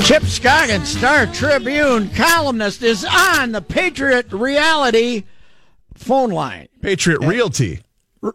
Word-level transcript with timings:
Chip 0.00 0.24
Scoggins, 0.24 0.88
Star 0.88 1.26
Tribune 1.26 2.10
columnist, 2.10 2.82
is 2.82 3.04
on 3.04 3.52
the 3.52 3.62
Patriot 3.62 4.32
Reality 4.32 5.24
phone 5.94 6.30
line. 6.30 6.68
Patriot 6.82 7.20
Realty. 7.20 7.80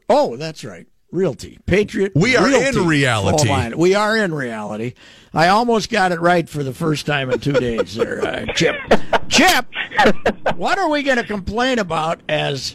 Oh, 0.10 0.36
that's 0.36 0.64
right. 0.64 0.88
Realty. 1.12 1.58
Patriot 1.66 2.12
We 2.16 2.36
are 2.36 2.46
Realty 2.46 2.80
in 2.80 2.88
reality. 2.88 3.74
We 3.76 3.96
are 3.96 4.16
in 4.18 4.34
reality. 4.34 4.94
I 5.34 5.48
almost 5.48 5.90
got 5.90 6.12
it 6.12 6.20
right 6.20 6.48
for 6.48 6.64
the 6.64 6.74
first 6.74 7.06
time 7.06 7.32
in 7.32 7.40
two 7.40 7.54
days 7.54 7.96
there, 7.96 8.24
uh, 8.24 8.46
Chip. 8.54 8.76
Chip, 9.28 9.66
what 10.56 10.78
are 10.78 10.90
we 10.90 11.04
going 11.04 11.18
to 11.18 11.24
complain 11.24 11.80
about 11.80 12.22
as 12.30 12.74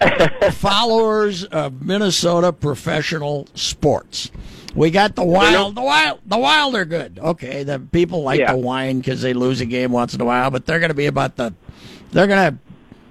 followers 0.52 1.44
of 1.44 1.82
Minnesota 1.82 2.52
professional 2.52 3.48
sports? 3.54 4.30
We 4.74 4.90
got 4.90 5.14
the 5.14 5.24
wild, 5.24 5.74
the 5.76 5.82
wild, 5.82 6.20
the 6.26 6.38
wild 6.38 6.74
are 6.74 6.84
good. 6.84 7.18
Okay, 7.22 7.62
the 7.62 7.78
people 7.78 8.22
like 8.22 8.40
Yeah. 8.40 8.52
to 8.52 8.56
whine 8.58 8.98
because 8.98 9.22
they 9.22 9.32
lose 9.32 9.60
a 9.60 9.66
game 9.66 9.92
once 9.92 10.14
in 10.14 10.20
a 10.20 10.24
while, 10.24 10.50
but 10.50 10.66
they're 10.66 10.80
going 10.80 10.90
to 10.90 10.94
be 10.94 11.06
about 11.06 11.36
the, 11.36 11.54
they're 12.12 12.26
going 12.26 12.52
to 12.52 12.58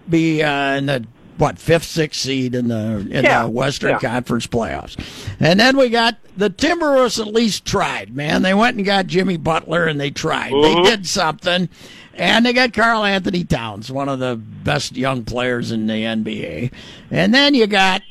be 0.09 0.43
uh, 0.43 0.75
in 0.75 0.85
the 0.87 1.05
what 1.37 1.57
fifth, 1.57 1.85
sixth 1.85 2.21
seed 2.21 2.53
in 2.53 2.67
the 2.67 3.07
in 3.09 3.23
Yeah, 3.23 3.43
the 3.43 3.49
Western 3.49 3.91
yeah. 3.91 3.99
Conference 3.99 4.45
playoffs, 4.45 4.97
and 5.39 5.59
then 5.59 5.77
we 5.77 5.89
got 5.89 6.17
the 6.37 6.49
Timberwolves. 6.49 7.19
At 7.19 7.33
least 7.33 7.65
tried, 7.65 8.15
man. 8.15 8.43
They 8.43 8.53
went 8.53 8.77
and 8.77 8.85
got 8.85 9.07
Jimmy 9.07 9.37
Butler, 9.37 9.85
and 9.85 9.99
they 9.99 10.11
tried. 10.11 10.51
They 10.53 10.75
did 10.83 11.07
something, 11.07 11.69
and 12.13 12.45
they 12.45 12.53
got 12.53 12.73
Carl 12.73 13.03
Anthony 13.03 13.43
Towns, 13.45 13.91
one 13.91 14.09
of 14.09 14.19
the 14.19 14.35
best 14.35 14.95
young 14.95 15.23
players 15.23 15.71
in 15.71 15.87
the 15.87 16.03
NBA, 16.03 16.71
and 17.09 17.33
then 17.33 17.55
you 17.55 17.65
got 17.67 18.03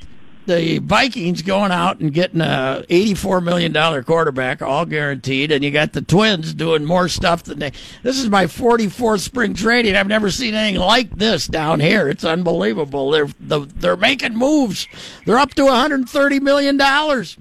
the 0.47 0.79
Vikings 0.79 1.43
going 1.43 1.73
out 1.73 2.01
and 2.01 2.13
getting 2.13 2.41
a 2.41 2.85
eighty-four 2.89 3.41
million 3.41 3.73
dollar 3.73 4.03
quarterback, 4.03 4.63
all 4.63 4.85
guaranteed, 4.85 5.53
and 5.53 5.65
you 5.65 5.71
got 5.71 5.93
the 5.93 6.03
Twins 6.03 6.55
doing 6.55 6.85
more 6.85 7.09
stuff 7.09 7.43
than 7.43 7.59
they. 7.59 7.73
This 8.03 8.19
is 8.19 8.29
my 8.29 8.47
forty-fourth 8.47 9.21
spring 9.21 9.55
training. 9.55 9.97
I've 9.97 10.07
never 10.07 10.31
seen 10.31 10.55
anything 10.55 10.81
like 10.81 11.17
this 11.17 11.47
down 11.47 11.81
here. 11.81 12.09
It's 12.09 12.25
unbelievable. 12.25 13.11
They're 13.11 13.29
the, 13.41 13.61
they're 13.61 13.97
making 13.97 14.37
moves. 14.37 14.87
They're 15.27 15.39
up 15.39 15.55
to 15.55 15.65
one 15.65 15.75
hundred 15.75 16.09
thirty 16.09 16.41
million 16.41 16.77
dollars. 16.77 17.39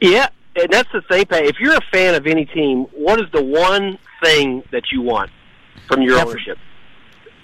Yeah, 0.00 0.28
and 0.56 0.70
that's 0.70 0.90
the 0.92 1.02
thing, 1.02 1.26
Pat. 1.26 1.44
If 1.44 1.60
you're 1.60 1.76
a 1.76 1.84
fan 1.92 2.14
of 2.14 2.26
any 2.26 2.46
team, 2.46 2.86
what 2.92 3.20
is 3.20 3.30
the 3.32 3.42
one 3.42 3.98
thing 4.22 4.62
that 4.72 4.92
you 4.92 5.02
want 5.02 5.30
from 5.88 6.02
your 6.02 6.18
Effort. 6.18 6.28
ownership? 6.28 6.58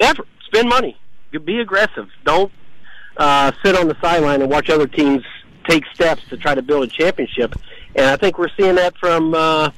Effort. 0.01 0.29
Spend 0.47 0.69
money. 0.69 0.97
Be 1.45 1.61
aggressive. 1.61 2.09
Don't 2.25 2.51
uh, 3.17 3.53
sit 3.65 3.77
on 3.77 3.89
the 3.89 3.97
sideline 4.01 4.43
and 4.43 4.51
watch 4.51 4.71
other 4.71 4.87
teams 4.87 5.23
take 5.69 5.85
steps 5.95 6.23
to 6.29 6.37
try 6.37 6.55
to 6.55 6.63
build 6.63 6.85
a 6.85 6.87
championship. 6.87 7.55
And 7.95 8.07
I 8.07 8.17
think 8.17 8.39
we're 8.39 8.51
seeing 8.57 8.77
that 8.77 8.97
from 8.99 9.35
uh, 9.35 9.71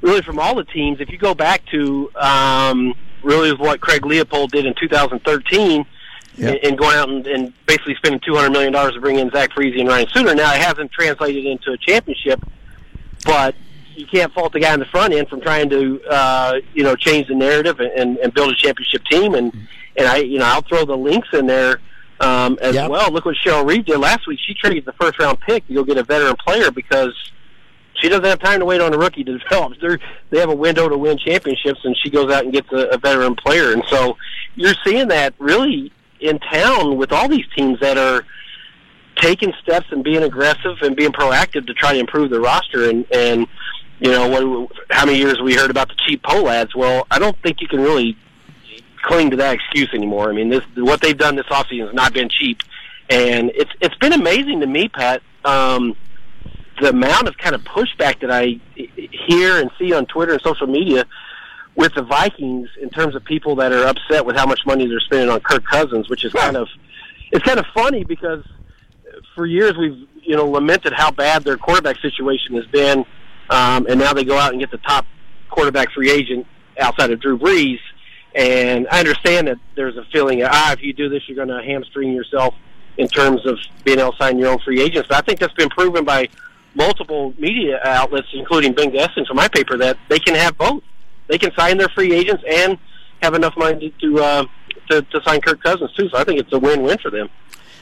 really 0.00 0.22
from 0.22 0.38
all 0.38 0.54
the 0.54 0.64
teams. 0.64 1.00
If 1.00 1.10
you 1.10 1.18
go 1.18 1.34
back 1.34 1.64
to 1.66 2.10
um, 2.16 2.94
really 3.22 3.52
what 3.52 3.80
Craig 3.80 4.04
Leopold 4.04 4.52
did 4.52 4.66
in 4.66 4.74
2013. 4.74 5.86
Yeah. 6.36 6.50
And 6.50 6.58
and 6.62 6.78
going 6.78 6.96
out 6.96 7.08
and, 7.08 7.26
and 7.26 7.52
basically 7.66 7.96
spending 7.96 8.20
two 8.24 8.34
hundred 8.36 8.52
million 8.52 8.72
dollars 8.72 8.94
to 8.94 9.00
bring 9.00 9.18
in 9.18 9.30
Zach 9.30 9.50
Parise 9.50 9.78
and 9.78 9.88
Ryan 9.88 10.06
Suter. 10.10 10.34
Now 10.34 10.54
it 10.54 10.60
hasn't 10.60 10.92
translated 10.92 11.44
into 11.44 11.72
a 11.72 11.76
championship, 11.76 12.40
but 13.24 13.56
you 13.96 14.06
can't 14.06 14.32
fault 14.32 14.52
the 14.52 14.60
guy 14.60 14.72
on 14.72 14.78
the 14.78 14.86
front 14.86 15.12
end 15.12 15.28
from 15.28 15.40
trying 15.40 15.68
to 15.70 16.00
uh, 16.08 16.54
you 16.72 16.84
know 16.84 16.94
change 16.94 17.26
the 17.26 17.34
narrative 17.34 17.80
and, 17.80 17.90
and, 17.90 18.16
and 18.18 18.32
build 18.32 18.52
a 18.52 18.54
championship 18.54 19.04
team. 19.10 19.34
And 19.34 19.52
and 19.96 20.06
I 20.06 20.18
you 20.18 20.38
know 20.38 20.46
I'll 20.46 20.62
throw 20.62 20.84
the 20.84 20.96
Lynx 20.96 21.28
in 21.32 21.46
there 21.46 21.80
um, 22.20 22.58
as 22.60 22.74
Yep. 22.74 22.90
well. 22.90 23.10
Look 23.12 23.24
what 23.24 23.36
Cheryl 23.44 23.66
Reeve 23.66 23.84
did 23.86 23.98
last 23.98 24.26
week. 24.26 24.38
She 24.46 24.54
traded 24.54 24.84
the 24.84 24.92
first 24.92 25.18
round 25.18 25.40
pick 25.40 25.66
to 25.68 25.74
go 25.74 25.84
get 25.84 25.96
a 25.98 26.02
veteran 26.02 26.36
player 26.36 26.70
because 26.70 27.14
she 28.00 28.08
doesn't 28.08 28.24
have 28.24 28.38
time 28.40 28.60
to 28.60 28.64
wait 28.66 28.80
on 28.80 28.94
a 28.94 28.98
rookie 28.98 29.24
to 29.24 29.38
develop. 29.50 29.72
They're, 29.80 29.98
they 30.30 30.38
have 30.38 30.50
a 30.50 30.54
window 30.54 30.88
to 30.88 30.96
win 30.96 31.18
championships, 31.18 31.80
and 31.84 31.96
she 32.02 32.10
goes 32.10 32.30
out 32.30 32.44
and 32.44 32.52
gets 32.52 32.70
a, 32.72 32.88
a 32.88 32.98
veteran 32.98 33.34
player. 33.36 33.72
And 33.72 33.82
so 33.88 34.16
you're 34.54 34.74
seeing 34.84 35.08
that 35.08 35.34
really 35.38 35.92
in 36.20 36.38
town 36.38 36.96
with 36.98 37.12
all 37.12 37.28
these 37.28 37.46
teams 37.56 37.80
that 37.80 37.96
are 37.96 38.24
taking 39.16 39.52
steps 39.62 39.86
and 39.90 40.02
being 40.04 40.22
aggressive 40.22 40.76
and 40.82 40.96
being 40.96 41.12
proactive 41.12 41.66
to 41.66 41.74
try 41.74 41.92
to 41.92 41.98
improve 41.98 42.30
the 42.30 42.40
roster. 42.40 42.88
And 42.88 43.06
and 43.12 43.46
you 44.00 44.10
know 44.10 44.28
what? 44.28 44.72
How 44.90 45.04
many 45.04 45.18
years 45.18 45.40
we 45.42 45.54
heard 45.54 45.70
about 45.70 45.88
the 45.88 45.94
cheap 46.06 46.22
Pohlads? 46.22 46.74
Well, 46.74 47.06
I 47.10 47.18
don't 47.18 47.36
think 47.42 47.60
you 47.60 47.68
can 47.68 47.80
really 47.80 48.16
cling 49.02 49.30
to 49.30 49.36
that 49.36 49.54
excuse 49.54 49.88
anymore. 49.92 50.28
I 50.28 50.32
mean, 50.32 50.48
this 50.48 50.64
what 50.76 51.00
they've 51.00 51.16
done 51.16 51.36
this 51.36 51.46
offseason 51.46 51.86
has 51.86 51.94
not 51.94 52.12
been 52.12 52.28
cheap, 52.28 52.58
and 53.08 53.50
it's 53.54 53.70
it's 53.80 53.94
been 53.96 54.12
amazing 54.12 54.60
to 54.60 54.66
me, 54.66 54.88
Pat. 54.88 55.22
Um, 55.44 55.96
the 56.80 56.90
amount 56.90 57.28
of 57.28 57.36
kind 57.36 57.54
of 57.54 57.62
pushback 57.62 58.20
that 58.20 58.30
I 58.30 58.58
hear 58.76 59.60
and 59.60 59.70
see 59.78 59.92
on 59.92 60.06
Twitter 60.06 60.32
and 60.32 60.42
social 60.42 60.66
media 60.66 61.04
with 61.76 61.94
the 61.94 62.02
Vikings 62.02 62.68
in 62.80 62.90
terms 62.90 63.14
of 63.14 63.24
people 63.24 63.56
that 63.56 63.72
are 63.72 63.86
upset 63.86 64.24
with 64.24 64.36
how 64.36 64.46
much 64.46 64.60
money 64.66 64.86
they're 64.86 65.00
spending 65.00 65.28
on 65.28 65.40
Kirk 65.40 65.64
Cousins, 65.64 66.08
which 66.08 66.24
is 66.24 66.32
kind 66.32 66.56
of 66.56 66.68
it's 67.32 67.44
kind 67.44 67.58
of 67.58 67.66
funny 67.74 68.04
because 68.04 68.44
for 69.34 69.46
years 69.46 69.76
we've 69.76 70.06
you 70.22 70.36
know 70.36 70.48
lamented 70.48 70.92
how 70.92 71.10
bad 71.10 71.44
their 71.44 71.56
quarterback 71.56 71.98
situation 72.00 72.56
has 72.56 72.66
been, 72.66 73.04
um, 73.50 73.86
and 73.88 73.98
now 73.98 74.12
they 74.12 74.24
go 74.24 74.36
out 74.36 74.52
and 74.52 74.60
get 74.60 74.70
the 74.70 74.78
top 74.78 75.06
quarterback 75.50 75.92
free 75.92 76.10
agent 76.10 76.46
outside 76.78 77.10
of 77.10 77.20
Drew 77.20 77.38
Brees. 77.38 77.78
And 78.34 78.86
I 78.90 79.00
understand 79.00 79.48
that 79.48 79.58
there's 79.74 79.96
a 79.96 80.04
feeling 80.12 80.42
ah, 80.44 80.72
if 80.72 80.82
you 80.82 80.92
do 80.92 81.08
this, 81.08 81.22
you're 81.28 81.36
going 81.36 81.48
to 81.48 81.62
hamstring 81.64 82.12
yourself 82.12 82.54
in 82.96 83.08
terms 83.08 83.44
of 83.46 83.58
being 83.84 83.98
able 83.98 84.12
to 84.12 84.18
sign 84.18 84.38
your 84.38 84.48
own 84.48 84.58
free 84.60 84.80
agents. 84.80 85.08
But 85.08 85.18
I 85.18 85.20
think 85.22 85.40
that's 85.40 85.54
been 85.54 85.70
proven 85.70 86.04
by 86.04 86.28
multiple 86.74 87.34
media 87.38 87.80
outlets, 87.84 88.28
including 88.32 88.72
Ben 88.72 88.90
Goessling 88.90 89.26
from 89.26 89.36
my 89.36 89.48
paper, 89.48 89.76
that 89.78 89.96
they 90.08 90.18
can 90.18 90.34
have 90.34 90.56
both. 90.56 90.82
They 91.26 91.38
can 91.38 91.52
sign 91.54 91.78
their 91.78 91.88
free 91.88 92.12
agents 92.12 92.42
and 92.48 92.78
have 93.22 93.34
enough 93.34 93.56
money 93.56 93.94
to 94.00 94.18
uh, 94.18 94.44
to, 94.90 95.02
to 95.02 95.22
sign 95.22 95.40
Kirk 95.40 95.62
Cousins 95.62 95.92
too. 95.92 96.08
So 96.08 96.18
I 96.18 96.24
think 96.24 96.40
it's 96.40 96.52
a 96.52 96.58
win-win 96.58 96.98
for 96.98 97.10
them. 97.10 97.28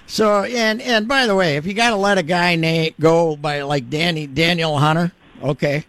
So 0.06 0.44
and 0.44 0.80
and 0.80 1.06
by 1.06 1.26
the 1.26 1.34
way, 1.34 1.56
if 1.56 1.66
you 1.66 1.74
got 1.74 1.90
to 1.90 1.96
let 1.96 2.16
a 2.16 2.22
guy 2.22 2.56
na- 2.56 2.90
go 2.98 3.36
by 3.36 3.62
like 3.62 3.90
Danny 3.90 4.26
Danielle 4.26 4.78
Hunter, 4.78 5.12
okay, 5.42 5.84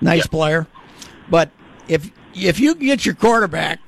nice 0.00 0.26
player, 0.26 0.66
but 1.28 1.50
if 1.88 2.10
if 2.34 2.60
you 2.60 2.76
get 2.76 3.04
your 3.04 3.14
quarterback, 3.16 3.80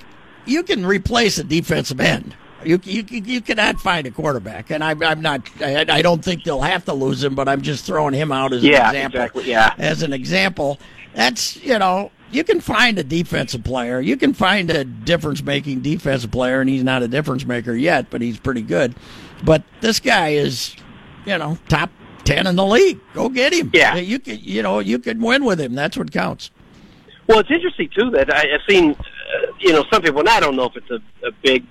you 0.46 0.62
can 0.62 0.84
replace 0.86 1.38
a 1.38 1.44
defensive 1.44 2.00
end. 2.00 2.34
You 2.64 2.80
you 2.84 3.04
you 3.10 3.40
cannot 3.40 3.78
find 3.80 4.06
a 4.06 4.10
quarterback, 4.10 4.70
and 4.70 4.82
I, 4.82 4.90
I'm 5.02 5.20
not. 5.20 5.42
I, 5.60 5.84
I 5.88 6.02
don't 6.02 6.24
think 6.24 6.42
they'll 6.44 6.60
have 6.62 6.84
to 6.86 6.94
lose 6.94 7.22
him, 7.22 7.34
but 7.34 7.48
I'm 7.48 7.62
just 7.62 7.84
throwing 7.84 8.14
him 8.14 8.32
out 8.32 8.52
as 8.52 8.64
Yeah, 8.64 8.88
an 8.90 8.96
example. 8.96 9.20
exactly, 9.20 9.44
yeah. 9.50 9.74
as 9.78 10.02
an 10.02 10.12
example, 10.12 10.78
that's 11.14 11.56
you 11.62 11.78
know 11.78 12.10
you 12.32 12.42
can 12.42 12.60
find 12.60 12.98
a 12.98 13.04
defensive 13.04 13.62
player, 13.62 14.00
you 14.00 14.16
can 14.16 14.32
find 14.34 14.68
a 14.70 14.84
difference 14.84 15.42
making 15.44 15.82
defensive 15.82 16.32
player, 16.32 16.60
and 16.60 16.68
he's 16.68 16.82
not 16.82 17.02
a 17.02 17.08
difference 17.08 17.44
maker 17.46 17.72
yet, 17.74 18.06
but 18.10 18.20
he's 18.20 18.38
pretty 18.40 18.62
good. 18.62 18.96
But 19.44 19.62
this 19.80 20.00
guy 20.00 20.30
is, 20.30 20.74
you 21.24 21.38
know, 21.38 21.58
top 21.68 21.90
ten 22.24 22.48
in 22.48 22.56
the 22.56 22.66
league. 22.66 22.98
Go 23.14 23.28
get 23.28 23.52
him. 23.52 23.70
Yeah. 23.72 23.94
you 23.96 24.18
can 24.18 24.40
you 24.42 24.62
know 24.62 24.80
you 24.80 24.98
can 24.98 25.20
win 25.20 25.44
with 25.44 25.60
him. 25.60 25.74
That's 25.74 25.96
what 25.96 26.10
counts. 26.10 26.50
Well, 27.28 27.38
it's 27.40 27.50
interesting 27.50 27.90
too 27.96 28.10
that 28.10 28.32
I, 28.34 28.54
I've 28.54 28.60
seen, 28.68 28.96
uh, 29.26 29.52
you 29.58 29.72
know, 29.72 29.84
some 29.92 30.02
people, 30.02 30.20
and 30.20 30.28
I 30.28 30.40
don't 30.40 30.56
know 30.56 30.64
if 30.66 30.76
it's 30.76 30.90
a, 30.90 30.96
a 31.26 31.32
big 31.42 31.64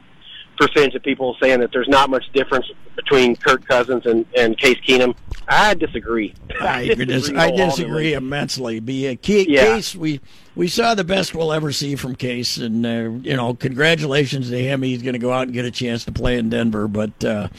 percentage 0.58 0.96
of 0.96 1.04
people 1.04 1.36
saying 1.42 1.60
that 1.60 1.72
there's 1.74 1.88
not 1.90 2.10
much 2.10 2.24
difference 2.34 2.66
between 2.96 3.36
Kirk 3.36 3.66
Cousins 3.68 4.06
and, 4.06 4.26
and 4.38 4.58
Case 4.58 4.78
Keenum. 4.88 5.16
I 5.50 5.74
disagree. 5.74 6.34
I, 6.62 6.88
dis- 6.88 7.30
I 7.30 7.50
wholeheartedly. 7.50 7.66
disagree 7.66 8.14
immensely. 8.14 8.80
Be 8.80 9.08
a 9.08 9.16
key, 9.18 9.46
Yeah. 9.50 9.66
case 9.76 9.96
we 9.96 10.22
we 10.56 10.70
saw 10.70 10.96
the 10.96 11.04
best 11.04 11.36
we'll 11.36 11.52
ever 11.52 11.74
see 11.74 11.96
from 11.98 12.16
Case, 12.16 12.56
and 12.58 12.86
uh, 12.86 12.90
you 13.22 13.36
know, 13.36 13.54
congratulations 13.54 14.50
to 14.50 14.58
him. 14.58 14.82
He's 14.82 15.02
going 15.02 15.14
to 15.14 15.20
go 15.20 15.32
out 15.34 15.44
and 15.44 15.54
get 15.54 15.66
a 15.66 15.72
chance 15.72 16.06
to 16.06 16.14
play 16.14 16.38
in 16.38 16.50
Denver, 16.50 16.88
but 16.88 17.24
uh, 17.26 17.50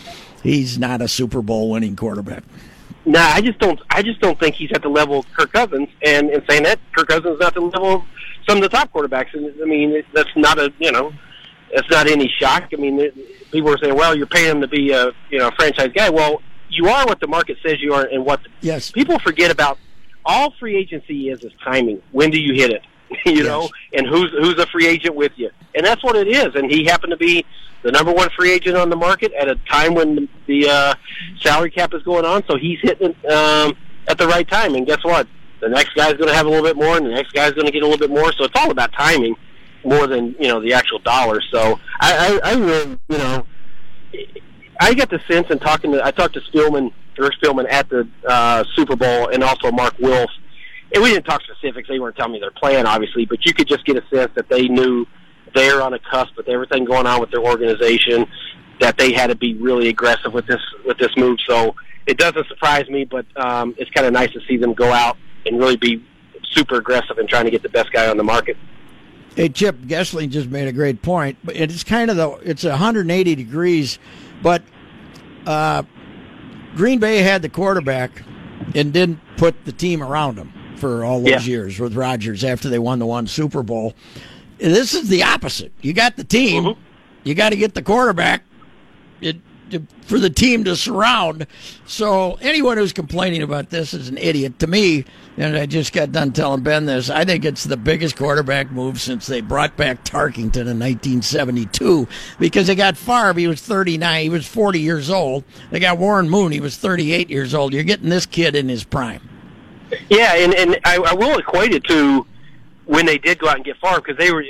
he's 0.42 0.78
not 0.78 1.02
a 1.02 1.06
Super 1.08 1.42
Bowl 1.42 1.70
winning 1.70 1.96
quarterback. 1.96 2.44
Nah, 3.04 3.20
I 3.20 3.40
just 3.42 3.58
don't. 3.58 3.78
I 3.90 4.02
just 4.02 4.20
don't 4.20 4.40
think 4.40 4.54
he's 4.56 4.72
at 4.72 4.82
the 4.82 4.88
level 4.88 5.18
of 5.20 5.32
Kirk 5.34 5.52
Cousins. 5.52 5.88
And 6.02 6.30
in 6.30 6.42
saying 6.48 6.62
that, 6.64 6.80
Kirk 6.96 7.08
Cousins 7.08 7.34
is 7.34 7.40
not 7.40 7.54
the 7.54 7.60
level 7.60 7.96
of 7.96 8.02
some 8.48 8.58
of 8.58 8.62
the 8.62 8.68
top 8.68 8.92
quarterbacks. 8.92 9.34
And 9.34 9.52
I 9.60 9.64
mean, 9.64 10.02
that's 10.12 10.30
not 10.36 10.58
a 10.58 10.72
you 10.78 10.92
know, 10.92 11.12
it's 11.70 11.90
not 11.90 12.06
any 12.06 12.32
shock. 12.38 12.68
I 12.72 12.76
mean, 12.76 13.10
people 13.50 13.70
are 13.70 13.78
saying, 13.78 13.96
well, 13.96 14.16
you're 14.16 14.26
paying 14.26 14.50
him 14.50 14.60
to 14.60 14.68
be 14.68 14.92
a 14.92 15.12
you 15.30 15.38
know 15.38 15.50
franchise 15.56 15.90
guy. 15.94 16.10
Well, 16.10 16.42
you 16.68 16.88
are 16.88 17.06
what 17.06 17.20
the 17.20 17.26
market 17.26 17.58
says 17.64 17.80
you 17.80 17.94
are, 17.94 18.04
and 18.04 18.24
what 18.24 18.40
yes. 18.60 18.90
people 18.90 19.18
forget 19.18 19.50
about 19.50 19.78
all 20.24 20.52
free 20.58 20.76
agency 20.76 21.30
is 21.30 21.42
is 21.44 21.52
timing. 21.62 22.02
When 22.12 22.30
do 22.30 22.38
you 22.38 22.54
hit 22.54 22.70
it? 22.72 22.82
you 23.24 23.34
yes. 23.34 23.44
know, 23.44 23.68
and 23.92 24.06
who's 24.06 24.32
who's 24.32 24.58
a 24.58 24.66
free 24.66 24.86
agent 24.86 25.14
with 25.14 25.32
you, 25.36 25.50
and 25.74 25.86
that's 25.86 26.02
what 26.02 26.16
it 26.16 26.28
is. 26.28 26.54
And 26.54 26.70
he 26.70 26.84
happened 26.84 27.12
to 27.12 27.16
be 27.16 27.44
the 27.82 27.92
number 27.92 28.12
one 28.12 28.28
free 28.36 28.50
agent 28.50 28.76
on 28.76 28.90
the 28.90 28.96
market 28.96 29.32
at 29.32 29.48
a 29.48 29.54
time 29.70 29.94
when 29.94 30.28
the 30.46 30.68
uh, 30.68 30.94
salary 31.40 31.70
cap 31.70 31.94
is 31.94 32.02
going 32.02 32.24
on. 32.24 32.42
So 32.48 32.56
he's 32.56 32.80
hitting 32.82 33.14
um, 33.30 33.76
at 34.08 34.18
the 34.18 34.26
right 34.26 34.48
time. 34.48 34.74
And 34.74 34.86
guess 34.86 35.04
what? 35.04 35.28
The 35.60 35.68
next 35.68 35.94
guy's 35.94 36.14
going 36.14 36.28
to 36.28 36.34
have 36.34 36.46
a 36.46 36.48
little 36.48 36.64
bit 36.64 36.76
more, 36.76 36.96
and 36.96 37.06
the 37.06 37.10
next 37.10 37.32
guy's 37.32 37.52
going 37.52 37.66
to 37.66 37.72
get 37.72 37.82
a 37.82 37.86
little 37.86 37.98
bit 37.98 38.10
more. 38.10 38.32
So 38.32 38.44
it's 38.44 38.54
all 38.56 38.70
about 38.70 38.92
timing 38.92 39.36
more 39.86 40.06
than 40.06 40.34
you 40.38 40.48
know 40.48 40.60
the 40.60 40.74
actual 40.74 40.98
dollar. 40.98 41.40
So 41.50 41.78
I, 42.00 42.40
I, 42.42 42.50
I 42.50 42.54
really, 42.54 42.98
you 43.08 43.18
know, 43.18 43.46
I 44.80 44.92
got 44.94 45.08
the 45.08 45.20
sense 45.30 45.46
in 45.50 45.58
talking 45.58 45.92
to 45.92 46.04
I 46.04 46.10
talked 46.10 46.34
to 46.34 46.40
Spielman, 46.40 46.92
Rick 47.16 47.34
Spielman 47.42 47.70
at 47.70 47.88
the 47.88 48.06
uh, 48.28 48.64
Super 48.74 48.96
Bowl, 48.96 49.28
and 49.28 49.42
also 49.42 49.70
Mark 49.70 49.98
Wilf. 49.98 50.30
And 50.94 51.02
we 51.02 51.10
didn't 51.10 51.24
talk 51.24 51.40
specifics; 51.42 51.88
they 51.88 51.98
weren't 51.98 52.16
telling 52.16 52.32
me 52.32 52.40
their 52.40 52.50
plan, 52.50 52.86
obviously, 52.86 53.24
but 53.24 53.44
you 53.46 53.54
could 53.54 53.68
just 53.68 53.84
get 53.86 53.96
a 53.96 54.06
sense 54.14 54.32
that 54.34 54.48
they 54.48 54.68
knew 54.68 55.06
they're 55.54 55.80
on 55.80 55.94
a 55.94 55.98
cusp 55.98 56.36
with 56.36 56.48
everything 56.48 56.84
going 56.84 57.06
on 57.06 57.20
with 57.20 57.30
their 57.30 57.42
organization. 57.42 58.26
That 58.78 58.98
they 58.98 59.12
had 59.12 59.28
to 59.28 59.34
be 59.34 59.54
really 59.54 59.88
aggressive 59.88 60.34
with 60.34 60.46
this 60.46 60.60
with 60.84 60.98
this 60.98 61.10
move. 61.16 61.38
So 61.48 61.74
it 62.06 62.18
doesn't 62.18 62.46
surprise 62.46 62.88
me, 62.90 63.04
but 63.04 63.24
um, 63.36 63.74
it's 63.78 63.90
kind 63.92 64.06
of 64.06 64.12
nice 64.12 64.30
to 64.32 64.40
see 64.46 64.58
them 64.58 64.74
go 64.74 64.92
out 64.92 65.16
and 65.46 65.58
really 65.58 65.76
be 65.76 66.04
super 66.42 66.76
aggressive 66.76 67.18
in 67.18 67.26
trying 67.26 67.44
to 67.44 67.50
get 67.50 67.62
the 67.62 67.68
best 67.68 67.92
guy 67.92 68.08
on 68.08 68.16
the 68.16 68.24
market. 68.24 68.56
Hey, 69.34 69.48
Chip 69.50 69.76
Goessling 69.82 70.30
just 70.30 70.48
made 70.48 70.66
a 70.66 70.72
great 70.72 71.02
point, 71.02 71.36
but 71.44 71.56
it's 71.56 71.84
kind 71.84 72.10
of 72.10 72.16
the 72.16 72.30
it's 72.42 72.64
180 72.64 73.34
degrees 73.34 73.98
but 74.42 74.62
uh, 75.46 75.82
Green 76.74 76.98
Bay 76.98 77.18
had 77.18 77.42
the 77.42 77.48
quarterback 77.48 78.22
and 78.74 78.92
didn't 78.92 79.20
put 79.36 79.64
the 79.64 79.72
team 79.72 80.02
around 80.02 80.36
him 80.36 80.52
for 80.76 81.04
all 81.04 81.20
those 81.20 81.28
yeah. 81.28 81.40
years 81.40 81.78
with 81.78 81.94
Rodgers 81.94 82.44
after 82.44 82.68
they 82.68 82.78
won 82.78 82.98
the 82.98 83.06
one 83.06 83.26
Super 83.26 83.62
Bowl. 83.62 83.94
This 84.58 84.94
is 84.94 85.08
the 85.08 85.22
opposite. 85.22 85.72
You 85.82 85.92
got 85.92 86.16
the 86.16 86.24
team, 86.24 86.64
mm-hmm. 86.64 86.80
you 87.24 87.34
got 87.34 87.50
to 87.50 87.56
get 87.56 87.74
the 87.74 87.82
quarterback. 87.82 88.42
It, 89.20 89.36
for 90.02 90.18
the 90.18 90.30
team 90.30 90.64
to 90.64 90.76
surround. 90.76 91.46
So 91.86 92.34
anyone 92.40 92.76
who's 92.76 92.92
complaining 92.92 93.42
about 93.42 93.70
this 93.70 93.94
is 93.94 94.08
an 94.08 94.18
idiot. 94.18 94.58
To 94.60 94.66
me, 94.66 95.04
and 95.36 95.56
I 95.56 95.66
just 95.66 95.92
got 95.92 96.12
done 96.12 96.32
telling 96.32 96.62
Ben 96.62 96.86
this, 96.86 97.10
I 97.10 97.24
think 97.24 97.44
it's 97.44 97.64
the 97.64 97.76
biggest 97.76 98.16
quarterback 98.16 98.70
move 98.70 99.00
since 99.00 99.26
they 99.26 99.40
brought 99.40 99.76
back 99.76 100.04
Tarkenton 100.04 100.66
in 100.66 100.78
1972 100.78 102.08
because 102.38 102.66
they 102.66 102.74
got 102.74 102.96
Favre, 102.96 103.34
he 103.34 103.46
was 103.46 103.60
39, 103.60 104.22
he 104.22 104.28
was 104.28 104.46
40 104.46 104.80
years 104.80 105.10
old. 105.10 105.44
They 105.70 105.80
got 105.80 105.98
Warren 105.98 106.28
Moon, 106.30 106.52
he 106.52 106.60
was 106.60 106.76
38 106.76 107.28
years 107.28 107.54
old. 107.54 107.72
You're 107.72 107.84
getting 107.84 108.08
this 108.08 108.26
kid 108.26 108.54
in 108.54 108.68
his 108.68 108.84
prime. 108.84 109.28
Yeah, 110.08 110.34
and, 110.34 110.54
and 110.54 110.80
I, 110.84 110.96
I 110.96 111.14
will 111.14 111.38
equate 111.38 111.72
it 111.72 111.84
to 111.84 112.26
when 112.86 113.06
they 113.06 113.18
did 113.18 113.38
go 113.38 113.48
out 113.48 113.56
and 113.56 113.64
get 113.64 113.76
Favre 113.78 114.00
because 114.00 114.16
they 114.16 114.32
were. 114.32 114.44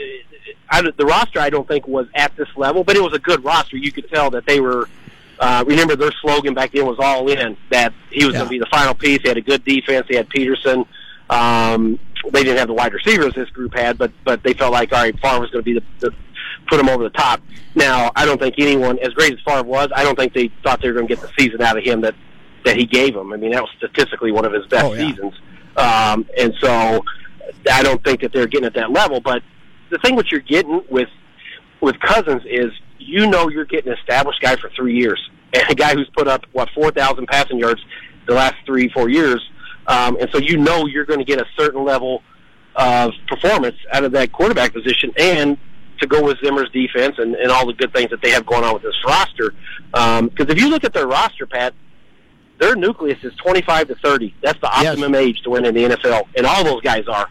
I, 0.69 0.83
the 0.83 1.07
roster, 1.07 1.39
I 1.39 1.51
don't 1.51 1.67
think, 1.67 1.87
was 1.87 2.07
at 2.15 2.35
this 2.37 2.49
level, 2.57 2.83
but 2.83 2.97
it 2.97 3.03
was 3.03 3.13
a 3.13 3.19
good 3.19 3.45
roster. 3.45 3.77
You 3.77 3.93
could 3.93 4.09
tell 4.09 4.31
that 4.31 4.47
they 4.47 4.61
were 4.61 4.89
uh, 5.38 5.65
remember, 5.67 5.97
their 5.97 6.12
slogan 6.23 6.55
back 6.55 6.73
then 6.73 6.87
was 6.87 6.99
all 6.99 7.29
in. 7.29 7.56
That 7.71 7.93
he 8.11 8.25
was 8.25 8.35
yeah. 8.35 8.41
going 8.41 8.47
to 8.47 8.50
be 8.50 8.59
the 8.59 8.67
final 8.71 8.94
piece. 8.94 9.21
They 9.23 9.31
had 9.31 9.37
a 9.37 9.43
good 9.43 9.65
defense. 9.65 10.06
They 10.09 10.17
had 10.17 10.29
Peterson. 10.29 10.85
Um, 11.29 11.99
they 12.33 12.43
didn't 12.43 12.59
have 12.59 12.69
the 12.69 12.75
wide 12.75 12.93
receivers 12.93 13.35
this 13.35 13.50
group 13.50 13.75
had, 13.75 13.99
but 13.99 14.12
but 14.25 14.43
they 14.43 14.55
felt 14.55 14.73
like 14.73 14.93
all 14.93 15.03
right, 15.03 15.19
Favre 15.21 15.41
was 15.41 15.50
going 15.50 15.65
to 15.65 15.71
be 15.75 15.75
the, 15.75 15.85
the 16.00 16.11
put 16.69 16.79
them 16.79 16.88
over 16.88 17.05
the 17.05 17.11
top. 17.11 17.41
Now, 17.75 18.11
I 18.17 18.25
don't 18.25 18.41
think 18.41 18.56
anyone, 18.59 18.99
as 19.00 19.11
great 19.11 19.33
as 19.33 19.38
Favre 19.47 19.65
was, 19.65 19.88
I 19.94 20.03
don't 20.03 20.19
think 20.19 20.33
they 20.33 20.50
thought 20.62 20.81
they 20.81 20.88
were 20.88 20.94
going 20.94 21.06
to 21.06 21.15
get 21.15 21.23
the 21.23 21.31
season 21.39 21.62
out 21.62 21.77
of 21.77 21.85
him 21.85 22.00
that 22.03 22.15
that 22.65 22.77
he 22.77 22.85
gave 22.85 23.15
them. 23.15 23.32
I 23.32 23.37
mean, 23.37 23.53
that 23.53 23.62
was 23.62 23.71
statistically 23.79 24.32
one 24.32 24.44
of 24.44 24.53
his 24.53 24.67
best 24.67 24.85
oh, 24.85 24.94
yeah. 24.94 25.09
seasons. 25.09 25.35
Um, 25.77 26.27
and 26.37 26.55
so, 26.61 27.05
I 27.71 27.82
don't 27.82 28.03
think 28.03 28.23
that 28.23 28.32
they're 28.32 28.47
getting 28.47 28.67
at 28.67 28.75
that 28.75 28.91
level. 28.91 29.21
But 29.21 29.43
the 29.91 29.99
thing 29.99 30.17
what 30.17 30.31
you're 30.32 30.41
getting 30.41 30.82
with 30.91 31.09
with 31.81 32.00
Cousins 32.00 32.43
is 32.47 32.73
you 32.98 33.26
know 33.26 33.48
you're 33.48 33.64
getting 33.64 33.93
an 33.93 33.98
established 33.98 34.40
guy 34.40 34.56
for 34.56 34.70
three 34.70 34.96
years, 34.96 35.20
and 35.52 35.62
a 35.70 35.75
guy 35.75 35.94
who's 35.94 36.10
put 36.16 36.28
up 36.28 36.44
what 36.52 36.69
four 36.75 36.90
thousand 36.90 37.26
passing 37.26 37.58
yards 37.58 37.81
the 38.26 38.34
last 38.34 38.56
three 38.64 38.88
four 38.88 39.08
years, 39.08 39.43
um, 39.87 40.16
and 40.20 40.28
so 40.32 40.38
you 40.38 40.56
know 40.56 40.87
you're 40.87 41.04
going 41.04 41.20
to 41.20 41.25
get 41.25 41.40
a 41.40 41.46
certain 41.56 41.84
level 41.84 42.22
of 42.75 43.12
performance 43.28 43.76
out 43.93 44.04
of 44.04 44.12
that 44.12 44.32
quarterback 44.32 44.72
position, 44.72 45.12
and 45.19 45.58
to 46.00 46.06
go 46.06 46.22
with 46.22 46.38
Zimmer's 46.44 46.70
defense 46.70 47.16
and, 47.19 47.34
and 47.34 47.50
all 47.50 47.66
the 47.66 47.72
good 47.72 47.93
things 47.93 48.10
that 48.10 48.20
they 48.22 48.31
have 48.31 48.44
going 48.46 48.64
on 48.64 48.75
with 48.75 48.82
this 48.82 48.94
roster. 49.06 49.54
Because 49.90 50.20
um, 50.20 50.31
if 50.37 50.60
you 50.60 50.69
look 50.69 50.84
at 50.84 50.93
their 50.93 51.06
roster, 51.06 51.46
Pat, 51.46 51.75
their 52.58 52.75
nucleus 52.75 53.19
is 53.22 53.34
25 53.37 53.88
to 53.88 53.94
30. 53.96 54.34
That's 54.43 54.60
the 54.60 54.69
optimum 54.69 55.14
yes. 55.14 55.22
age 55.22 55.43
to 55.43 55.50
win 55.50 55.64
in 55.64 55.75
the 55.75 55.84
NFL, 55.84 56.25
and 56.37 56.46
all 56.46 56.64
those 56.64 56.81
guys 56.82 57.06
are. 57.08 57.28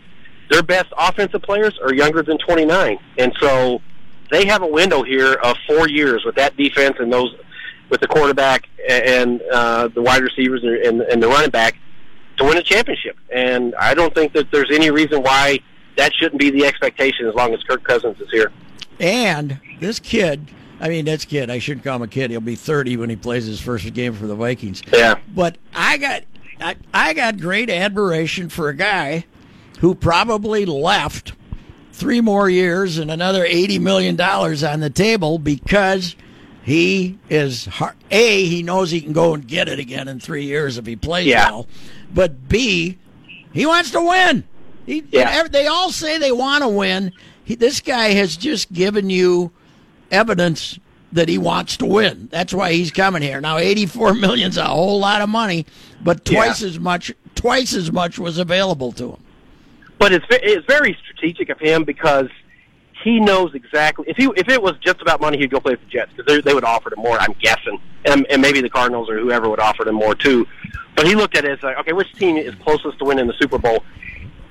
Their 0.50 0.62
best 0.62 0.88
offensive 0.98 1.42
players 1.42 1.78
are 1.84 1.94
younger 1.94 2.22
than 2.22 2.38
29, 2.38 3.00
and 3.18 3.34
so 3.40 3.82
they 4.30 4.46
have 4.46 4.62
a 4.62 4.68
window 4.68 5.04
here 5.04 5.34
of 5.34 5.58
four 5.68 5.88
years 5.88 6.24
with 6.26 6.36
that 6.36 6.56
defense 6.58 6.98
and 7.00 7.12
those 7.12 7.36
with 7.90 8.02
the 8.02 8.08
quarterback 8.08 8.68
and 8.90 9.42
uh, 9.52 9.88
the 9.90 10.02
wide 10.02 10.24
receivers 10.24 10.64
and, 10.64 11.02
and 11.02 11.22
the 11.22 11.28
running 11.28 11.52
back 11.52 11.78
to 12.38 12.44
win 12.44 12.58
a 12.58 12.64
championship. 12.64 13.18
And 13.32 13.76
I 13.76 13.94
don't 13.94 14.14
think 14.14 14.34
that 14.34 14.52
there's 14.52 14.72
any 14.72 14.90
reason 14.90 15.22
why 15.22 15.60
that 15.96 16.14
shouldn't 16.14 16.40
be 16.40 16.50
the 16.50 16.66
expectation 16.66 17.28
as 17.28 17.36
long 17.36 17.54
as 17.54 17.62
Kirk 17.64 17.84
Cousins 17.84 18.20
is 18.20 18.30
here. 18.32 18.52
And 19.00 19.60
this 19.80 20.00
kid, 20.00 20.50
I 20.80 20.90
mean, 20.90 21.06
this 21.06 21.26
kid, 21.26 21.50
I 21.50 21.60
shouldn't 21.60 21.84
call 21.84 21.98
him 21.98 22.02
a 22.02 22.08
kid. 22.08 22.32
He'll 22.32 22.42
be 22.42 22.56
30 22.56 22.98
when 22.98 23.10
he 23.10 23.16
plays 23.16 23.46
his 23.46 23.62
first 23.62 23.94
game 23.94 24.14
for 24.14 24.26
the 24.26 24.36
Vikings. 24.36 24.82
Yeah. 24.92 25.20
But 25.34 25.58
I 25.74 25.98
got, 25.98 26.24
I, 26.60 26.76
I 26.94 27.14
got 27.14 27.40
great 27.40 27.70
admiration 27.70 28.50
for 28.50 28.70
a 28.70 28.76
guy 28.76 29.26
who 29.80 29.94
probably 29.94 30.66
left– 30.66 31.34
three 31.96 32.20
more 32.20 32.50
years 32.50 32.98
and 32.98 33.10
another 33.10 33.46
$80 33.46 33.80
million 33.80 34.20
on 34.20 34.80
the 34.82 34.90
table 34.90 35.40
because 35.40 36.16
he 36.62 37.18
is 37.30 37.70
a 38.12 38.46
he 38.46 38.64
knows 38.64 38.92
he 38.92 39.00
can 39.00 39.14
go 39.14 39.34
and 39.34 39.48
get 39.48 39.70
it 39.70 39.80
again 39.80 40.08
in 40.10 40.20
three 40.20 40.44
years 40.44 40.78
if 40.78 40.86
he 40.86 40.96
plays 40.96 41.26
yeah. 41.26 41.50
well 41.50 41.68
but 42.14 42.50
b 42.50 42.98
he 43.54 43.66
wants 43.66 43.92
to 43.92 44.02
win 44.02 44.44
he, 44.86 45.04
yeah. 45.12 45.48
they 45.48 45.68
all 45.68 45.92
say 45.92 46.18
they 46.18 46.32
want 46.32 46.64
to 46.64 46.68
win 46.68 47.14
he, 47.44 47.56
this 47.56 47.80
guy 47.80 48.10
has 48.10 48.36
just 48.36 48.74
given 48.74 49.10
you 49.10 49.52
evidence 50.12 50.78
that 51.14 51.30
he 51.30 51.38
wants 51.38 51.78
to 51.78 51.86
win 51.86 52.28
that's 52.30 52.54
why 52.54 52.74
he's 52.74 52.92
coming 52.92 53.22
here 53.22 53.40
now 53.40 53.58
84 53.58 54.14
million's 54.16 54.58
a 54.58 54.66
whole 54.66 55.00
lot 55.00 55.22
of 55.22 55.30
money 55.30 55.66
but 56.04 56.26
twice 56.26 56.62
yeah. 56.62 56.68
as 56.68 56.80
much 56.80 57.14
twice 57.36 57.74
as 57.74 57.92
much 57.92 58.20
was 58.20 58.38
available 58.38 58.92
to 58.94 59.12
him 59.12 59.20
but 60.00 60.12
it's 60.12 60.26
it's 60.30 60.66
very 60.68 60.98
strategic 61.04 61.50
of 61.50 61.60
him 61.60 61.84
because 61.84 62.30
he 63.04 63.20
knows 63.20 63.54
exactly 63.54 64.06
if 64.08 64.18
he 64.18 64.26
if 64.36 64.50
it 64.50 64.62
was 64.62 64.74
just 64.80 65.02
about 65.02 65.22
money, 65.22 65.38
he'd 65.38 65.52
go 65.52 65.60
play 65.60 65.74
with 65.74 65.82
the 65.82 65.88
Jets 65.88 66.12
because 66.16 66.44
they 66.44 66.54
would 66.54 66.64
offer 66.64 66.92
him 66.94 67.00
more. 67.00 67.18
I'm 67.20 67.34
guessing, 67.40 67.80
and 68.06 68.26
and 68.30 68.42
maybe 68.42 68.62
the 68.62 68.70
Cardinals 68.70 69.10
or 69.10 69.20
whoever 69.20 69.50
would 69.50 69.60
offer 69.60 69.88
him 69.88 69.96
more 69.96 70.16
too. 70.16 70.48
But 70.96 71.08
he 71.08 71.16
looked 71.16 71.38
at 71.38 71.46
it 71.46 71.52
as 71.52 71.64
like, 71.64 71.78
okay, 71.80 71.94
which 71.94 72.12
team 72.14 72.38
is 72.38 72.56
closest 72.56 72.98
to 73.00 73.06
winning 73.06 73.28
the 73.28 73.36
Super 73.40 73.58
Bowl? 73.58 73.84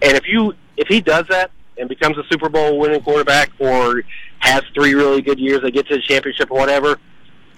And 0.02 0.16
if 0.16 0.28
you 0.28 0.54
if 0.76 0.88
he 0.88 1.00
does 1.00 1.26
that 1.28 1.50
and 1.78 1.88
becomes 1.88 2.16
a 2.18 2.22
Super 2.30 2.48
Bowl 2.48 2.78
winning 2.78 3.02
quarterback 3.02 3.50
or 3.58 4.02
has 4.38 4.62
three 4.74 4.94
really 4.94 5.22
good 5.22 5.38
years, 5.38 5.62
they 5.62 5.70
get 5.70 5.88
to 5.88 5.96
the 5.96 6.02
championship 6.02 6.50
or 6.50 6.58
whatever, 6.58 6.98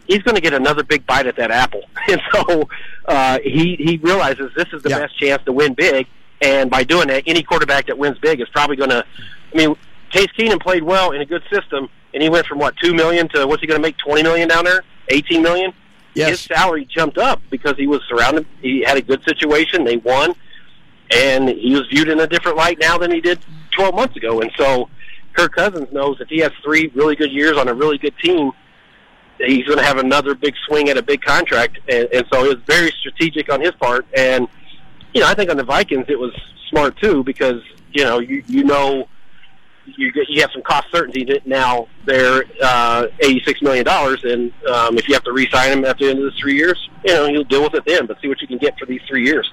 he's 0.06 0.22
going 0.22 0.36
to 0.36 0.40
get 0.40 0.54
another 0.54 0.82
big 0.82 1.06
bite 1.06 1.26
at 1.26 1.36
that 1.36 1.50
apple. 1.50 1.82
And 2.08 2.20
so 2.32 2.68
uh, 3.06 3.40
he 3.42 3.74
he 3.80 3.96
realizes 3.96 4.52
this 4.54 4.68
is 4.72 4.80
the 4.84 4.90
yeah. 4.90 5.00
best 5.00 5.18
chance 5.18 5.42
to 5.44 5.52
win 5.52 5.74
big. 5.74 6.06
And 6.42 6.70
by 6.70 6.84
doing 6.84 7.08
that, 7.08 7.22
any 7.26 7.42
quarterback 7.42 7.86
that 7.86 7.96
wins 7.96 8.18
big 8.18 8.40
is 8.40 8.48
probably 8.50 8.76
going 8.76 8.90
to. 8.90 9.04
I 9.52 9.56
mean, 9.56 9.74
Case 10.10 10.28
Keenum 10.38 10.60
played 10.60 10.82
well 10.82 11.12
in 11.12 11.20
a 11.20 11.24
good 11.24 11.42
system, 11.50 11.88
and 12.12 12.22
he 12.22 12.28
went 12.28 12.46
from 12.46 12.58
what 12.58 12.76
two 12.76 12.94
million 12.94 13.28
to 13.30 13.46
what's 13.46 13.60
he 13.60 13.66
going 13.66 13.80
to 13.80 13.82
make 13.82 13.96
twenty 13.98 14.22
million 14.22 14.48
down 14.48 14.64
there? 14.64 14.82
Eighteen 15.08 15.42
million. 15.42 15.72
Yes. 16.14 16.28
His 16.30 16.40
salary 16.40 16.86
jumped 16.86 17.18
up 17.18 17.42
because 17.50 17.76
he 17.76 17.86
was 17.86 18.00
surrounded. 18.08 18.46
He 18.62 18.82
had 18.82 18.96
a 18.96 19.02
good 19.02 19.22
situation. 19.24 19.84
They 19.84 19.96
won, 19.98 20.34
and 21.10 21.48
he 21.48 21.74
was 21.74 21.86
viewed 21.88 22.08
in 22.08 22.20
a 22.20 22.26
different 22.26 22.56
light 22.56 22.78
now 22.80 22.98
than 22.98 23.10
he 23.10 23.20
did 23.20 23.38
twelve 23.70 23.94
months 23.94 24.16
ago. 24.16 24.40
And 24.40 24.50
so, 24.56 24.88
Kirk 25.34 25.54
Cousins 25.54 25.88
knows 25.92 26.20
if 26.20 26.28
he 26.28 26.38
has 26.40 26.52
three 26.64 26.90
really 26.94 27.16
good 27.16 27.32
years 27.32 27.56
on 27.56 27.68
a 27.68 27.74
really 27.74 27.98
good 27.98 28.14
team, 28.22 28.52
he's 29.38 29.66
going 29.66 29.78
to 29.78 29.84
have 29.84 29.98
another 29.98 30.34
big 30.34 30.54
swing 30.66 30.88
at 30.88 30.96
a 30.96 31.02
big 31.02 31.22
contract. 31.22 31.78
And, 31.88 32.08
and 32.12 32.26
so, 32.32 32.44
it 32.44 32.56
was 32.56 32.64
very 32.66 32.90
strategic 33.00 33.50
on 33.52 33.60
his 33.60 33.72
part. 33.72 34.06
And 34.14 34.48
you 35.16 35.22
know, 35.22 35.28
I 35.28 35.34
think 35.34 35.48
on 35.48 35.56
the 35.56 35.64
Vikings 35.64 36.04
it 36.08 36.18
was 36.18 36.34
smart 36.68 36.94
too 36.98 37.24
because 37.24 37.62
you 37.90 38.04
know 38.04 38.18
you 38.18 38.44
you 38.46 38.64
know 38.64 39.08
you 39.86 40.12
get, 40.12 40.28
you 40.28 40.42
have 40.42 40.50
some 40.52 40.60
cost 40.62 40.88
certainty 40.92 41.26
now 41.46 41.88
they're 42.04 42.44
uh, 42.62 43.06
eighty 43.20 43.42
six 43.42 43.62
million 43.62 43.82
dollars, 43.82 44.22
and 44.24 44.52
um, 44.68 44.98
if 44.98 45.08
you 45.08 45.14
have 45.14 45.24
to 45.24 45.32
re-sign 45.32 45.72
him 45.72 45.84
at 45.86 45.96
the 45.96 46.10
end 46.10 46.18
of 46.18 46.26
the 46.26 46.38
three 46.38 46.54
years, 46.54 46.90
you 47.02 47.14
know 47.14 47.24
you'll 47.24 47.44
deal 47.44 47.62
with 47.62 47.72
it 47.72 47.84
then. 47.86 48.04
But 48.04 48.20
see 48.20 48.28
what 48.28 48.42
you 48.42 48.46
can 48.46 48.58
get 48.58 48.78
for 48.78 48.84
these 48.84 49.00
three 49.08 49.24
years. 49.24 49.50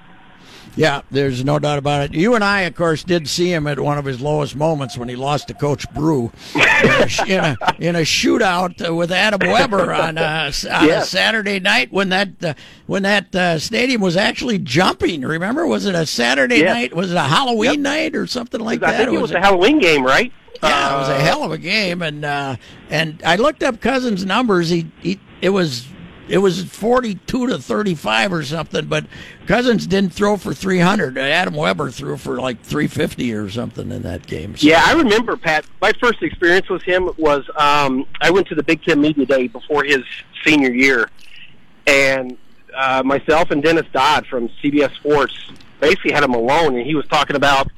Yeah, 0.76 1.02
there's 1.12 1.46
no 1.46 1.60
doubt 1.60 1.78
about 1.78 2.04
it. 2.04 2.14
You 2.14 2.34
and 2.36 2.44
I, 2.44 2.62
of 2.62 2.76
course, 2.76 3.04
did 3.04 3.28
see 3.28 3.54
him 3.54 3.68
at 3.68 3.80
one 3.80 3.98
of 3.98 4.06
his 4.06 4.20
lowest 4.22 4.56
moments 4.56 4.98
when 4.98 5.08
he 5.08 5.16
lost 5.16 5.48
to 5.50 5.54
Coach 5.54 5.90
Brew 5.94 6.32
in 6.56 6.62
a, 6.62 7.08
in 7.28 7.40
a, 7.40 7.58
in 7.80 7.96
a 7.96 8.02
shootout 8.02 8.88
uh, 8.88 8.94
with 8.94 9.12
Adam 9.12 9.48
Weber 9.48 9.94
on, 9.94 10.18
a, 10.18 10.22
on 10.22 10.54
yes. 10.54 10.64
a 10.64 11.06
Saturday 11.06 11.60
night 11.60 11.92
when 11.92 12.10
that 12.10 12.44
uh, 12.44 12.54
when 12.88 13.04
that 13.04 13.36
uh, 13.36 13.60
stadium 13.60 14.02
was 14.02 14.18
actually 14.18 14.58
jumping. 14.58 15.22
Remember, 15.22 15.68
was 15.68 15.86
it 15.86 15.94
a 15.94 16.06
Saturday 16.06 16.64
night? 16.64 16.96
Was 16.96 17.12
it 17.12 17.18
a 17.18 17.22
Halloween 17.22 17.74
yep. 17.74 17.80
night 17.80 18.16
or 18.16 18.26
something 18.26 18.62
like 18.62 18.82
I 18.82 18.92
that? 18.92 18.98
think 18.98 19.10
it 19.10 19.22
was, 19.22 19.22
was 19.22 19.32
a 19.32 19.42
Halloween 19.42 19.80
game, 19.80 20.04
right? 20.04 20.34
Yeah, 20.62 20.96
it 20.96 20.98
was 20.98 21.10
a 21.10 21.20
hell 21.20 21.44
of 21.44 21.52
a 21.52 21.58
game, 21.58 22.02
and 22.02 22.24
uh, 22.24 22.56
and 22.90 23.22
I 23.26 23.36
looked 23.36 23.64
up 23.64 23.82
Cousins' 23.82 24.26
numbers. 24.26 24.70
He, 24.70 24.90
he 25.02 25.20
it 25.42 25.50
was 25.50 25.86
it 26.28 26.38
was 26.38 26.64
42 26.64 27.48
to 27.48 27.58
35 27.58 28.34
or 28.34 28.44
something, 28.44 28.86
but 28.86 29.06
Cousins 29.46 29.86
didn't 29.86 30.14
throw 30.14 30.38
for 30.38 30.54
300. 30.54 31.18
Adam 31.18 31.54
Weber 31.54 31.92
threw 31.92 32.18
for 32.18 32.40
like 32.40 32.62
350 32.62 33.34
or 33.34 33.50
something 33.50 33.92
in 33.92 34.04
that 34.04 34.26
game. 34.26 34.56
So. 34.56 34.68
Yeah, 34.68 34.84
I 34.86 34.94
remember, 34.94 35.36
Pat. 35.36 35.66
My 35.82 35.92
first 35.94 36.22
experience 36.24 36.70
with 36.70 36.84
him 36.84 37.10
was 37.18 37.50
um, 37.58 38.06
I 38.22 38.32
went 38.32 38.48
to 38.48 38.56
the 38.56 38.64
Big 38.64 38.84
Ten 38.84 39.02
Media 39.02 39.26
Day 39.26 39.48
before 39.48 39.84
his 39.84 40.04
senior 40.46 40.72
year, 40.72 41.10
and 41.88 42.38
uh, 42.76 43.04
myself 43.04 43.52
and 43.52 43.62
Dennis 43.62 43.86
Dodd 43.92 44.26
from 44.28 44.50
CBS 44.62 44.96
Sports 44.96 45.52
basically 45.80 46.12
had 46.12 46.24
him 46.24 46.34
alone, 46.34 46.78
and 46.78 46.86
he 46.86 46.96
was 46.96 47.06
talking 47.08 47.36
about 47.36 47.70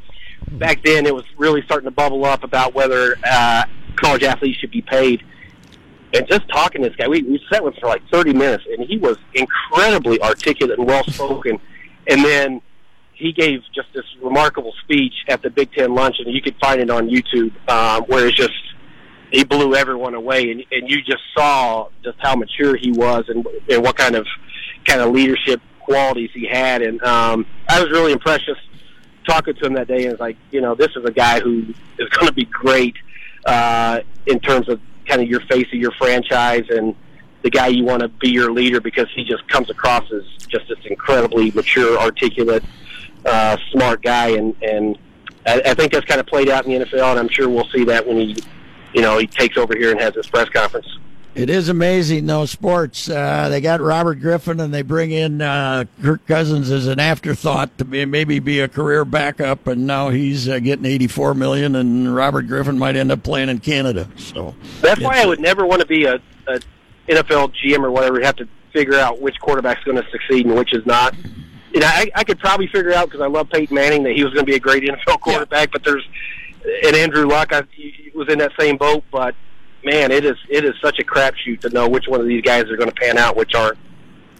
back 0.51 0.83
then 0.83 1.05
it 1.05 1.13
was 1.13 1.25
really 1.37 1.61
starting 1.63 1.85
to 1.85 1.91
bubble 1.91 2.23
up 2.23 2.43
about 2.43 2.75
whether 2.75 3.17
uh, 3.27 3.65
college 3.95 4.23
athletes 4.23 4.59
should 4.59 4.71
be 4.71 4.81
paid 4.81 5.23
and 6.15 6.27
just 6.27 6.47
talking 6.49 6.81
to 6.81 6.89
this 6.89 6.95
guy, 6.95 7.07
we, 7.07 7.21
we 7.23 7.43
sat 7.51 7.63
with 7.63 7.75
him 7.75 7.81
for 7.81 7.87
like 7.87 8.01
30 8.11 8.33
minutes, 8.33 8.63
and 8.69 8.87
he 8.87 8.97
was 8.97 9.17
incredibly 9.33 10.21
articulate 10.21 10.79
and 10.79 10.87
well 10.87 11.03
spoken. 11.05 11.59
And 12.07 12.23
then 12.23 12.61
he 13.13 13.31
gave 13.31 13.61
just 13.73 13.87
this 13.93 14.05
remarkable 14.21 14.73
speech 14.83 15.13
at 15.27 15.41
the 15.41 15.49
Big 15.49 15.71
Ten 15.73 15.93
lunch, 15.93 16.17
and 16.19 16.33
you 16.33 16.41
could 16.41 16.55
find 16.57 16.81
it 16.81 16.89
on 16.89 17.09
YouTube, 17.09 17.51
um, 17.69 18.03
where 18.03 18.27
it's 18.27 18.37
just 18.37 18.53
he 19.31 19.43
blew 19.43 19.75
everyone 19.75 20.13
away, 20.13 20.51
and, 20.51 20.63
and 20.71 20.89
you 20.89 21.01
just 21.01 21.23
saw 21.35 21.89
just 22.03 22.17
how 22.19 22.35
mature 22.35 22.75
he 22.75 22.91
was 22.91 23.25
and, 23.27 23.45
and 23.69 23.83
what 23.83 23.97
kind 23.97 24.15
of 24.15 24.25
kind 24.85 25.01
of 25.01 25.11
leadership 25.11 25.61
qualities 25.79 26.29
he 26.33 26.47
had. 26.47 26.81
And 26.81 27.01
um, 27.03 27.45
I 27.67 27.81
was 27.81 27.91
really 27.91 28.13
impressed 28.13 28.45
just 28.45 28.61
talking 29.27 29.55
to 29.55 29.65
him 29.65 29.73
that 29.73 29.87
day, 29.87 30.03
and 30.03 30.13
it's 30.13 30.21
like, 30.21 30.37
you 30.51 30.61
know, 30.61 30.75
this 30.75 30.91
is 30.95 31.03
a 31.03 31.11
guy 31.11 31.39
who 31.39 31.65
is 31.99 32.09
going 32.09 32.27
to 32.27 32.33
be 32.33 32.45
great 32.45 32.95
uh, 33.45 33.99
in 34.27 34.39
terms 34.39 34.69
of 34.69 34.79
kind 35.05 35.21
of 35.21 35.27
your 35.27 35.41
face 35.41 35.67
of 35.67 35.79
your 35.79 35.91
franchise 35.91 36.65
and 36.69 36.95
the 37.41 37.49
guy 37.49 37.67
you 37.67 37.83
want 37.83 38.01
to 38.01 38.07
be 38.07 38.29
your 38.29 38.51
leader 38.51 38.81
because 38.81 39.07
he 39.15 39.23
just 39.23 39.47
comes 39.47 39.69
across 39.69 40.11
as 40.11 40.23
just 40.47 40.67
this 40.67 40.79
incredibly 40.85 41.51
mature, 41.51 41.97
articulate, 41.97 42.63
uh, 43.25 43.57
smart 43.71 44.01
guy, 44.01 44.29
and 44.29 44.55
and 44.63 44.97
I, 45.45 45.61
I 45.65 45.73
think 45.73 45.91
that's 45.91 46.05
kind 46.05 46.19
of 46.19 46.27
played 46.27 46.49
out 46.49 46.65
in 46.65 46.71
the 46.71 46.85
NFL, 46.85 47.11
and 47.11 47.19
I'm 47.19 47.29
sure 47.29 47.47
we'll 47.47 47.69
see 47.69 47.83
that 47.85 48.05
when 48.05 48.17
he, 48.17 48.35
you 48.93 49.01
know, 49.01 49.17
he 49.17 49.27
takes 49.27 49.57
over 49.57 49.75
here 49.75 49.91
and 49.91 49.99
has 49.99 50.15
his 50.15 50.27
press 50.27 50.49
conference. 50.49 50.87
It 51.35 51.49
is 51.49 51.67
amazing, 51.67 52.27
though, 52.27 52.45
sports. 52.45 53.09
Uh, 53.09 53.49
they 53.49 53.59
got 53.59 53.81
Robert 53.81 54.21
Griffin 54.21 54.61
and 54.61 54.73
they 54.73 54.83
bring 54.83 55.11
in 55.11 55.41
uh, 55.41 55.83
Kirk 56.01 56.25
Cousins 56.25 56.71
as 56.71 56.87
an 56.87 56.97
afterthought 56.97 57.77
to 57.77 57.83
be, 57.83 58.05
maybe 58.05 58.39
be 58.39 58.61
a 58.61 58.69
career 58.69 59.03
backup, 59.03 59.67
and 59.67 59.85
now 59.85 60.09
he's 60.09 60.47
uh, 60.47 60.59
getting 60.59 60.85
eighty-four 60.85 61.33
million, 61.33 61.75
and 61.75 62.15
Robert 62.15 62.43
Griffin 62.43 62.79
might 62.79 62.95
end 62.95 63.11
up 63.11 63.21
playing 63.21 63.49
in 63.49 63.59
Canada. 63.59 64.07
So 64.15 64.55
that's 64.79 65.01
why 65.01 65.21
I 65.21 65.25
would 65.25 65.41
never 65.41 65.65
want 65.65 65.81
to 65.81 65.87
be 65.87 66.05
a, 66.05 66.15
a 66.47 66.59
NFL 67.09 67.53
GM 67.61 67.83
or 67.83 67.91
whatever. 67.91 68.17
You 68.17 68.25
Have 68.25 68.37
to 68.37 68.47
figure 68.71 68.95
out 68.95 69.19
which 69.19 69.37
quarterback's 69.41 69.83
going 69.83 70.01
to 70.01 70.09
succeed 70.11 70.45
and 70.45 70.55
which 70.55 70.73
is 70.73 70.85
not. 70.85 71.15
You 71.73 71.81
know, 71.81 71.87
I, 71.87 72.09
I 72.15 72.23
could 72.23 72.39
probably 72.39 72.67
figure 72.67 72.93
out 72.93 73.07
because 73.09 73.19
I 73.19 73.27
love 73.27 73.49
Peyton 73.49 73.75
Manning 73.75 74.03
that 74.03 74.13
he 74.13 74.23
was 74.23 74.33
going 74.33 74.45
to 74.45 74.49
be 74.49 74.55
a 74.55 74.59
great 74.59 74.83
NFL 74.83 75.19
quarterback, 75.19 75.67
yeah. 75.67 75.71
but 75.73 75.83
there's 75.83 76.07
and 76.85 76.95
Andrew 76.95 77.27
Luck 77.27 77.51
I, 77.51 77.63
he 77.71 78.11
was 78.15 78.29
in 78.29 78.39
that 78.39 78.53
same 78.57 78.77
boat, 78.77 79.03
but 79.11 79.35
man, 79.85 80.11
it 80.11 80.25
is 80.25 80.35
it 80.49 80.65
is 80.65 80.73
such 80.81 80.99
a 80.99 81.03
crapshoot 81.03 81.61
to 81.61 81.69
know 81.69 81.87
which 81.87 82.07
one 82.07 82.19
of 82.19 82.27
these 82.27 82.41
guys 82.41 82.65
are 82.65 82.75
going 82.75 82.89
to 82.89 82.95
pan 82.95 83.17
out, 83.17 83.37
which 83.37 83.53
aren't. 83.55 83.77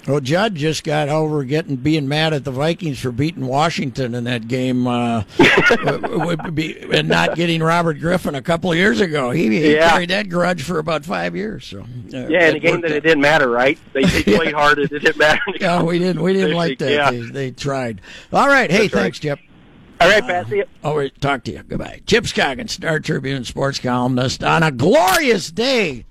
Well, 0.08 0.20
Judd 0.20 0.54
just 0.54 0.84
got 0.84 1.10
over 1.10 1.44
getting 1.44 1.78
being 1.78 2.08
mad 2.08 2.34
at 2.34 2.44
the 2.44 2.52
Vikings 2.52 3.00
for 3.00 3.12
beating 3.12 3.48
Washington 3.48 4.14
in 4.14 4.25
that 4.25 4.48
game, 4.48 4.86
uh, 4.86 5.24
be, 6.54 6.80
and 6.94 7.10
not 7.10 7.36
getting 7.36 7.64
Robert 7.64 8.00
Griffin 8.00 8.36
a 8.36 8.42
couple 8.42 8.72
of 8.72 8.78
years 8.78 9.02
ago. 9.02 9.32
He, 9.32 9.48
he 9.50 9.74
yeah. 9.74 9.90
carried 9.90 10.12
that 10.12 10.30
grudge 10.30 10.62
for 10.62 10.78
about 10.78 11.06
five 11.06 11.36
years. 11.36 11.66
So 11.66 11.82
uh, 11.82 12.28
yeah, 12.28 12.50
in 12.50 12.56
a 12.56 12.60
game 12.60 12.82
that 12.82 12.92
it 12.92 13.02
didn't 13.02 13.22
matter, 13.22 13.50
right? 13.50 13.80
They, 13.94 14.04
they 14.04 14.24
played 14.38 14.54
hard; 14.54 14.78
it 14.78 14.90
didn't 14.90 15.18
matter. 15.18 15.42
yeah, 15.60 15.82
we 15.82 15.98
didn't 15.98 16.22
we 16.22 16.34
didn't 16.34 16.56
like 16.56 16.78
that. 16.80 16.92
Yeah. 16.92 17.10
They, 17.10 17.22
they 17.22 17.52
tried. 17.52 18.02
All 18.32 18.48
right, 18.48 18.70
hey, 18.70 18.88
That's 18.88 18.94
thanks, 18.94 19.25
right. 19.25 19.38
Chip. 19.38 19.40
All 20.02 20.10
right, 20.10 20.24
Pat. 20.24 20.48
See 20.48 20.58
you. 20.58 21.10
Talk 21.22 21.44
to 21.46 21.52
you. 21.52 21.64
Goodbye. 21.64 22.02
Chip 22.06 22.28
Scoggins, 22.28 22.74
Star 22.74 23.00
Tribune 23.00 23.46
sports 23.46 23.80
columnist, 23.80 24.44
on 24.44 24.62
a 24.62 24.72
glorious 24.72 25.50
day 25.52 26.06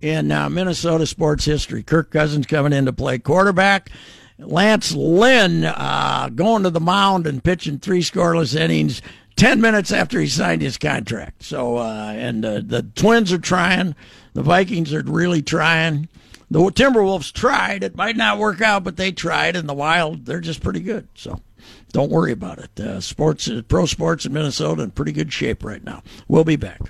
in 0.00 0.32
uh, 0.32 0.48
Minnesota 0.48 1.06
sports 1.06 1.44
history. 1.44 1.82
Kirk 1.82 2.10
Cousins 2.10 2.46
coming 2.46 2.72
in 2.72 2.86
to 2.86 2.92
play 2.92 3.18
quarterback. 3.18 3.90
Lance 4.38 4.94
Lynn 4.94 5.64
uh, 5.64 6.30
going 6.34 6.62
to 6.62 6.70
the 6.70 6.80
mound 6.80 7.26
and 7.26 7.42
pitching 7.42 7.78
three 7.78 8.02
scoreless 8.02 8.58
innings 8.58 9.02
10 9.36 9.60
minutes 9.60 9.92
after 9.92 10.20
he 10.20 10.26
signed 10.26 10.62
his 10.62 10.78
contract. 10.78 11.42
So, 11.42 11.76
uh, 11.76 12.12
and 12.16 12.44
uh, 12.44 12.60
the 12.64 12.82
Twins 12.94 13.32
are 13.32 13.38
trying. 13.38 13.94
The 14.34 14.42
Vikings 14.42 14.92
are 14.94 15.02
really 15.02 15.42
trying. 15.42 16.08
The 16.50 16.60
Timberwolves 16.60 17.32
tried. 17.32 17.82
It 17.82 17.96
might 17.96 18.16
not 18.16 18.38
work 18.38 18.60
out, 18.60 18.84
but 18.84 18.96
they 18.96 19.12
tried. 19.12 19.54
And 19.54 19.68
the 19.68 19.74
Wild, 19.74 20.24
they're 20.24 20.40
just 20.40 20.62
pretty 20.62 20.80
good. 20.80 21.08
So 21.14 21.40
don't 21.92 22.10
worry 22.10 22.32
about 22.32 22.58
it. 22.58 22.80
Uh, 22.80 23.00
sports, 23.00 23.48
uh, 23.48 23.62
pro 23.66 23.86
sports 23.86 24.26
in 24.26 24.32
Minnesota 24.32 24.82
in 24.82 24.90
pretty 24.90 25.12
good 25.12 25.32
shape 25.32 25.64
right 25.64 25.82
now. 25.82 26.02
We'll 26.28 26.44
be 26.44 26.56
back. 26.56 26.80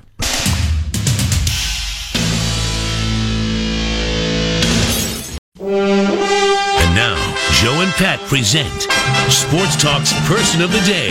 And 5.61 6.95
now, 6.95 7.17
Joe 7.61 7.81
and 7.81 7.93
Pat 7.93 8.21
present 8.29 8.83
Sports 9.31 9.77
Talk's 9.77 10.13
Person 10.29 10.63
of 10.63 10.71
the 10.73 10.81
Day. 10.81 11.11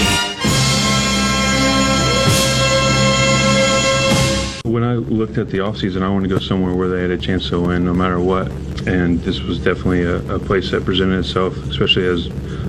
When 4.64 4.84
I 4.84 4.96
looked 4.96 5.38
at 5.38 5.50
the 5.50 5.60
offseason, 5.60 6.02
I 6.02 6.10
wanted 6.10 6.30
to 6.30 6.36
go 6.36 6.40
somewhere 6.40 6.74
where 6.74 6.90
they 6.90 7.02
had 7.02 7.12
a 7.12 7.18
chance 7.18 7.50
to 7.50 7.60
win 7.60 7.86
no 7.86 7.94
matter 7.94 8.20
what. 8.20 8.52
And 8.88 9.20
this 9.20 9.42
was 9.42 9.60
definitely 9.60 10.04
a, 10.04 10.18
a 10.36 10.40
place 10.40 10.72
that 10.72 10.86
presented 10.86 11.20
itself, 11.20 11.56
especially 11.70 12.06
as 12.06 12.28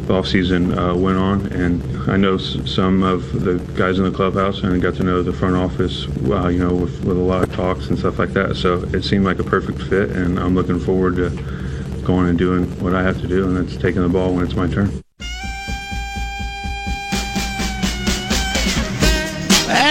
the 0.08 0.14
offseason 0.14 0.76
uh, 0.76 0.96
went 0.96 1.18
on. 1.18 1.46
And 1.52 2.10
I 2.10 2.16
know 2.16 2.38
some 2.38 3.02
of 3.02 3.44
the 3.44 3.58
guys 3.74 3.98
in 3.98 4.04
the 4.04 4.10
clubhouse 4.10 4.62
and 4.62 4.80
got 4.80 4.94
to 4.96 5.02
know 5.02 5.22
the 5.22 5.32
front 5.34 5.54
office, 5.54 6.06
uh, 6.26 6.48
you 6.48 6.58
know, 6.58 6.74
with, 6.74 7.04
with 7.04 7.16
a 7.16 7.20
lot 7.20 7.42
of 7.42 7.54
talks 7.54 7.88
and 7.88 7.98
stuff 7.98 8.18
like 8.18 8.30
that. 8.30 8.56
So 8.56 8.82
it 8.94 9.02
seemed 9.04 9.26
like 9.26 9.38
a 9.38 9.44
perfect 9.44 9.82
fit, 9.82 10.10
and 10.10 10.38
I'm 10.40 10.54
looking 10.54 10.80
forward 10.80 11.16
to 11.16 11.28
going 12.04 12.28
and 12.28 12.38
doing 12.38 12.64
what 12.82 12.94
I 12.94 13.02
have 13.02 13.20
to 13.20 13.28
do, 13.28 13.46
and 13.46 13.56
that's 13.56 13.76
taking 13.76 14.02
the 14.02 14.08
ball 14.08 14.34
when 14.34 14.44
it's 14.44 14.56
my 14.56 14.66
turn. 14.66 15.02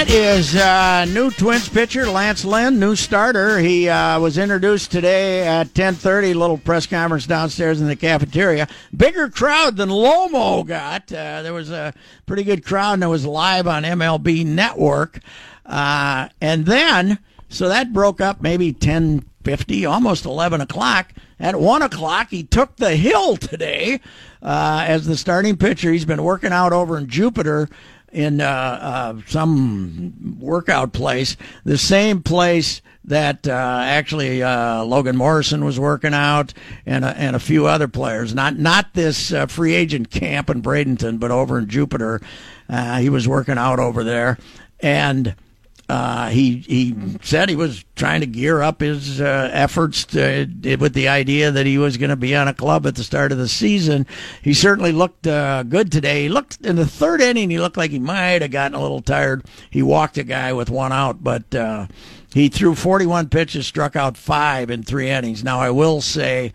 Is 0.10 0.56
uh, 0.56 1.04
new 1.04 1.30
Twins 1.32 1.68
pitcher 1.68 2.10
Lance 2.10 2.46
Lynn, 2.46 2.80
new 2.80 2.96
starter. 2.96 3.60
He 3.60 3.90
uh, 3.90 4.22
was 4.22 4.38
introduced 4.38 4.90
today 4.90 5.46
at 5.46 5.74
10:30. 5.74 6.34
Little 6.34 6.58
press 6.58 6.86
conference 6.86 7.28
downstairs 7.28 7.82
in 7.82 7.88
the 7.88 7.96
cafeteria. 7.98 8.70
Bigger 8.96 9.28
crowd 9.28 9.76
than 9.76 9.90
Lomo 9.90 10.66
got. 10.66 11.12
Uh, 11.12 11.42
there 11.42 11.54
was 11.54 11.72
a 11.72 11.94
pretty 12.26 12.46
good 12.46 12.64
crowd, 12.64 12.94
and 12.94 13.04
it 13.04 13.08
was 13.08 13.26
live 13.26 13.68
on 13.68 13.84
MLB 13.84 14.46
Network. 14.46 15.20
Uh, 15.66 16.30
and 16.40 16.66
then, 16.66 17.20
so 17.50 17.68
that 17.68 17.92
broke 17.92 18.22
up 18.22 18.42
maybe 18.42 18.72
10:50, 18.72 19.92
almost 19.92 20.24
11 20.24 20.62
o'clock. 20.62 21.12
At 21.38 21.60
one 21.60 21.82
o'clock, 21.82 22.30
he 22.30 22.44
took 22.44 22.78
the 22.78 22.96
hill 22.96 23.36
today 23.36 24.00
uh, 24.42 24.86
as 24.88 25.06
the 25.06 25.18
starting 25.18 25.58
pitcher. 25.58 25.92
He's 25.92 26.06
been 26.06 26.24
working 26.24 26.54
out 26.54 26.72
over 26.72 26.98
in 26.98 27.08
Jupiter 27.08 27.68
in 28.12 28.42
uh, 28.42 28.46
uh, 28.46 29.22
some 29.28 30.38
workout 30.40 30.94
place, 30.94 31.36
the 31.64 31.78
same 31.78 32.22
place 32.22 32.82
that 33.04 33.48
uh, 33.48 33.82
actually 33.84 34.44
uh, 34.44 34.84
Logan 34.84 35.16
Morrison 35.16 35.64
was 35.64 35.80
working 35.80 36.14
out, 36.14 36.54
and 36.86 37.06
and 37.06 37.36
a 37.36 37.40
few 37.40 37.68
other 37.68 37.88
players. 37.88 38.34
Not 38.34 38.58
not 38.58 38.94
this 38.94 39.34
free 39.48 39.74
agent 39.74 40.10
camp 40.10 40.50
in 40.50 40.62
Bradenton, 40.62 41.20
but 41.20 41.32
over 41.32 41.58
in 41.58 41.68
Jupiter, 41.68 42.22
he 43.00 43.10
was 43.10 43.28
working 43.28 43.58
out 43.58 43.80
over 43.80 44.04
there, 44.04 44.38
and 44.80 45.36
uh, 45.90 46.28
he 46.30 46.58
he 46.68 46.96
said 47.22 47.48
he 47.48 47.56
was 47.56 47.86
trying 47.96 48.20
to 48.20 48.28
gear 48.28 48.62
up 48.62 48.82
his 48.82 49.22
uh, 49.22 49.50
efforts 49.54 50.04
to, 50.06 50.46
with 50.80 50.94
the 50.94 51.08
idea 51.08 51.50
that 51.50 51.66
he 51.66 51.78
was 51.78 51.96
going 51.96 52.10
to 52.10 52.18
be 52.18 52.36
on 52.36 52.48
a 52.48 52.54
club 52.54 52.86
at 52.86 52.96
the 52.96 53.04
start 53.04 53.32
of 53.32 53.38
the 53.38 53.48
season. 53.48 54.06
He 54.42 54.54
certainly 54.54 54.92
looked 54.92 55.26
uh, 55.26 55.64
good 55.64 55.90
today. 55.92 56.24
He 56.24 56.30
looked 56.30 56.60
in 56.66 56.76
the 56.76 56.86
third 56.86 57.22
inning. 57.22 57.50
He 57.50 57.60
looked 57.60 57.78
like 57.78 57.92
he 57.92 58.00
might 58.00 58.42
have 58.42 58.52
gotten 58.52 58.76
a 58.76 58.82
little 58.82 59.02
tired. 59.02 59.46
He 59.70 59.82
walked 59.82 60.18
a 60.18 60.24
guy 60.24 60.52
with 60.52 60.70
one 60.70 60.92
out, 60.92 61.24
but 61.24 61.56
uh, 61.56 61.88
he 62.34 62.50
threw 62.50 62.76
41 62.76 63.30
pitches, 63.30 63.66
struck 63.66 63.96
out 63.96 64.18
five 64.18 64.70
in 64.70 64.84
three 64.84 65.10
innings. 65.10 65.42
Now 65.42 65.60
I 65.60 65.70
will 65.70 66.02
say 66.02 66.52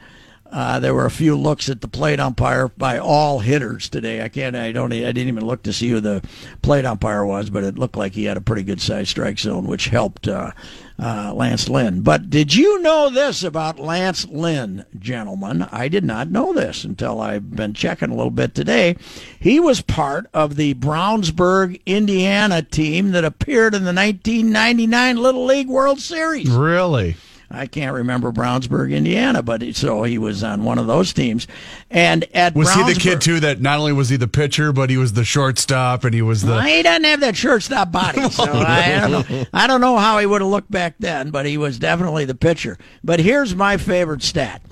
uh, 0.52 0.78
there 0.78 0.92
were 0.92 1.06
a 1.06 1.10
few 1.10 1.34
looks 1.34 1.70
at 1.70 1.80
the 1.80 1.88
plate 1.88 2.20
umpire 2.20 2.68
by 2.68 2.98
all 2.98 3.38
hitters 3.38 3.88
today. 3.88 4.22
I 4.22 4.28
can't. 4.28 4.54
I 4.54 4.70
don't. 4.70 4.92
I 4.92 5.00
didn't 5.00 5.28
even 5.28 5.46
look 5.46 5.62
to 5.62 5.72
see 5.72 5.88
who 5.88 5.98
the 5.98 6.22
plate 6.60 6.84
umpire 6.84 7.24
was, 7.24 7.48
but 7.48 7.64
it 7.64 7.78
looked 7.78 7.96
like 7.96 8.12
he 8.12 8.24
had 8.24 8.36
a 8.36 8.42
pretty 8.42 8.62
good 8.62 8.80
sized 8.80 9.08
strike 9.08 9.38
zone, 9.38 9.66
which 9.66 9.86
helped 9.86 10.28
uh, 10.28 10.50
uh, 10.98 11.32
Lance 11.32 11.70
Lynn. 11.70 12.02
But 12.02 12.28
did 12.28 12.54
you 12.54 12.82
know 12.82 13.08
this 13.08 13.42
about 13.42 13.78
Lance 13.78 14.26
Lynn, 14.26 14.84
gentlemen? 14.98 15.62
I 15.72 15.88
did 15.88 16.04
not 16.04 16.30
know 16.30 16.52
this 16.52 16.84
until 16.84 17.18
I've 17.18 17.56
been 17.56 17.72
checking 17.72 18.10
a 18.10 18.14
little 18.14 18.30
bit 18.30 18.54
today. 18.54 18.96
He 19.40 19.58
was 19.58 19.80
part 19.80 20.26
of 20.34 20.56
the 20.56 20.74
Brownsburg, 20.74 21.80
Indiana 21.86 22.60
team 22.60 23.12
that 23.12 23.24
appeared 23.24 23.74
in 23.74 23.84
the 23.84 23.94
1999 23.94 25.16
Little 25.16 25.46
League 25.46 25.68
World 25.68 25.98
Series. 25.98 26.50
Really? 26.50 27.16
I 27.54 27.66
can't 27.66 27.94
remember 27.94 28.32
Brownsburg, 28.32 28.94
Indiana, 28.96 29.42
but 29.42 29.62
so 29.74 30.02
he 30.04 30.16
was 30.16 30.42
on 30.42 30.64
one 30.64 30.78
of 30.78 30.86
those 30.86 31.12
teams. 31.12 31.46
And 31.90 32.24
at 32.34 32.54
was 32.54 32.72
he 32.72 32.82
the 32.84 32.98
kid 32.98 33.20
too 33.20 33.40
that 33.40 33.60
not 33.60 33.78
only 33.78 33.92
was 33.92 34.08
he 34.08 34.16
the 34.16 34.28
pitcher, 34.28 34.72
but 34.72 34.88
he 34.88 34.96
was 34.96 35.12
the 35.12 35.24
shortstop 35.24 36.04
and 36.04 36.14
he 36.14 36.22
was 36.22 36.42
the. 36.42 36.52
Well, 36.52 36.62
he 36.62 36.82
doesn't 36.82 37.04
have 37.04 37.20
that 37.20 37.36
shortstop 37.36 37.92
body, 37.92 38.22
so 38.30 38.44
I, 38.44 38.94
I 38.94 39.08
don't 39.08 39.30
know. 39.30 39.44
I 39.52 39.66
don't 39.66 39.80
know 39.80 39.98
how 39.98 40.18
he 40.18 40.26
would 40.26 40.40
have 40.40 40.50
looked 40.50 40.70
back 40.70 40.94
then, 40.98 41.30
but 41.30 41.44
he 41.44 41.58
was 41.58 41.78
definitely 41.78 42.24
the 42.24 42.34
pitcher. 42.34 42.78
But 43.04 43.20
here's 43.20 43.54
my 43.54 43.76
favorite 43.76 44.22
stat. 44.22 44.62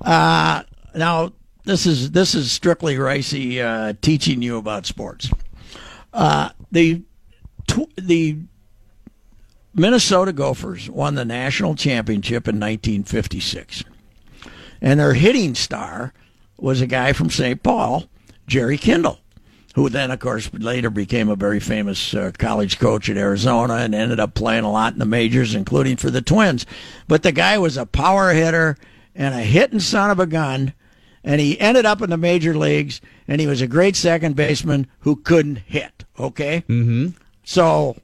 Uh, 0.00 0.64
now 0.94 1.32
this 1.64 1.86
is 1.86 2.10
this 2.10 2.34
is 2.34 2.52
strictly 2.52 2.96
Ricey 2.96 3.60
uh, 3.62 3.94
teaching 4.02 4.42
you 4.42 4.58
about 4.58 4.84
sports. 4.86 5.30
Uh, 6.12 6.50
the 6.70 7.02
tw- 7.66 7.94
the 7.96 8.38
Minnesota 9.74 10.32
Gophers 10.32 10.90
won 10.90 11.14
the 11.14 11.24
national 11.24 11.74
championship 11.74 12.46
in 12.46 12.56
1956, 12.56 13.84
and 14.80 15.00
their 15.00 15.14
hitting 15.14 15.54
star 15.54 16.12
was 16.58 16.80
a 16.80 16.86
guy 16.86 17.12
from 17.12 17.30
St. 17.30 17.62
Paul, 17.62 18.04
Jerry 18.46 18.76
Kindall 18.76 19.18
who 19.74 19.88
then, 19.88 20.10
of 20.10 20.20
course, 20.20 20.52
later 20.52 20.90
became 20.90 21.28
a 21.28 21.36
very 21.36 21.60
famous 21.60 22.14
uh, 22.14 22.30
college 22.38 22.78
coach 22.78 23.08
at 23.08 23.16
Arizona 23.16 23.74
and 23.76 23.94
ended 23.94 24.20
up 24.20 24.34
playing 24.34 24.64
a 24.64 24.70
lot 24.70 24.92
in 24.92 24.98
the 24.98 25.06
majors, 25.06 25.54
including 25.54 25.96
for 25.96 26.10
the 26.10 26.22
Twins. 26.22 26.66
But 27.08 27.22
the 27.22 27.32
guy 27.32 27.58
was 27.58 27.76
a 27.76 27.86
power 27.86 28.32
hitter 28.32 28.76
and 29.14 29.34
a 29.34 29.40
hitting 29.40 29.80
son 29.80 30.10
of 30.10 30.20
a 30.20 30.26
gun, 30.26 30.74
and 31.24 31.40
he 31.40 31.58
ended 31.58 31.86
up 31.86 32.02
in 32.02 32.10
the 32.10 32.16
major 32.16 32.54
leagues, 32.54 33.00
and 33.26 33.40
he 33.40 33.46
was 33.46 33.62
a 33.62 33.66
great 33.66 33.96
second 33.96 34.36
baseman 34.36 34.88
who 35.00 35.16
couldn't 35.16 35.56
hit. 35.56 36.04
Okay, 36.18 36.64
mm-hmm. 36.68 37.08
so 37.42 37.96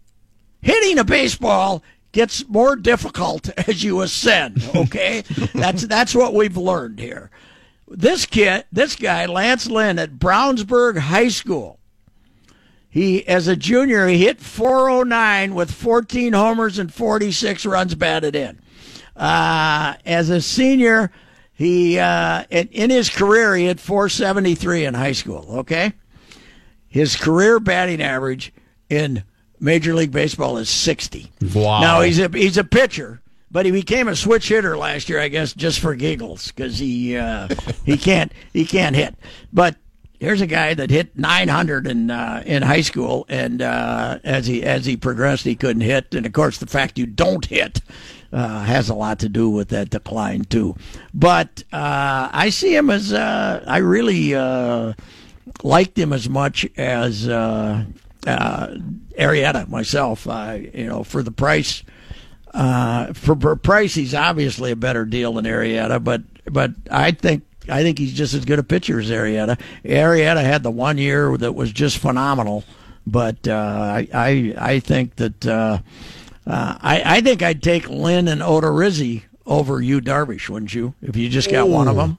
hitting 0.61 0.99
a 0.99 1.05
baseball 1.05 1.83
gets 2.13 2.47
more 2.49 2.77
difficult 2.77 3.49
as 3.69 3.83
you 3.83 4.01
ascend. 4.01 4.63
Okay, 4.75 5.23
that's 5.55 5.87
that's 5.87 6.15
what 6.15 6.35
we've 6.35 6.57
learned 6.57 6.99
here 6.99 7.31
this 7.91 8.27
kid, 8.27 8.65
this 8.71 8.97
guy, 8.97 9.27
Lance 9.27 9.67
Lynn 9.67 9.99
at 9.99 10.19
Brownsburg 10.19 10.99
High 10.99 11.29
School, 11.29 11.79
he 12.89 13.27
as 13.27 13.49
a 13.49 13.57
junior 13.57 14.07
he 14.09 14.19
hit 14.19 14.41
409 14.41 15.55
with 15.55 15.71
14 15.71 16.33
homers 16.33 16.79
and 16.79 16.93
46 16.93 17.67
runs 17.67 17.95
batted 17.95 18.35
in. 18.35 18.61
Uh, 19.17 19.95
as 20.07 20.31
a 20.31 20.41
senior, 20.41 21.11
he 21.53 21.99
uh, 21.99 22.45
in, 22.51 22.69
in 22.69 22.91
his 22.91 23.11
career 23.11 23.55
he 23.57 23.67
hit 23.67 23.81
473 23.81 24.85
in 24.85 24.95
high 24.95 25.13
school. 25.13 25.47
Okay, 25.61 25.93
his 26.87 27.17
career 27.17 27.61
batting 27.61 28.03
average 28.03 28.53
in 28.89 29.23
Major 29.61 29.95
League 29.95 30.13
Baseball 30.13 30.59
is 30.59 30.69
60. 30.69 31.33
Wow. 31.55 31.81
Now 31.81 32.01
he's 32.01 32.19
a 32.19 32.29
he's 32.29 32.59
a 32.59 32.65
pitcher 32.65 33.21
but 33.51 33.67
he 33.67 33.73
became 33.73 34.09
a 34.09 34.17
switch 34.17 34.49
hitter 34.49 34.77
last 34.77 35.09
year, 35.09 35.21
I 35.21 35.29
guess, 35.29 35.53
just 35.53 35.81
for 35.81 35.95
giggles 35.95 36.49
because 36.49 36.79
he 36.79 37.17
uh, 37.17 37.49
he 37.85 37.97
can't 37.97 38.33
he 38.53 38.65
can't 38.65 38.95
hit. 38.95 39.15
But 39.53 39.77
here's 40.21 40.41
a 40.41 40.47
guy 40.47 40.75
that 40.75 40.91
hit 40.91 41.17
900 41.17 41.87
in 41.87 42.11
uh, 42.11 42.43
in 42.45 42.63
high 42.63 42.83
school, 42.83 43.25
and 43.29 43.63
uh, 43.63 44.19
as 44.25 44.47
he 44.47 44.63
as 44.63 44.85
he 44.87 44.97
progressed, 44.97 45.45
he 45.45 45.57
couldn't 45.57 45.83
hit. 45.83 46.15
And 46.15 46.27
of 46.27 46.33
course, 46.33 46.59
the 46.59 46.67
fact 46.67 46.99
you 46.99 47.07
don't 47.07 47.45
hit 47.47 47.81
uh, 48.33 48.65
has 48.65 48.89
a 48.89 48.95
lot 48.95 49.19
to 49.21 49.29
do 49.29 49.49
with 49.49 49.69
that 49.69 49.91
decline 49.91 50.45
too. 50.45 50.77
But 51.15 51.65
uh, 51.73 52.29
I 52.33 52.51
see 52.51 52.75
him 52.75 52.91
as 52.91 53.13
uh, 53.13 53.65
I 53.67 53.79
really 53.79 54.35
uh, 54.35 54.93
liked 55.63 55.99
him 55.99 56.13
as 56.13 56.29
much 56.29 56.67
as 56.77 57.27
uh, 58.27 58.69
Arrieta 59.19 59.69
myself. 59.69 60.27
Uh, 60.29 60.59
you 60.75 60.87
know, 60.87 61.05
for 61.05 61.23
the 61.23 61.33
price. 61.33 61.83
Uh, 62.55 63.13
for, 63.13 63.37
for 63.37 63.57
price, 63.57 63.95
he's 63.95 64.15
obviously 64.15 64.71
a 64.71 64.77
better 64.77 65.05
deal 65.05 65.35
than 65.35 65.45
Arrieta, 65.45 66.03
but 66.03 66.23
but 66.51 66.73
I 66.91 67.11
think 67.11 67.45
I 67.69 67.83
think 67.83 67.99
he's 67.99 68.15
just 68.15 68.35
as 68.35 68.45
good 68.45 68.59
a 68.59 68.63
pitcher 68.63 68.99
as 68.99 69.11
Arrieta. 69.11 69.61
Arrieta 69.85 70.43
had 70.43 70.63
the 70.63 70.71
one 70.71 70.99
year 70.99 71.37
that 71.37 71.53
was 71.53 71.71
just 71.73 71.99
phenomenal, 71.99 72.65
but 73.07 73.47
uh, 73.47 73.53
I, 73.53 74.09
I 74.13 74.55
I 74.59 74.81
think 74.81 75.17
that 75.17 75.47
uh, 75.47 75.79
uh, 76.47 76.79
I 76.81 77.03
I 77.05 77.21
think 77.21 77.43
I'd 77.43 77.63
take 77.63 77.89
Lynn 77.89 78.29
and 78.29 78.41
Odorizzi 78.41 79.25
over 79.47 79.81
Yu 79.81 80.01
Darvish, 80.01 80.49
wouldn't 80.49 80.75
you? 80.75 80.95
If 81.03 81.17
you 81.17 81.29
just 81.29 81.51
got 81.51 81.69
one 81.69 81.89
of 81.89 81.97
them. 81.97 82.19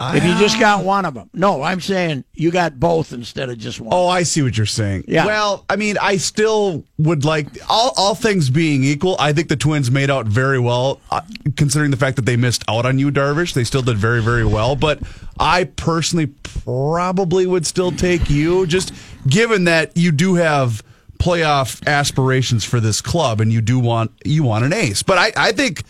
If 0.00 0.24
you 0.24 0.34
just 0.38 0.60
got 0.60 0.84
one 0.84 1.04
of 1.04 1.14
them. 1.14 1.28
No, 1.34 1.62
I'm 1.62 1.80
saying 1.80 2.24
you 2.34 2.50
got 2.50 2.78
both 2.78 3.12
instead 3.12 3.50
of 3.50 3.58
just 3.58 3.80
one. 3.80 3.92
Oh, 3.92 4.06
I 4.06 4.22
see 4.22 4.42
what 4.42 4.56
you're 4.56 4.66
saying. 4.66 5.04
Yeah. 5.08 5.26
Well, 5.26 5.64
I 5.68 5.76
mean, 5.76 5.96
I 6.00 6.18
still 6.18 6.84
would 6.98 7.24
like 7.24 7.48
all 7.68 7.92
all 7.96 8.14
things 8.14 8.48
being 8.48 8.84
equal. 8.84 9.16
I 9.18 9.32
think 9.32 9.48
the 9.48 9.56
Twins 9.56 9.90
made 9.90 10.10
out 10.10 10.26
very 10.26 10.58
well, 10.60 11.00
uh, 11.10 11.22
considering 11.56 11.90
the 11.90 11.96
fact 11.96 12.16
that 12.16 12.26
they 12.26 12.36
missed 12.36 12.62
out 12.68 12.86
on 12.86 12.98
Yu, 12.98 13.10
Darvish. 13.10 13.54
They 13.54 13.64
still 13.64 13.82
did 13.82 13.96
very 13.96 14.22
very 14.22 14.44
well. 14.44 14.76
But 14.76 15.00
I 15.40 15.64
personally 15.64 16.26
probably 16.26 17.46
would 17.46 17.66
still 17.66 17.90
take 17.90 18.30
Yu, 18.30 18.66
just 18.66 18.92
given 19.26 19.64
that 19.64 19.96
you 19.96 20.12
do 20.12 20.34
have 20.34 20.82
playoff 21.18 21.84
aspirations 21.88 22.62
for 22.64 22.78
this 22.78 23.00
club, 23.00 23.40
and 23.40 23.52
you 23.52 23.60
do 23.60 23.80
want 23.80 24.12
you 24.24 24.44
want 24.44 24.64
an 24.64 24.72
ace. 24.72 25.02
But 25.02 25.18
I 25.18 25.32
I 25.36 25.52
think. 25.52 25.82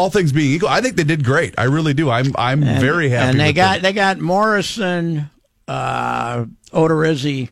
All 0.00 0.10
things 0.10 0.32
being 0.32 0.52
equal, 0.54 0.68
I 0.70 0.80
think 0.80 0.96
they 0.96 1.04
did 1.04 1.22
great. 1.24 1.54
I 1.58 1.64
really 1.64 1.92
do. 1.94 2.08
I'm 2.10 2.32
I'm 2.36 2.62
And- 2.62 2.80
very 2.80 3.10
happy. 3.10 3.30
And 3.30 3.38
they 3.40 3.52
got 3.52 3.74
them. 3.74 3.82
they 3.82 3.92
got 3.92 4.18
Morrison, 4.18 5.28
uh, 5.68 6.46
Odorizzi, 6.72 7.50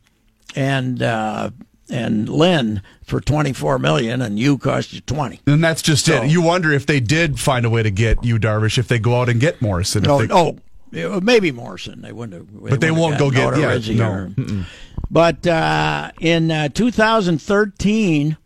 and 0.56 1.02
uh, 1.02 1.50
and 1.90 2.26
Lynn 2.28 2.80
for 3.04 3.20
twenty 3.20 3.52
four 3.52 3.78
million, 3.78 4.22
and 4.22 4.38
Yu 4.38 4.56
cost 4.56 4.92
you 4.94 5.00
twenty. 5.02 5.40
And 5.46 5.62
that's 5.62 5.82
just 5.82 6.06
So- 6.06 6.22
it. 6.22 6.30
You 6.30 6.40
wonder 6.40 6.72
if 6.72 6.86
they 6.86 7.00
did 7.00 7.38
find 7.38 7.66
a 7.66 7.70
way 7.70 7.82
to 7.82 7.90
get 7.90 8.24
Yu, 8.24 8.38
Darvish, 8.38 8.78
if 8.78 8.88
they 8.88 8.98
go 8.98 9.20
out 9.20 9.28
and 9.28 9.38
get 9.40 9.60
Morrison. 9.60 10.04
if 10.04 10.10
Oh, 10.10 10.56
they- 10.90 11.04
oh, 11.04 11.20
maybe 11.20 11.52
Morrison. 11.52 12.00
They 12.00 12.12
wouldn't. 12.12 12.48
Have, 12.50 12.70
But 12.70 12.80
they 12.80 12.90
won't 12.90 13.18
go 13.18 13.30
get- 13.30 13.58
yeah, 13.58 13.74
Odorizzi 13.76 13.96
no. 13.96 14.10
or- 14.10 14.66
But 15.10 15.46
uh, 15.46 16.10
in 16.20 16.50
uh, 16.50 16.68
2013, 16.70 18.36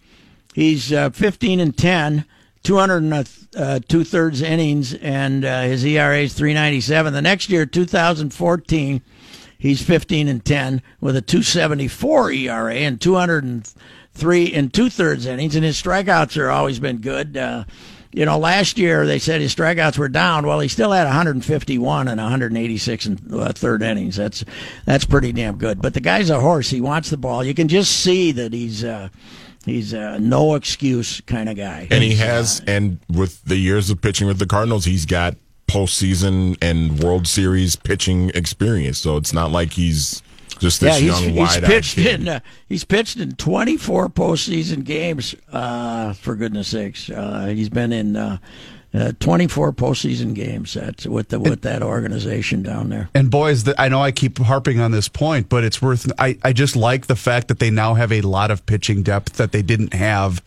he's 0.55 0.93
uh, 0.93 1.11
15 1.11 1.61
and 1.61 1.77
10, 1.77 2.25
200 2.63 3.29
uh, 3.57 3.81
two 3.89 4.05
thirds 4.05 4.41
innings, 4.41 4.95
and 4.95 5.45
uh, 5.45 5.63
his 5.63 5.85
ERA 5.85 6.19
is 6.19 6.35
397. 6.35 7.13
The 7.13 7.23
next 7.23 7.51
year, 7.51 7.67
2014, 7.67 9.03
he's 9.59 9.83
15 9.83 10.29
and 10.29 10.45
10 10.45 10.83
with 11.01 11.17
a 11.17 11.23
274 11.23 12.33
ERA 12.33 12.75
and 12.75 13.01
203 13.01 14.53
and 14.53 14.73
two 14.73 14.91
thirds 14.91 15.27
innings, 15.27 15.57
and 15.57 15.65
his 15.65 15.81
strikeouts 15.81 16.41
are 16.41 16.51
always 16.51 16.79
been 16.79 16.99
good. 16.99 17.37
Uh, 17.37 17.65
you 18.13 18.27
know, 18.27 18.39
last 18.39 18.79
year 18.79 19.07
they 19.07 19.19
said 19.19 19.41
his 19.41 19.55
strikeouts 19.55 19.97
were 19.97 20.09
down. 20.09 20.47
Well, 20.47 20.61
he 20.61 20.69
still 20.69 20.93
had 20.93 21.05
151 21.05 22.09
and 22.09 22.21
186 22.21 23.07
and 23.07 23.35
uh, 23.35 23.53
third 23.53 23.83
innings. 23.83 24.17
That's 24.17 24.45
that's 24.85 25.07
pretty 25.07 25.33
damn 25.33 25.57
good. 25.57 25.81
But 25.81 25.95
the 25.95 26.01
guy's 26.01 26.29
a 26.29 26.41
horse. 26.41 26.69
He 26.69 26.81
wants 26.81 27.09
the 27.09 27.17
ball. 27.17 27.43
You 27.43 27.55
can 27.55 27.69
just 27.69 27.91
see 28.01 28.31
that 28.33 28.53
he's 28.53 28.85
uh, 28.85 29.09
he's 29.65 29.93
a 29.93 30.19
no 30.19 30.55
excuse 30.55 31.21
kind 31.23 31.49
of 31.49 31.57
guy. 31.57 31.89
And 31.91 32.03
he 32.03 32.17
has, 32.17 32.61
and 32.67 32.99
with 33.09 33.43
the 33.45 33.57
years 33.57 33.91
of 33.91 34.01
pitching 34.01 34.27
with 34.27 34.39
the 34.39 34.47
Cardinals, 34.47 34.85
he's 34.85 35.07
got 35.07 35.37
postseason 35.69 36.57
and 36.61 37.03
World 37.03 37.27
Series 37.27 37.77
pitching 37.77 38.31
experience. 38.31 38.99
So 38.99 39.17
it's 39.17 39.33
not 39.33 39.51
like 39.51 39.73
he's 39.73 40.23
just 40.59 40.83
yeah, 40.83 40.91
this 40.91 41.01
he's, 41.01 41.09
young, 41.09 41.23
he's 41.31 41.39
wide-eyed 41.39 41.65
pitched 41.65 41.95
kid. 41.97 42.21
in 42.21 42.29
uh, 42.29 42.41
he's 42.69 42.85
pitched 42.85 43.17
in 43.17 43.33
24 43.33 44.09
postseason 44.11 44.85
games. 44.85 45.35
Uh, 45.51 46.13
for 46.13 46.37
goodness 46.37 46.69
sakes, 46.69 47.11
uh, 47.11 47.47
he's 47.47 47.69
been 47.69 47.93
in 47.93 48.17
uh, 48.95 48.99
Uh, 48.99 49.13
24 49.21 49.73
postseason 49.73 50.35
games 50.35 50.75
that's 50.75 51.07
with 51.07 51.29
the 51.29 51.41
with 51.41 51.63
that 51.63 51.83
organization 51.83 52.63
down 52.63 52.91
there. 52.91 53.09
And 53.15 53.31
boys, 53.31 53.69
I 53.79 53.89
know 53.89 54.03
I 54.03 54.13
keep 54.13 54.39
harping 54.39 54.81
on 54.81 54.91
this 54.91 55.09
point, 55.09 55.49
but 55.49 55.65
it's 55.65 55.81
worth. 55.81 56.11
I, 56.19 56.39
I 56.43 56.53
just 56.53 56.77
like 56.77 57.07
the 57.07 57.17
fact 57.17 57.49
that 57.49 57.59
they 57.59 57.71
now 57.71 57.95
have 57.95 58.13
a 58.13 58.21
lot 58.21 58.51
of 58.51 58.65
pitching 58.67 59.03
depth 59.03 59.35
that 59.35 59.53
they 59.53 59.63
didn't 59.63 59.95
have. 59.95 60.43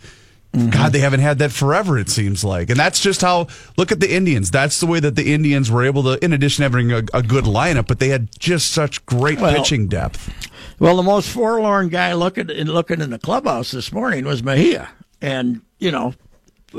Mm-hmm. 0.54 0.70
God, 0.70 0.94
they 0.94 1.00
haven't 1.00 1.20
had 1.20 1.40
that 1.40 1.52
forever. 1.52 1.98
It 1.98 2.08
seems 2.10 2.44
like, 2.46 2.70
and 2.70 2.80
that's 2.80 3.02
just 3.02 3.22
how. 3.22 3.48
Look 3.78 3.92
at 3.92 4.00
the 4.00 4.14
Indians. 4.14 4.52
That's 4.52 4.80
the 4.80 4.86
way 4.86 5.02
that 5.02 5.16
the 5.16 5.34
Indians 5.34 5.70
were 5.70 5.84
able 5.84 6.04
to, 6.04 6.24
in 6.24 6.32
addition 6.32 6.64
to 6.64 6.70
having 6.70 6.92
a, 6.94 7.04
a 7.14 7.22
good 7.22 7.44
lineup, 7.44 7.88
but 7.88 8.00
they 8.00 8.08
had 8.08 8.30
just 8.40 8.72
such 8.72 9.06
great 9.06 9.40
Well, 9.40 9.54
pitching 9.54 9.88
depth. 9.88 10.32
Well, 10.80 10.96
the 10.96 11.04
most 11.04 11.30
forlorn 11.30 11.90
guy 11.90 12.14
looking 12.14 12.50
in 12.50 12.68
looking 12.68 13.02
in 13.02 13.10
the 13.10 13.20
clubhouse 13.20 13.72
this 13.72 13.92
morning 13.92 14.24
was 14.24 14.44
Mejia, 14.44 14.90
and 15.22 15.62
you 15.80 15.92
know, 15.92 16.14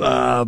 uh, 0.01 0.47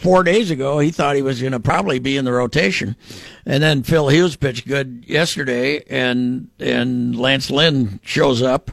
four 0.00 0.22
days 0.22 0.50
ago 0.50 0.78
he 0.78 0.90
thought 0.90 1.14
he 1.16 1.22
was 1.22 1.40
going 1.40 1.52
to 1.52 1.60
probably 1.60 1.98
be 1.98 2.16
in 2.16 2.24
the 2.24 2.32
rotation, 2.32 2.96
and 3.44 3.62
then 3.62 3.82
Phil 3.82 4.08
Hughes 4.08 4.36
pitched 4.36 4.66
good 4.66 5.04
yesterday, 5.06 5.82
and 5.88 6.48
and 6.58 7.14
Lance 7.16 7.50
Lynn 7.50 8.00
shows 8.02 8.42
up. 8.42 8.70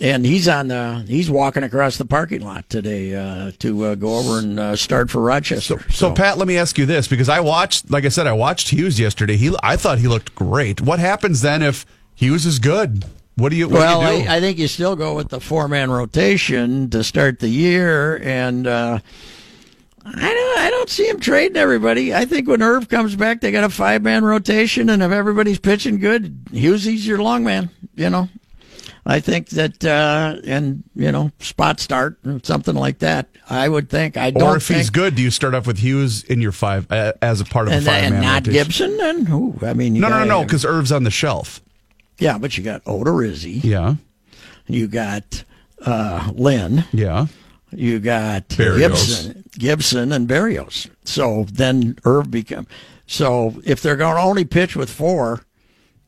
And 0.00 0.26
he's 0.26 0.48
on 0.48 0.66
the 0.66 1.04
he's 1.06 1.30
walking 1.30 1.62
across 1.62 1.98
the 1.98 2.04
parking 2.04 2.40
lot 2.40 2.68
today 2.68 3.14
uh, 3.14 3.52
to 3.60 3.84
uh, 3.84 3.94
go 3.94 4.18
over 4.18 4.40
and 4.40 4.58
uh, 4.58 4.74
start 4.74 5.08
for 5.08 5.20
Rochester. 5.20 5.78
So, 5.92 6.12
Pat, 6.12 6.36
let 6.36 6.48
me 6.48 6.58
ask 6.58 6.76
you 6.78 6.84
this 6.84 7.06
because 7.06 7.28
I 7.28 7.38
watched, 7.38 7.88
like 7.92 8.04
I 8.04 8.08
said, 8.08 8.26
I 8.26 8.32
watched 8.32 8.70
Hughes 8.70 8.98
yesterday. 8.98 9.36
He, 9.36 9.54
I 9.62 9.76
thought 9.76 9.98
he 9.98 10.08
looked 10.08 10.34
great. 10.34 10.80
What 10.80 10.98
happens 10.98 11.42
then 11.42 11.62
if 11.62 11.86
Hughes 12.16 12.44
is 12.44 12.58
good? 12.58 13.04
What 13.36 13.50
do 13.50 13.56
you? 13.56 13.68
What 13.68 13.78
well, 13.78 14.00
do 14.00 14.16
you 14.16 14.24
do? 14.24 14.28
I, 14.30 14.36
I 14.36 14.40
think 14.40 14.58
you 14.58 14.66
still 14.66 14.96
go 14.96 15.14
with 15.14 15.28
the 15.28 15.40
four 15.40 15.68
man 15.68 15.92
rotation 15.92 16.90
to 16.90 17.04
start 17.04 17.38
the 17.38 17.48
year, 17.48 18.20
and 18.20 18.66
uh, 18.66 18.98
I 20.06 20.10
don't. 20.34 20.58
I 20.58 20.70
don't 20.70 20.90
see 20.90 21.08
him 21.08 21.18
trading 21.20 21.56
everybody. 21.56 22.14
I 22.14 22.24
think 22.26 22.46
when 22.48 22.62
Irv 22.62 22.88
comes 22.88 23.16
back, 23.16 23.40
they 23.40 23.50
got 23.52 23.64
a 23.64 23.68
five 23.70 24.02
man 24.02 24.24
rotation, 24.24 24.88
and 24.90 25.02
if 25.02 25.10
everybody's 25.12 25.58
pitching 25.58 25.98
good, 25.98 26.44
Hughesy's 26.46 27.06
your 27.06 27.18
long 27.22 27.42
man. 27.44 27.70
You 27.96 28.10
know, 28.10 28.28
I 29.06 29.20
think 29.20 29.48
that, 29.50 29.82
uh, 29.84 30.36
and 30.44 30.82
you 30.94 31.10
know, 31.10 31.30
spot 31.38 31.80
start 31.80 32.18
or 32.26 32.40
something 32.42 32.74
like 32.74 32.98
that. 32.98 33.28
I 33.48 33.68
would 33.68 33.88
think. 33.88 34.16
I 34.18 34.30
don't 34.30 34.42
or 34.42 34.56
if 34.56 34.64
think, 34.66 34.78
he's 34.78 34.90
good, 34.90 35.14
do 35.14 35.22
you 35.22 35.30
start 35.30 35.54
off 35.54 35.66
with 35.66 35.78
Hughes 35.78 36.22
in 36.24 36.40
your 36.42 36.52
five 36.52 36.90
uh, 36.92 37.12
as 37.22 37.40
a 37.40 37.44
part 37.46 37.68
of 37.68 37.72
and, 37.74 37.82
the 37.86 37.90
five 37.90 38.02
and 38.04 38.14
man 38.14 38.22
not 38.22 38.46
rotation? 38.46 38.52
Gibson. 38.52 38.96
Then 38.98 39.26
who? 39.26 39.54
I 39.62 39.72
mean, 39.74 39.94
you 39.94 40.00
No, 40.02 40.08
no, 40.08 40.14
no, 40.16 40.18
gotta- 40.20 40.28
no, 40.28 40.42
because 40.44 40.64
Irv's 40.66 40.92
on 40.92 41.04
the 41.04 41.10
shelf. 41.10 41.62
yeah, 42.18 42.36
but 42.38 42.56
you 42.58 42.64
got 42.64 42.84
Odorizzi. 42.84 43.62
Yeah, 43.64 43.94
You 44.66 44.86
got 44.88 45.44
uh, 45.80 46.30
Lynn. 46.34 46.84
yeah. 46.92 47.26
You 47.76 47.98
got 47.98 48.48
Berrios. 48.50 48.78
Gibson, 48.78 49.43
Gibson, 49.58 50.12
and 50.12 50.28
Berrios. 50.28 50.88
So 51.04 51.46
then 51.52 51.96
Irv 52.04 52.30
become. 52.30 52.66
So 53.06 53.60
if 53.64 53.82
they're 53.82 53.96
going 53.96 54.16
to 54.16 54.22
only 54.22 54.44
pitch 54.44 54.76
with 54.76 54.90
four 54.90 55.44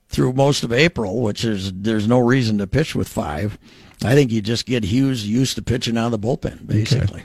through 0.09 0.32
most 0.32 0.64
of 0.64 0.72
April, 0.72 1.20
which 1.20 1.44
is 1.44 1.72
there's 1.72 2.09
no 2.09 2.18
reason 2.18 2.59
to 2.59 2.66
pitch 2.66 2.94
with 2.94 3.09
five, 3.09 3.59
I 4.04 4.14
think 4.14 4.30
you 4.30 4.40
just 4.40 4.66
get 4.66 4.85
Hughes 4.85 5.26
used 5.26 5.56
to 5.56 5.62
pitching 5.62 5.96
out 5.96 6.12
of 6.12 6.20
the 6.20 6.26
bullpen, 6.26 6.66
basically. 6.66 7.24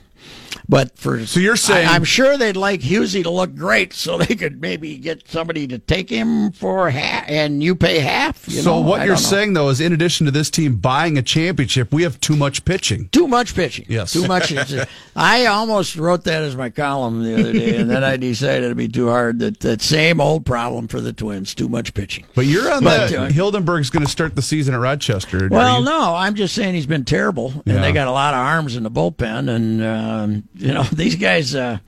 But 0.70 0.98
for 0.98 1.26
So 1.26 1.40
you're 1.40 1.56
saying- 1.56 1.88
I, 1.88 1.96
am 1.96 2.04
sure 2.04 2.38
they'd 2.38 2.56
like 2.58 2.82
Hughesy 2.82 3.24
to 3.24 3.30
look 3.30 3.56
great, 3.56 3.94
so 3.94 4.18
they 4.18 4.36
could 4.36 4.62
maybe 4.62 4.98
get 4.98 5.28
somebody 5.30 5.68
to 5.68 5.80
take 5.80 6.10
him 6.10 6.52
for 6.52 6.90
half, 6.90 7.26
and 7.28 7.62
you 7.64 7.76
pay 7.76 8.00
half. 8.00 8.48
You 8.48 8.62
so 8.62 8.76
know? 8.76 8.90
what 8.90 9.02
I 9.02 9.06
you're 9.06 9.18
saying 9.18 9.54
though 9.54 9.70
is, 9.70 9.82
in 9.82 9.94
addition 9.94 10.26
to 10.26 10.32
this 10.32 10.50
team 10.50 10.78
buying 10.78 11.18
a 11.18 11.22
championship, 11.22 11.92
we 11.94 12.04
have 12.04 12.20
too 12.20 12.36
much 12.36 12.66
pitching. 12.66 13.10
Too 13.12 13.28
much 13.28 13.56
pitching. 13.56 13.86
Yes. 13.90 14.14
Too 14.14 14.28
much. 14.28 14.54
I 15.16 15.46
almost 15.46 15.96
wrote 15.96 16.24
that 16.26 16.42
as 16.44 16.56
my 16.56 16.70
column 16.70 17.24
the 17.24 17.34
other 17.40 17.54
day, 17.54 17.78
and 17.78 17.90
then 17.90 18.04
I 18.04 18.18
decided 18.18 18.64
it'd 18.66 18.78
be 18.78 18.88
too 18.88 19.08
hard. 19.10 19.40
That 19.40 19.60
that 19.62 19.82
same 19.82 20.22
old 20.22 20.46
problem 20.46 20.88
for 20.88 21.02
the 21.02 21.14
Twins: 21.14 21.54
too 21.56 21.68
much 21.70 21.94
pitching. 21.94 22.26
But 22.36 22.46
you're 22.46 22.72
on 22.72 22.84
But, 22.84 23.10
the 23.10 23.22
uh, 23.24 23.30
Hildenberg's 23.30 23.90
going 23.90 24.06
to 24.06 24.12
start 24.12 24.36
the 24.36 24.42
season 24.42 24.74
at 24.74 24.80
Rochester. 24.80 25.48
Well, 25.50 25.82
no, 25.82 26.16
I'm 26.16 26.36
just 26.36 26.56
saying 26.56 26.76
he's 26.76 26.86
been 26.86 27.06
terrible, 27.06 27.52
and 27.66 27.76
Yeah. 27.76 27.82
they 27.82 27.92
got 27.92 28.08
a 28.08 28.12
lot 28.12 28.34
of 28.34 28.40
arms 28.40 28.76
in 28.76 28.84
the 28.84 28.92
bullpen, 28.92 29.50
and 29.50 29.84
um, 29.84 30.44
you 30.62 30.74
know 30.74 30.84
these 30.94 31.16
guys. 31.16 31.56
Uh, 31.56 31.80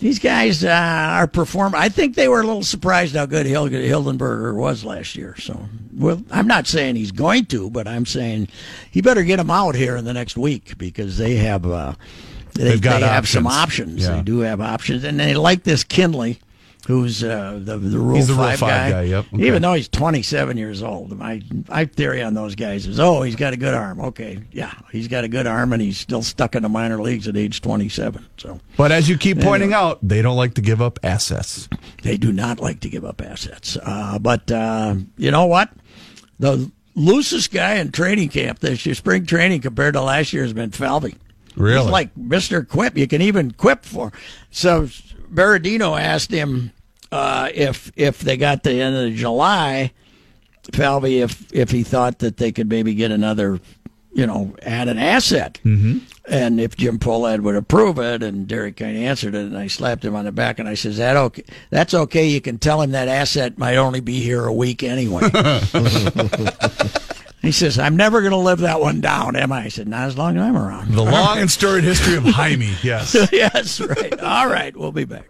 these 0.00 0.20
guys 0.20 0.62
uh, 0.62 0.68
are 0.70 1.26
performing. 1.26 1.80
I 1.80 1.88
think 1.88 2.14
they 2.14 2.28
were 2.28 2.38
a 2.40 2.46
little 2.46 2.62
surprised 2.62 3.16
how 3.16 3.26
good 3.26 3.46
Hildenberger 3.46 4.54
was 4.54 4.84
last 4.84 5.16
year. 5.16 5.34
So, 5.38 5.60
well, 5.92 6.22
I'm 6.30 6.46
not 6.46 6.68
saying 6.68 6.94
he's 6.94 7.10
going 7.10 7.46
to, 7.46 7.68
but 7.68 7.88
I'm 7.88 8.06
saying 8.06 8.46
he 8.92 9.00
better 9.02 9.24
get 9.24 9.40
him 9.40 9.50
out 9.50 9.74
here 9.74 9.96
in 9.96 10.04
the 10.04 10.12
next 10.12 10.36
week 10.36 10.78
because 10.78 11.18
they 11.18 11.34
have 11.38 11.66
uh, 11.66 11.94
they, 12.54 12.62
They've 12.64 12.80
got 12.80 13.00
they 13.00 13.08
have 13.08 13.26
some 13.26 13.48
options. 13.48 13.94
options. 13.96 14.02
Yeah. 14.04 14.16
They 14.16 14.22
do 14.22 14.38
have 14.38 14.60
options, 14.60 15.02
and 15.02 15.18
they 15.18 15.34
like 15.34 15.64
this 15.64 15.82
Kinley. 15.82 16.38
Who's 16.88 17.22
uh, 17.22 17.60
the 17.62 17.76
the 17.76 17.98
Rule 17.98 18.16
He's 18.16 18.28
the 18.28 18.32
Rule 18.32 18.44
Five, 18.44 18.60
five 18.60 18.92
guy, 18.92 19.02
yep. 19.02 19.26
Okay. 19.34 19.46
Even 19.46 19.60
though 19.60 19.74
he's 19.74 19.90
27 19.90 20.56
years 20.56 20.82
old, 20.82 21.14
my 21.18 21.42
my 21.68 21.84
theory 21.84 22.22
on 22.22 22.32
those 22.32 22.54
guys 22.54 22.86
is, 22.86 22.98
oh, 22.98 23.20
he's 23.20 23.36
got 23.36 23.52
a 23.52 23.58
good 23.58 23.74
arm. 23.74 24.00
Okay, 24.00 24.38
yeah, 24.52 24.72
he's 24.90 25.06
got 25.06 25.22
a 25.22 25.28
good 25.28 25.46
arm, 25.46 25.74
and 25.74 25.82
he's 25.82 25.98
still 25.98 26.22
stuck 26.22 26.54
in 26.54 26.62
the 26.62 26.70
minor 26.70 26.98
leagues 26.98 27.28
at 27.28 27.36
age 27.36 27.60
27. 27.60 28.24
So 28.38 28.58
But 28.78 28.90
as 28.90 29.06
you 29.06 29.18
keep 29.18 29.38
pointing 29.38 29.74
out, 29.74 29.98
they 30.02 30.22
don't 30.22 30.38
like 30.38 30.54
to 30.54 30.62
give 30.62 30.80
up 30.80 30.98
assets. 31.02 31.68
they 32.04 32.16
do 32.16 32.32
not 32.32 32.58
like 32.58 32.80
to 32.80 32.88
give 32.88 33.04
up 33.04 33.20
assets. 33.20 33.76
Uh, 33.82 34.18
but 34.18 34.50
uh, 34.50 34.94
you 35.18 35.30
know 35.30 35.44
what? 35.44 35.70
The 36.38 36.72
loosest 36.94 37.52
guy 37.52 37.74
in 37.74 37.92
training 37.92 38.30
camp 38.30 38.60
this 38.60 38.86
year, 38.86 38.94
spring 38.94 39.26
training 39.26 39.60
compared 39.60 39.92
to 39.92 40.00
last 40.00 40.32
year, 40.32 40.42
has 40.42 40.54
been 40.54 40.70
Falvey. 40.70 41.16
Really? 41.54 41.82
He's 41.82 41.90
like 41.90 42.14
Mr. 42.14 42.66
Quip. 42.66 42.96
You 42.96 43.06
can 43.06 43.20
even 43.20 43.50
quip 43.50 43.84
for. 43.84 44.10
So 44.50 44.88
Berardino 45.30 46.00
asked 46.00 46.30
him 46.30 46.72
uh, 47.10 47.48
if 47.54 47.90
if 47.96 48.20
they 48.20 48.36
got 48.36 48.62
the 48.62 48.80
end 48.80 48.96
of 48.96 49.14
July, 49.14 49.92
Falvey, 50.72 51.20
if 51.20 51.52
if 51.52 51.70
he 51.70 51.82
thought 51.82 52.18
that 52.20 52.36
they 52.36 52.52
could 52.52 52.68
maybe 52.68 52.94
get 52.94 53.10
another, 53.10 53.60
you 54.12 54.26
know, 54.26 54.54
add 54.62 54.88
an 54.88 54.98
asset, 54.98 55.60
mm-hmm. 55.64 55.98
and 56.26 56.60
if 56.60 56.76
Jim 56.76 56.98
Pohlad 56.98 57.40
would 57.40 57.56
approve 57.56 57.98
it, 57.98 58.22
and 58.22 58.46
Derek 58.46 58.76
kind 58.76 58.96
of 58.96 59.02
answered 59.02 59.34
it, 59.34 59.46
and 59.46 59.56
I 59.56 59.68
slapped 59.68 60.04
him 60.04 60.14
on 60.14 60.26
the 60.26 60.32
back, 60.32 60.58
and 60.58 60.68
I 60.68 60.74
says, 60.74 60.98
"That 60.98 61.16
okay? 61.16 61.44
That's 61.70 61.94
okay. 61.94 62.26
You 62.28 62.40
can 62.40 62.58
tell 62.58 62.82
him 62.82 62.90
that 62.92 63.08
asset 63.08 63.58
might 63.58 63.76
only 63.76 64.00
be 64.00 64.20
here 64.20 64.44
a 64.44 64.52
week 64.52 64.82
anyway." 64.82 65.22
He 67.40 67.52
says, 67.52 67.78
I'm 67.78 67.96
never 67.96 68.20
going 68.20 68.32
to 68.32 68.36
live 68.36 68.58
that 68.58 68.80
one 68.80 69.00
down, 69.00 69.36
am 69.36 69.52
I? 69.52 69.64
I 69.64 69.68
said, 69.68 69.86
Not 69.86 70.08
as 70.08 70.18
long 70.18 70.36
as 70.36 70.42
I'm 70.42 70.56
around. 70.56 70.92
The 70.92 71.02
long 71.10 71.38
and 71.38 71.50
storied 71.50 71.84
history 71.84 72.16
of 72.16 72.24
Jaime. 72.24 72.74
Yes. 72.82 73.16
yes, 73.32 73.80
right. 73.80 74.20
All 74.20 74.48
right. 74.48 74.76
We'll 74.76 74.92
be 74.92 75.04
back. 75.04 75.28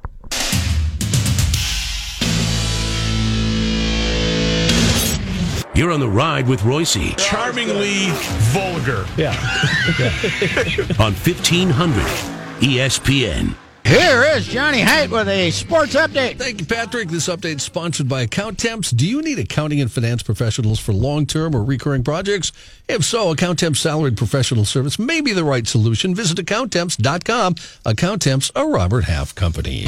You're 5.78 5.92
on 5.92 6.00
the 6.00 6.08
ride 6.08 6.48
with 6.48 6.62
Reusse 6.62 7.16
Charmingly 7.16 8.08
vulgar. 8.50 9.06
Yeah. 9.16 9.30
on 10.98 11.14
1500 11.14 12.02
ESPN. 12.58 13.54
Here 13.86 14.24
is 14.24 14.48
Johnny 14.48 14.80
Heidt 14.80 15.08
with 15.08 15.28
a 15.28 15.52
sports 15.52 15.94
update. 15.94 16.36
Thank 16.36 16.58
you, 16.58 16.66
Patrick. 16.66 17.10
This 17.10 17.28
update 17.28 17.58
is 17.58 17.62
sponsored 17.62 18.08
by 18.08 18.26
Accountemps. 18.26 18.92
Do 18.92 19.06
you 19.06 19.22
need 19.22 19.38
accounting 19.38 19.80
and 19.80 19.88
finance 19.88 20.24
professionals 20.24 20.80
for 20.80 20.92
long 20.92 21.26
term 21.26 21.54
or 21.54 21.62
recurring 21.62 22.02
projects? 22.02 22.50
If 22.88 23.04
so, 23.04 23.32
Accountemps 23.32 23.76
salaried 23.76 24.16
professional 24.16 24.64
service 24.64 24.98
may 24.98 25.20
be 25.20 25.32
the 25.32 25.44
right 25.44 25.68
solution. 25.68 26.12
Visit 26.12 26.38
Accountemps.com. 26.38 27.54
Account 27.84 28.22
Temps, 28.22 28.50
a 28.56 28.66
Robert 28.66 29.04
Half 29.04 29.36
company. 29.36 29.84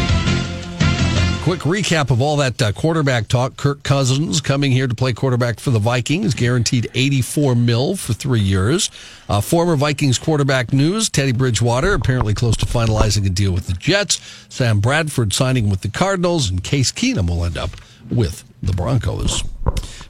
Quick 1.42 1.60
recap 1.60 2.10
of 2.10 2.20
all 2.20 2.36
that 2.36 2.60
uh, 2.60 2.70
quarterback 2.70 3.26
talk. 3.26 3.56
Kirk 3.56 3.82
Cousins 3.82 4.42
coming 4.42 4.70
here 4.72 4.86
to 4.86 4.94
play 4.94 5.14
quarterback 5.14 5.58
for 5.58 5.70
the 5.70 5.78
Vikings, 5.78 6.34
guaranteed 6.34 6.88
84 6.94 7.54
mil 7.54 7.96
for 7.96 8.12
three 8.12 8.40
years. 8.40 8.90
Uh, 9.26 9.40
former 9.40 9.74
Vikings 9.74 10.18
quarterback 10.18 10.74
news: 10.74 11.08
Teddy 11.08 11.32
Bridgewater 11.32 11.94
apparently 11.94 12.34
close 12.34 12.58
to 12.58 12.66
finalizing 12.66 13.24
a 13.26 13.30
deal 13.30 13.52
with 13.52 13.68
the 13.68 13.72
Jets. 13.72 14.20
Sam 14.50 14.80
Bradford 14.80 15.32
signing 15.32 15.70
with 15.70 15.80
the 15.80 15.88
Cardinals, 15.88 16.50
and 16.50 16.62
Case 16.62 16.92
Keenum 16.92 17.30
will 17.30 17.46
end 17.46 17.56
up 17.56 17.70
with 18.10 18.44
the 18.62 18.74
Broncos. 18.74 19.42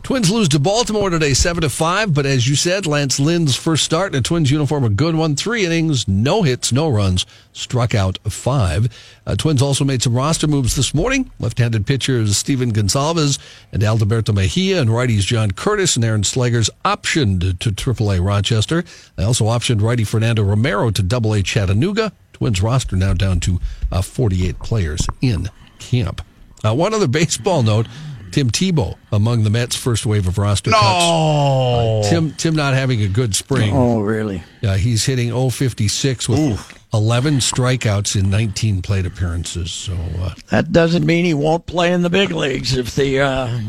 Twins 0.02 0.30
lose 0.30 0.48
to 0.48 0.58
Baltimore 0.58 1.10
today, 1.10 1.34
seven 1.34 1.60
to 1.60 1.68
five. 1.68 2.12
But 2.14 2.26
as 2.26 2.48
you 2.48 2.56
said, 2.56 2.86
Lance 2.86 3.20
Lynn's 3.20 3.54
first 3.54 3.84
start 3.84 4.12
in 4.12 4.18
a 4.18 4.22
Twins 4.22 4.50
uniform, 4.50 4.82
a 4.82 4.88
good 4.88 5.14
one. 5.14 5.36
Three 5.36 5.64
innings, 5.64 6.08
no 6.08 6.42
hits, 6.42 6.72
no 6.72 6.88
runs, 6.88 7.26
struck 7.52 7.94
out 7.94 8.18
five. 8.24 8.88
Uh, 9.26 9.36
Twins 9.36 9.62
also 9.62 9.84
made 9.84 10.02
some 10.02 10.14
roster 10.14 10.48
moves 10.48 10.74
this 10.74 10.94
morning. 10.94 11.30
Left-handed 11.38 11.86
pitchers 11.86 12.36
Stephen 12.36 12.72
Gonsalves 12.72 13.38
and 13.72 13.84
Alberto 13.84 14.32
Mejia, 14.32 14.80
and 14.80 14.90
righties 14.90 15.20
John 15.20 15.52
Curtis 15.52 15.96
and 15.96 16.04
Aaron 16.04 16.22
Slegers 16.22 16.70
optioned 16.84 17.58
to 17.60 17.70
AAA 17.70 18.24
Rochester. 18.24 18.82
They 19.16 19.22
also 19.22 19.44
optioned 19.44 19.82
righty 19.82 20.04
Fernando 20.04 20.42
Romero 20.42 20.90
to 20.90 21.02
AA 21.02 21.42
Chattanooga. 21.42 22.12
Twins 22.32 22.62
roster 22.62 22.96
now 22.96 23.12
down 23.12 23.38
to 23.40 23.60
uh, 23.92 24.02
48 24.02 24.58
players 24.60 25.06
in 25.20 25.50
camp. 25.78 26.22
Uh, 26.64 26.74
one 26.74 26.94
other 26.94 27.06
baseball 27.06 27.62
note. 27.62 27.86
Tim 28.32 28.50
Tebow 28.50 28.96
among 29.12 29.42
the 29.44 29.50
Mets' 29.50 29.76
first 29.76 30.06
wave 30.06 30.26
of 30.28 30.38
roster 30.38 30.70
cuts. 30.70 30.82
No. 30.82 32.02
Tim 32.08 32.32
Tim 32.32 32.54
not 32.54 32.74
having 32.74 33.02
a 33.02 33.08
good 33.08 33.34
spring. 33.34 33.72
Oh, 33.74 34.00
really? 34.00 34.42
Yeah, 34.60 34.76
he's 34.76 35.04
hitting 35.04 35.30
056 35.50 36.28
with 36.28 36.76
11 36.92 37.34
strikeouts 37.36 38.18
in 38.18 38.30
19 38.30 38.82
plate 38.82 39.06
appearances. 39.06 39.70
So 39.72 39.94
uh, 40.20 40.34
That 40.50 40.72
doesn't 40.72 41.06
mean 41.06 41.24
he 41.24 41.34
won't 41.34 41.66
play 41.66 41.92
in 41.92 42.02
the 42.02 42.10
big 42.10 42.30
leagues 42.32 42.76
if 42.76 42.94
the 42.94 43.20
uh, 43.20 43.60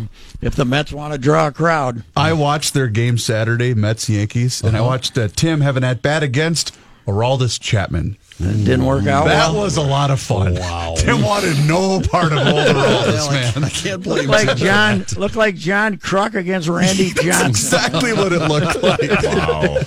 if 0.42 0.56
the 0.56 0.66
Mets 0.66 0.92
want 0.92 1.14
to 1.14 1.20
draw 1.20 1.48
a 1.48 1.52
crowd. 1.52 2.04
I 2.16 2.34
watched 2.34 2.74
their 2.74 2.88
game 2.88 3.18
Saturday, 3.18 3.74
Mets 3.74 4.10
Yankees, 4.10 4.62
and 4.64 4.76
I 4.76 4.82
watched 4.82 5.18
uh, 5.18 5.28
Tim 5.28 5.62
have 5.62 5.78
an 5.78 5.84
at 5.84 6.02
bat 6.02 6.24
against 6.24 6.76
Aroldis 7.08 7.60
Chapman. 7.60 8.18
It 8.44 8.64
didn't 8.66 8.86
work 8.86 9.08
out. 9.08 9.26
That 9.26 9.52
well. 9.52 9.64
was 9.64 9.78
a 9.78 9.82
lot 9.82 10.12
of 10.12 10.20
fun. 10.20 10.56
Wow. 10.56 10.96
Tim 10.98 11.22
wanted 11.22 11.58
no 11.68 12.00
part 12.02 12.32
of 12.32 12.40
old 12.40 12.68
Aroldis, 12.68 13.32
man. 13.56 13.64
I 13.64 13.70
can't 13.70 14.04
believe 14.04 14.28
Looked 14.30 14.30
like 14.30 14.48
that. 14.48 14.58
John 14.58 15.06
looked 15.18 15.36
like 15.36 15.56
John 15.56 15.98
Kruk 15.98 16.36
against 16.36 16.68
Randy 16.68 17.10
Johnson. 17.16 17.50
exactly 17.50 18.14
what 18.14 18.32
it 18.34 18.40
looked 18.48 18.82
like. 18.84 19.02
Wow. 19.02 19.78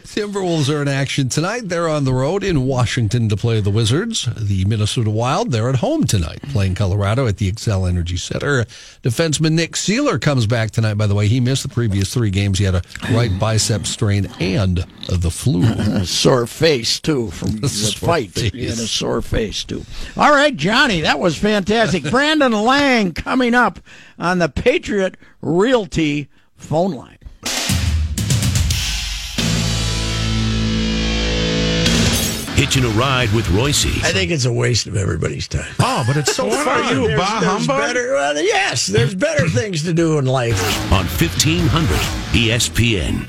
Timberwolves 0.00 0.72
are 0.74 0.82
in 0.82 0.88
action 0.88 1.28
tonight. 1.28 1.62
They're 1.68 1.88
on 1.88 2.04
the 2.04 2.12
road 2.14 2.42
in 2.44 2.66
Washington 2.66 3.28
to 3.28 3.36
play 3.36 3.60
the 3.60 3.70
Wizards. 3.70 4.28
The 4.36 4.64
Minnesota 4.64 5.10
Wild, 5.10 5.50
they're 5.52 5.68
at 5.68 5.76
home 5.76 6.04
tonight 6.04 6.40
playing 6.50 6.74
Colorado 6.74 7.26
at 7.26 7.36
the 7.38 7.50
Xcel 7.50 7.88
Energy 7.88 8.16
Center. 8.16 8.64
Defenseman 9.02 9.52
Nick 9.52 9.72
Seeler 9.72 10.20
comes 10.20 10.46
back 10.46 10.70
tonight, 10.70 10.94
by 10.94 11.06
the 11.06 11.14
way. 11.14 11.26
He 11.28 11.40
missed 11.40 11.62
the 11.62 11.68
previous 11.68 12.12
three 12.12 12.30
games. 12.30 12.58
He 12.58 12.64
had 12.64 12.74
a 12.74 12.82
right 13.12 13.30
bicep 13.38 13.86
strain 13.86 14.26
and 14.40 14.78
the 15.08 15.30
flu. 15.30 16.04
sore 16.04 16.46
face 16.46 17.00
too 17.00 17.30
from 17.30 17.58
the 17.82 17.92
fight. 18.06 18.30
face. 18.30 18.52
He 18.52 18.64
had 18.64 18.72
a 18.78 18.86
sore 18.86 19.22
face 19.22 19.64
too. 19.64 19.84
All 20.16 20.30
right, 20.30 20.54
Johnny, 20.56 21.00
that 21.02 21.18
was 21.18 21.36
fantastic. 21.36 22.02
Brandon 22.10 22.52
Lang 22.52 23.12
coming 23.12 23.54
up 23.54 23.80
on 24.18 24.38
the 24.38 24.48
Patriot 24.48 25.16
Realty 25.42 26.28
phone 26.56 26.92
line. 26.92 27.16
Hitching 32.56 32.84
a 32.84 32.88
ride 32.90 33.32
with 33.32 33.46
Reusse. 33.46 34.04
I 34.04 34.12
think 34.12 34.30
it's 34.30 34.44
a 34.44 34.52
waste 34.52 34.86
of 34.86 34.94
everybody's 34.94 35.48
time. 35.48 35.72
Oh, 35.80 36.04
but 36.06 36.18
it's 36.18 36.36
so 36.36 36.50
fun. 36.64 36.94
There's- 36.94 37.40
there's 37.40 37.66
better- 37.66 38.12
well, 38.12 38.36
yes, 38.42 38.86
there's 38.86 39.14
better 39.14 39.48
things 39.48 39.82
to 39.84 39.94
do 39.94 40.18
in 40.18 40.26
life. 40.26 40.60
on 40.92 41.06
1500 41.06 41.88
ESPN. 42.32 43.26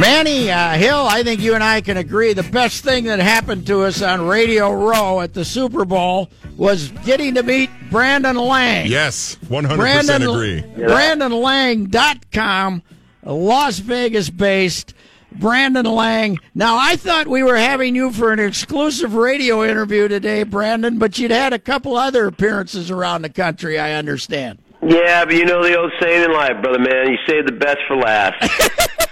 Manny 0.00 0.50
uh, 0.50 0.78
Hill, 0.78 1.06
I 1.06 1.22
think 1.22 1.42
you 1.42 1.54
and 1.54 1.62
I 1.62 1.82
can 1.82 1.98
agree 1.98 2.32
the 2.32 2.42
best 2.42 2.82
thing 2.82 3.04
that 3.04 3.18
happened 3.18 3.66
to 3.66 3.82
us 3.82 4.00
on 4.00 4.26
Radio 4.26 4.72
Row 4.72 5.20
at 5.20 5.34
the 5.34 5.44
Super 5.44 5.84
Bowl 5.84 6.30
was 6.56 6.88
getting 7.04 7.34
to 7.34 7.42
meet 7.42 7.68
Brandon 7.90 8.36
Lang. 8.36 8.86
Yes, 8.86 9.36
100% 9.44 9.76
Brandon, 9.76 10.22
agree. 10.22 10.62
BrandonLang.com, 10.62 12.82
Las 13.24 13.78
Vegas 13.80 14.30
based. 14.30 14.94
Brandon 15.32 15.84
Lang. 15.84 16.40
Now, 16.56 16.76
I 16.76 16.96
thought 16.96 17.28
we 17.28 17.44
were 17.44 17.56
having 17.56 17.94
you 17.94 18.10
for 18.10 18.32
an 18.32 18.40
exclusive 18.40 19.14
radio 19.14 19.64
interview 19.64 20.08
today, 20.08 20.42
Brandon, 20.42 20.98
but 20.98 21.18
you'd 21.18 21.30
had 21.30 21.52
a 21.52 21.58
couple 21.58 21.94
other 21.94 22.26
appearances 22.26 22.90
around 22.90 23.22
the 23.22 23.28
country, 23.28 23.78
I 23.78 23.92
understand. 23.92 24.58
Yeah, 24.82 25.24
but 25.26 25.34
you 25.34 25.44
know 25.44 25.62
the 25.62 25.78
old 25.78 25.92
saying 26.00 26.24
in 26.24 26.32
life, 26.32 26.60
brother 26.62 26.80
man, 26.80 27.12
you 27.12 27.18
save 27.28 27.46
the 27.46 27.52
best 27.52 27.78
for 27.86 27.96
last. 27.96 29.06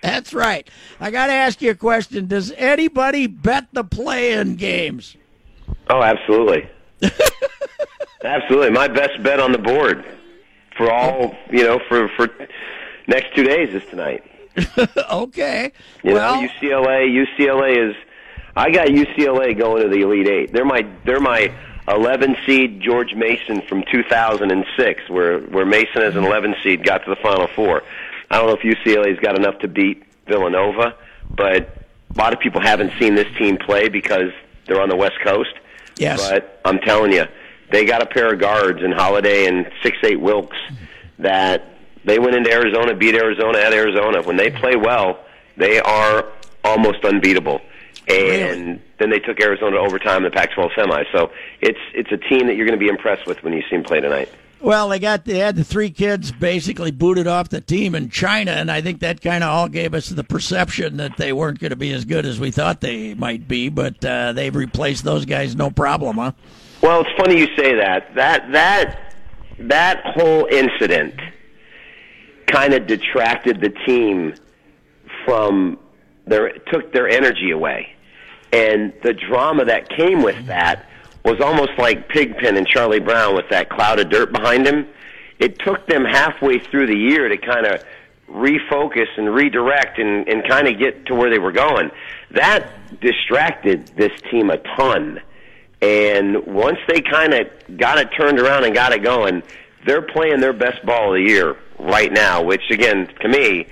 That's 0.00 0.32
right. 0.32 0.68
I 1.00 1.10
got 1.10 1.26
to 1.26 1.32
ask 1.32 1.60
you 1.60 1.70
a 1.70 1.74
question. 1.74 2.26
Does 2.26 2.52
anybody 2.52 3.26
bet 3.26 3.66
the 3.72 3.84
play 3.84 4.32
in 4.32 4.56
games? 4.56 5.16
oh, 5.90 6.02
absolutely. 6.02 6.68
absolutely. 8.24 8.70
My 8.70 8.88
best 8.88 9.22
bet 9.22 9.40
on 9.40 9.52
the 9.52 9.58
board 9.58 10.04
for 10.76 10.90
all, 10.90 11.36
you 11.50 11.64
know, 11.64 11.80
for 11.88 12.08
for 12.08 12.28
next 13.06 13.34
2 13.34 13.42
days 13.42 13.74
is 13.74 13.82
tonight. 13.90 14.24
okay. 15.10 15.72
You 16.02 16.14
well, 16.14 16.40
know, 16.40 16.48
UCLA. 16.48 17.26
UCLA 17.26 17.90
is. 17.90 17.96
I 18.56 18.70
got 18.70 18.88
UCLA 18.88 19.56
going 19.56 19.82
to 19.82 19.88
the 19.88 20.02
Elite 20.02 20.28
Eight. 20.28 20.52
They're 20.52 20.64
my. 20.64 20.86
They're 21.04 21.20
my 21.20 21.52
11 21.88 22.36
seed 22.44 22.80
George 22.80 23.14
Mason 23.14 23.62
from 23.62 23.82
2006, 23.90 25.08
where 25.08 25.40
where 25.40 25.64
Mason 25.64 26.02
as 26.02 26.16
an 26.16 26.24
11 26.24 26.56
seed 26.62 26.84
got 26.84 27.04
to 27.04 27.10
the 27.10 27.16
Final 27.16 27.46
Four. 27.48 27.82
I 28.30 28.38
don't 28.38 28.46
know 28.46 28.56
if 28.60 28.78
UCLA's 28.78 29.18
got 29.20 29.36
enough 29.38 29.58
to 29.60 29.68
beat 29.68 30.04
Villanova, 30.26 30.94
but 31.30 31.84
a 32.14 32.18
lot 32.18 32.32
of 32.32 32.40
people 32.40 32.60
haven't 32.60 32.92
seen 32.98 33.14
this 33.14 33.28
team 33.38 33.56
play 33.56 33.88
because 33.88 34.32
they're 34.66 34.80
on 34.80 34.88
the 34.88 34.96
West 34.96 35.18
Coast. 35.24 35.54
yes. 35.96 36.28
But 36.28 36.60
I'm 36.64 36.78
telling 36.80 37.12
you, 37.12 37.24
they 37.70 37.84
got 37.84 38.02
a 38.02 38.06
pair 38.06 38.32
of 38.32 38.40
guards 38.40 38.82
in 38.82 38.92
Holiday 38.92 39.46
and 39.46 39.70
six 39.82 39.96
eight 40.04 40.20
Wilkes 40.20 40.56
that 41.18 41.64
they 42.04 42.18
went 42.18 42.36
into 42.36 42.50
Arizona, 42.50 42.94
beat 42.94 43.14
Arizona 43.14 43.58
at 43.58 43.72
Arizona. 43.72 44.22
When 44.22 44.36
they 44.36 44.50
play 44.50 44.76
well, 44.76 45.24
they 45.56 45.80
are 45.80 46.26
almost 46.64 47.04
unbeatable. 47.04 47.60
And 48.08 48.80
then 48.98 49.10
they 49.10 49.18
took 49.18 49.40
Arizona 49.40 49.72
to 49.72 49.78
overtime 49.78 50.18
in 50.18 50.22
the 50.24 50.30
Pac-12 50.30 50.74
semi. 50.74 51.04
So 51.12 51.30
it's 51.60 51.78
it's 51.92 52.10
a 52.10 52.16
team 52.16 52.46
that 52.46 52.56
you're 52.56 52.66
going 52.66 52.78
to 52.78 52.82
be 52.82 52.88
impressed 52.88 53.26
with 53.26 53.42
when 53.42 53.52
you 53.52 53.62
see 53.68 53.76
them 53.76 53.84
play 53.84 54.00
tonight. 54.00 54.30
Well, 54.60 54.88
they 54.88 54.98
got 54.98 55.24
they 55.24 55.38
had 55.38 55.54
the 55.56 55.62
three 55.64 55.90
kids 55.90 56.32
basically 56.32 56.90
booted 56.90 57.28
off 57.28 57.48
the 57.48 57.60
team 57.60 57.94
in 57.94 58.10
China, 58.10 58.50
and 58.50 58.70
I 58.70 58.80
think 58.80 59.00
that 59.00 59.20
kind 59.20 59.44
of 59.44 59.50
all 59.50 59.68
gave 59.68 59.94
us 59.94 60.08
the 60.08 60.24
perception 60.24 60.96
that 60.96 61.16
they 61.16 61.32
weren't 61.32 61.60
going 61.60 61.70
to 61.70 61.76
be 61.76 61.92
as 61.92 62.04
good 62.04 62.26
as 62.26 62.40
we 62.40 62.50
thought 62.50 62.80
they 62.80 63.14
might 63.14 63.46
be. 63.46 63.68
But 63.68 64.04
uh, 64.04 64.32
they've 64.32 64.54
replaced 64.54 65.04
those 65.04 65.24
guys, 65.26 65.54
no 65.54 65.70
problem, 65.70 66.16
huh? 66.16 66.32
Well, 66.82 67.02
it's 67.02 67.10
funny 67.16 67.38
you 67.38 67.46
say 67.56 67.76
that. 67.76 68.14
That 68.16 68.50
that 68.52 69.14
that 69.60 70.02
whole 70.04 70.46
incident 70.46 71.14
kind 72.46 72.74
of 72.74 72.86
detracted 72.86 73.60
the 73.60 73.70
team 73.86 74.34
from 75.24 75.78
their 76.26 76.58
took 76.58 76.92
their 76.92 77.08
energy 77.08 77.52
away. 77.52 77.94
And 78.52 78.92
the 79.02 79.12
drama 79.12 79.66
that 79.66 79.88
came 79.90 80.22
with 80.22 80.46
that 80.46 80.87
was 81.28 81.40
almost 81.40 81.72
like 81.78 82.08
Pigpen 82.08 82.56
and 82.56 82.66
Charlie 82.66 83.00
Brown 83.00 83.34
with 83.34 83.48
that 83.50 83.68
cloud 83.68 84.00
of 84.00 84.08
dirt 84.08 84.32
behind 84.32 84.66
him. 84.66 84.86
It 85.38 85.58
took 85.58 85.86
them 85.86 86.04
halfway 86.04 86.58
through 86.58 86.86
the 86.86 86.96
year 86.96 87.28
to 87.28 87.36
kind 87.36 87.66
of 87.66 87.84
refocus 88.28 89.06
and 89.16 89.32
redirect 89.32 89.98
and, 89.98 90.28
and 90.28 90.46
kind 90.48 90.66
of 90.66 90.78
get 90.78 91.06
to 91.06 91.14
where 91.14 91.30
they 91.30 91.38
were 91.38 91.52
going. 91.52 91.90
That 92.30 92.70
distracted 93.00 93.88
this 93.88 94.12
team 94.30 94.50
a 94.50 94.58
ton. 94.76 95.20
And 95.80 96.44
once 96.46 96.78
they 96.88 97.00
kind 97.00 97.34
of 97.34 97.46
got 97.76 97.98
it 97.98 98.08
turned 98.18 98.40
around 98.40 98.64
and 98.64 98.74
got 98.74 98.92
it 98.92 99.02
going, 99.02 99.42
they're 99.86 100.02
playing 100.02 100.40
their 100.40 100.52
best 100.52 100.84
ball 100.84 101.14
of 101.14 101.20
the 101.20 101.30
year 101.30 101.56
right 101.78 102.12
now, 102.12 102.42
which 102.42 102.70
again, 102.70 103.08
to 103.20 103.28
me, 103.28 103.66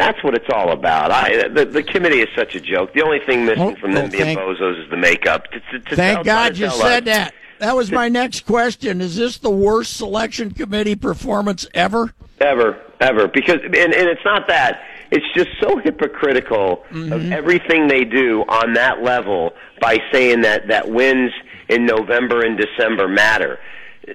that's 0.00 0.22
what 0.24 0.34
it's 0.34 0.48
all 0.52 0.72
about. 0.72 1.10
I, 1.10 1.48
the, 1.48 1.64
the 1.64 1.82
committee 1.82 2.20
is 2.20 2.28
such 2.34 2.54
a 2.54 2.60
joke. 2.60 2.94
The 2.94 3.02
only 3.02 3.20
thing 3.20 3.44
missing 3.44 3.62
Oh, 3.62 3.74
from 3.76 3.92
them 3.92 4.06
oh, 4.06 4.10
being 4.10 4.36
bozos 4.36 4.82
is 4.82 4.90
the 4.90 4.96
makeup. 4.96 5.50
To, 5.50 5.60
to, 5.60 5.78
to 5.80 5.96
Thank 5.96 6.16
tell- 6.16 6.24
God 6.24 6.56
you 6.56 6.70
said 6.70 7.08
us- 7.08 7.14
that. 7.14 7.34
That 7.58 7.76
was 7.76 7.92
my 7.92 8.08
next 8.08 8.46
question. 8.46 9.02
Is 9.02 9.16
this 9.16 9.36
the 9.36 9.50
worst 9.50 9.98
selection 9.98 10.50
committee 10.52 10.96
performance 10.96 11.66
ever? 11.74 12.14
Ever, 12.40 12.80
ever. 13.00 13.28
Because 13.28 13.58
and, 13.62 13.74
and 13.74 14.08
it's 14.08 14.24
not 14.24 14.48
that. 14.48 14.82
It's 15.10 15.26
just 15.34 15.50
so 15.60 15.76
hypocritical 15.76 16.84
of 16.84 16.88
mm-hmm. 16.88 17.32
everything 17.34 17.86
they 17.86 18.04
do 18.04 18.44
on 18.48 18.72
that 18.74 19.02
level 19.02 19.52
by 19.78 19.98
saying 20.10 20.40
that 20.40 20.68
that 20.68 20.88
wins 20.88 21.32
in 21.68 21.84
November 21.84 22.40
and 22.40 22.58
December 22.58 23.08
matter. 23.08 23.58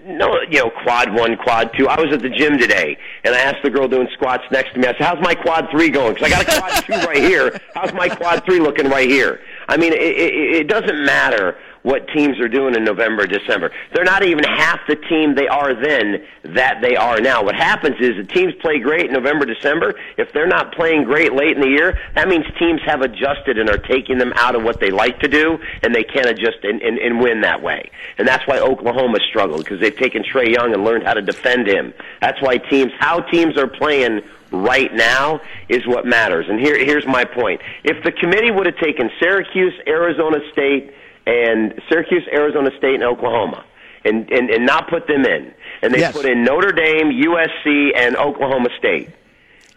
No, 0.03 0.41
you 0.49 0.59
know, 0.59 0.71
quad 0.83 1.13
one, 1.13 1.37
quad 1.37 1.71
two. 1.77 1.87
I 1.87 1.99
was 2.01 2.11
at 2.11 2.21
the 2.21 2.29
gym 2.29 2.57
today, 2.57 2.97
and 3.23 3.35
I 3.35 3.39
asked 3.39 3.61
the 3.63 3.69
girl 3.69 3.87
doing 3.87 4.07
squats 4.13 4.43
next 4.51 4.73
to 4.73 4.79
me. 4.79 4.87
I 4.87 4.93
said, 4.93 5.01
"How's 5.01 5.21
my 5.21 5.35
quad 5.35 5.69
three 5.69 5.89
going?" 5.89 6.15
Because 6.15 6.31
I 6.31 6.43
got 6.43 6.47
a 6.47 6.59
quad 6.59 6.83
two 6.85 7.07
right 7.07 7.23
here. 7.23 7.59
How's 7.75 7.93
my 7.93 8.09
quad 8.09 8.43
three 8.45 8.59
looking 8.59 8.89
right 8.89 9.07
here? 9.07 9.41
I 9.67 9.77
mean, 9.77 9.93
it, 9.93 10.01
it, 10.01 10.55
it 10.55 10.67
doesn't 10.67 11.05
matter 11.05 11.57
what 11.85 12.07
teams 12.07 12.39
are 12.39 12.47
doing 12.47 12.73
in 12.73 12.83
November, 12.83 13.27
December. 13.27 13.71
They're 13.93 14.03
not 14.03 14.23
even 14.23 14.43
half 14.43 14.79
the 14.87 14.95
team 14.95 15.35
they 15.35 15.47
are 15.47 15.75
then 15.75 16.25
that 16.55 16.81
they 16.81 16.95
are 16.95 17.21
now. 17.21 17.43
What 17.43 17.53
happens 17.53 17.97
is 17.99 18.17
the 18.17 18.23
teams 18.23 18.55
play 18.59 18.79
great 18.79 19.05
in 19.05 19.13
November, 19.13 19.45
December. 19.45 19.93
If 20.17 20.33
they're 20.33 20.47
not 20.47 20.73
playing 20.73 21.03
great 21.03 21.33
late 21.33 21.55
in 21.55 21.61
the 21.61 21.69
year, 21.69 21.95
that 22.15 22.27
means 22.27 22.43
teams 22.57 22.81
have 22.87 23.01
adjusted 23.01 23.59
and 23.59 23.69
are 23.69 23.77
taking 23.77 24.17
them 24.17 24.33
out 24.35 24.55
of 24.55 24.63
what 24.63 24.79
they 24.79 24.89
like 24.89 25.19
to 25.19 25.27
do, 25.27 25.59
and 25.83 25.93
they 25.93 26.03
can't 26.03 26.25
adjust 26.25 26.57
and, 26.63 26.81
and, 26.81 26.97
and 26.97 27.21
win 27.21 27.41
that 27.41 27.61
way. 27.61 27.91
And 28.17 28.27
that's 28.27 28.47
why 28.47 28.57
Oklahoma 28.57 29.19
struggled 29.29 29.63
because 29.63 29.79
they've 29.79 29.95
taken 29.95 30.23
Trae 30.23 30.51
Young 30.51 30.73
and 30.73 30.83
learned 30.83 31.03
how 31.03 31.13
to 31.13 31.21
defend 31.21 31.67
him. 31.67 31.93
That's 32.19 32.41
why 32.41 32.57
teams, 32.57 32.93
how 32.97 33.19
teams 33.19 33.59
are 33.59 33.67
playing 33.67 34.21
right 34.51 34.91
now 34.91 35.39
is 35.69 35.85
what 35.85 36.07
matters. 36.07 36.47
And 36.49 36.59
here, 36.59 36.83
here's 36.83 37.05
my 37.05 37.25
point. 37.25 37.61
If 37.83 38.03
the 38.03 38.11
committee 38.11 38.49
would 38.49 38.65
have 38.65 38.77
taken 38.77 39.11
Syracuse, 39.19 39.73
Arizona 39.85 40.39
State, 40.51 40.91
and 41.25 41.73
Syracuse, 41.89 42.23
Arizona 42.31 42.69
State, 42.77 42.95
and 42.95 43.03
Oklahoma, 43.03 43.63
and, 44.03 44.29
and, 44.31 44.49
and 44.49 44.65
not 44.65 44.89
put 44.89 45.07
them 45.07 45.25
in, 45.25 45.53
and 45.81 45.93
they 45.93 45.99
Yes. 45.99 46.13
put 46.13 46.25
in 46.25 46.43
Notre 46.43 46.71
Dame, 46.71 47.11
USC, 47.11 47.91
and 47.97 48.15
Oklahoma 48.17 48.69
State, 48.77 49.09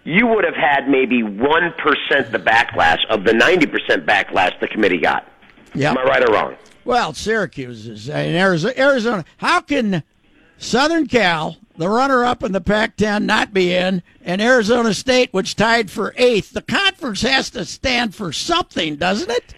you 0.05 0.27
would 0.27 0.45
have 0.45 0.55
had 0.55 0.89
maybe 0.89 1.23
1% 1.23 2.31
the 2.31 2.39
backlash 2.39 3.05
of 3.11 3.25
the 3.25 3.33
90% 3.33 4.05
backlash 4.07 4.59
the 4.61 4.69
committee 4.69 4.99
got. 4.99 5.27
Yep. 5.75 5.91
Am 5.91 5.99
I 5.99 6.03
right 6.05 6.29
or 6.29 6.33
wrong? 6.33 6.55
Well, 6.85 7.13
Syracuse 7.13 7.87
is 7.87 8.09
uh, 8.09 8.15
in 8.15 8.35
Arizona. 8.35 8.73
Arizona. 8.79 9.25
How 9.37 9.61
can 9.61 10.03
Southern 10.57 11.07
Cal, 11.07 11.59
the 11.77 11.89
runner-up 11.89 12.43
in 12.43 12.53
the 12.53 12.61
Pac-10, 12.63 13.25
not 13.25 13.53
be 13.53 13.75
in, 13.75 14.03
and 14.25 14.41
Arizona 14.41 14.95
State, 14.95 15.29
which 15.33 15.55
tied 15.57 15.91
for 15.91 16.15
eighth? 16.17 16.53
The 16.53 16.63
conference 16.63 17.21
has 17.23 17.51
to 17.51 17.67
stand 17.67 18.15
for 18.15 18.33
something, 18.33 18.97
doesn't 18.97 19.31
it? 19.31 19.55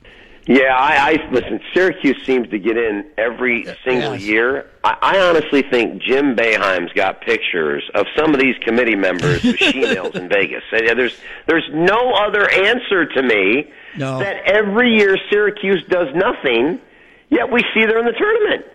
Yeah, 0.53 0.75
I, 0.77 1.13
I 1.13 1.31
listen. 1.31 1.61
Syracuse 1.73 2.17
seems 2.27 2.49
to 2.49 2.59
get 2.59 2.77
in 2.77 3.05
every 3.17 3.65
single 3.85 4.15
Yes. 4.15 4.23
year. 4.23 4.71
I, 4.83 4.97
I 5.01 5.19
honestly 5.21 5.63
think 5.63 6.03
Jim 6.03 6.35
Boeheim's 6.35 6.93
got 6.93 7.21
pictures 7.21 7.89
of 7.95 8.07
some 8.19 8.35
of 8.35 8.41
these 8.41 8.57
committee 8.65 8.97
members 8.97 9.45
with 9.45 9.57
she-nails 9.59 10.17
in 10.17 10.29
Vegas. 10.29 10.65
Yeah, 10.73 10.95
There's 10.95 11.17
there's 11.47 11.69
no 11.73 12.15
other 12.15 12.51
answer 12.51 13.07
to 13.07 13.23
me 13.23 13.71
No. 13.97 14.19
that 14.19 14.39
every 14.45 14.93
year 14.97 15.17
Syracuse 15.31 15.85
does 15.89 16.09
nothing, 16.17 16.81
yet 17.29 17.49
we 17.53 17.61
see 17.73 17.87
they're 17.87 18.01
in 18.01 18.07
the 18.07 18.13
tournament. 18.19 18.67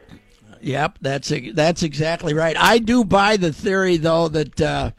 Yep, 0.62 1.00
that's 1.02 1.34
that's 1.54 1.84
exactly 1.84 2.34
right. 2.34 2.56
I 2.58 2.78
do 2.80 3.04
buy 3.04 3.36
the 3.36 3.52
theory 3.52 3.98
though 3.98 4.30
that 4.30 4.62
uh, 4.62 4.92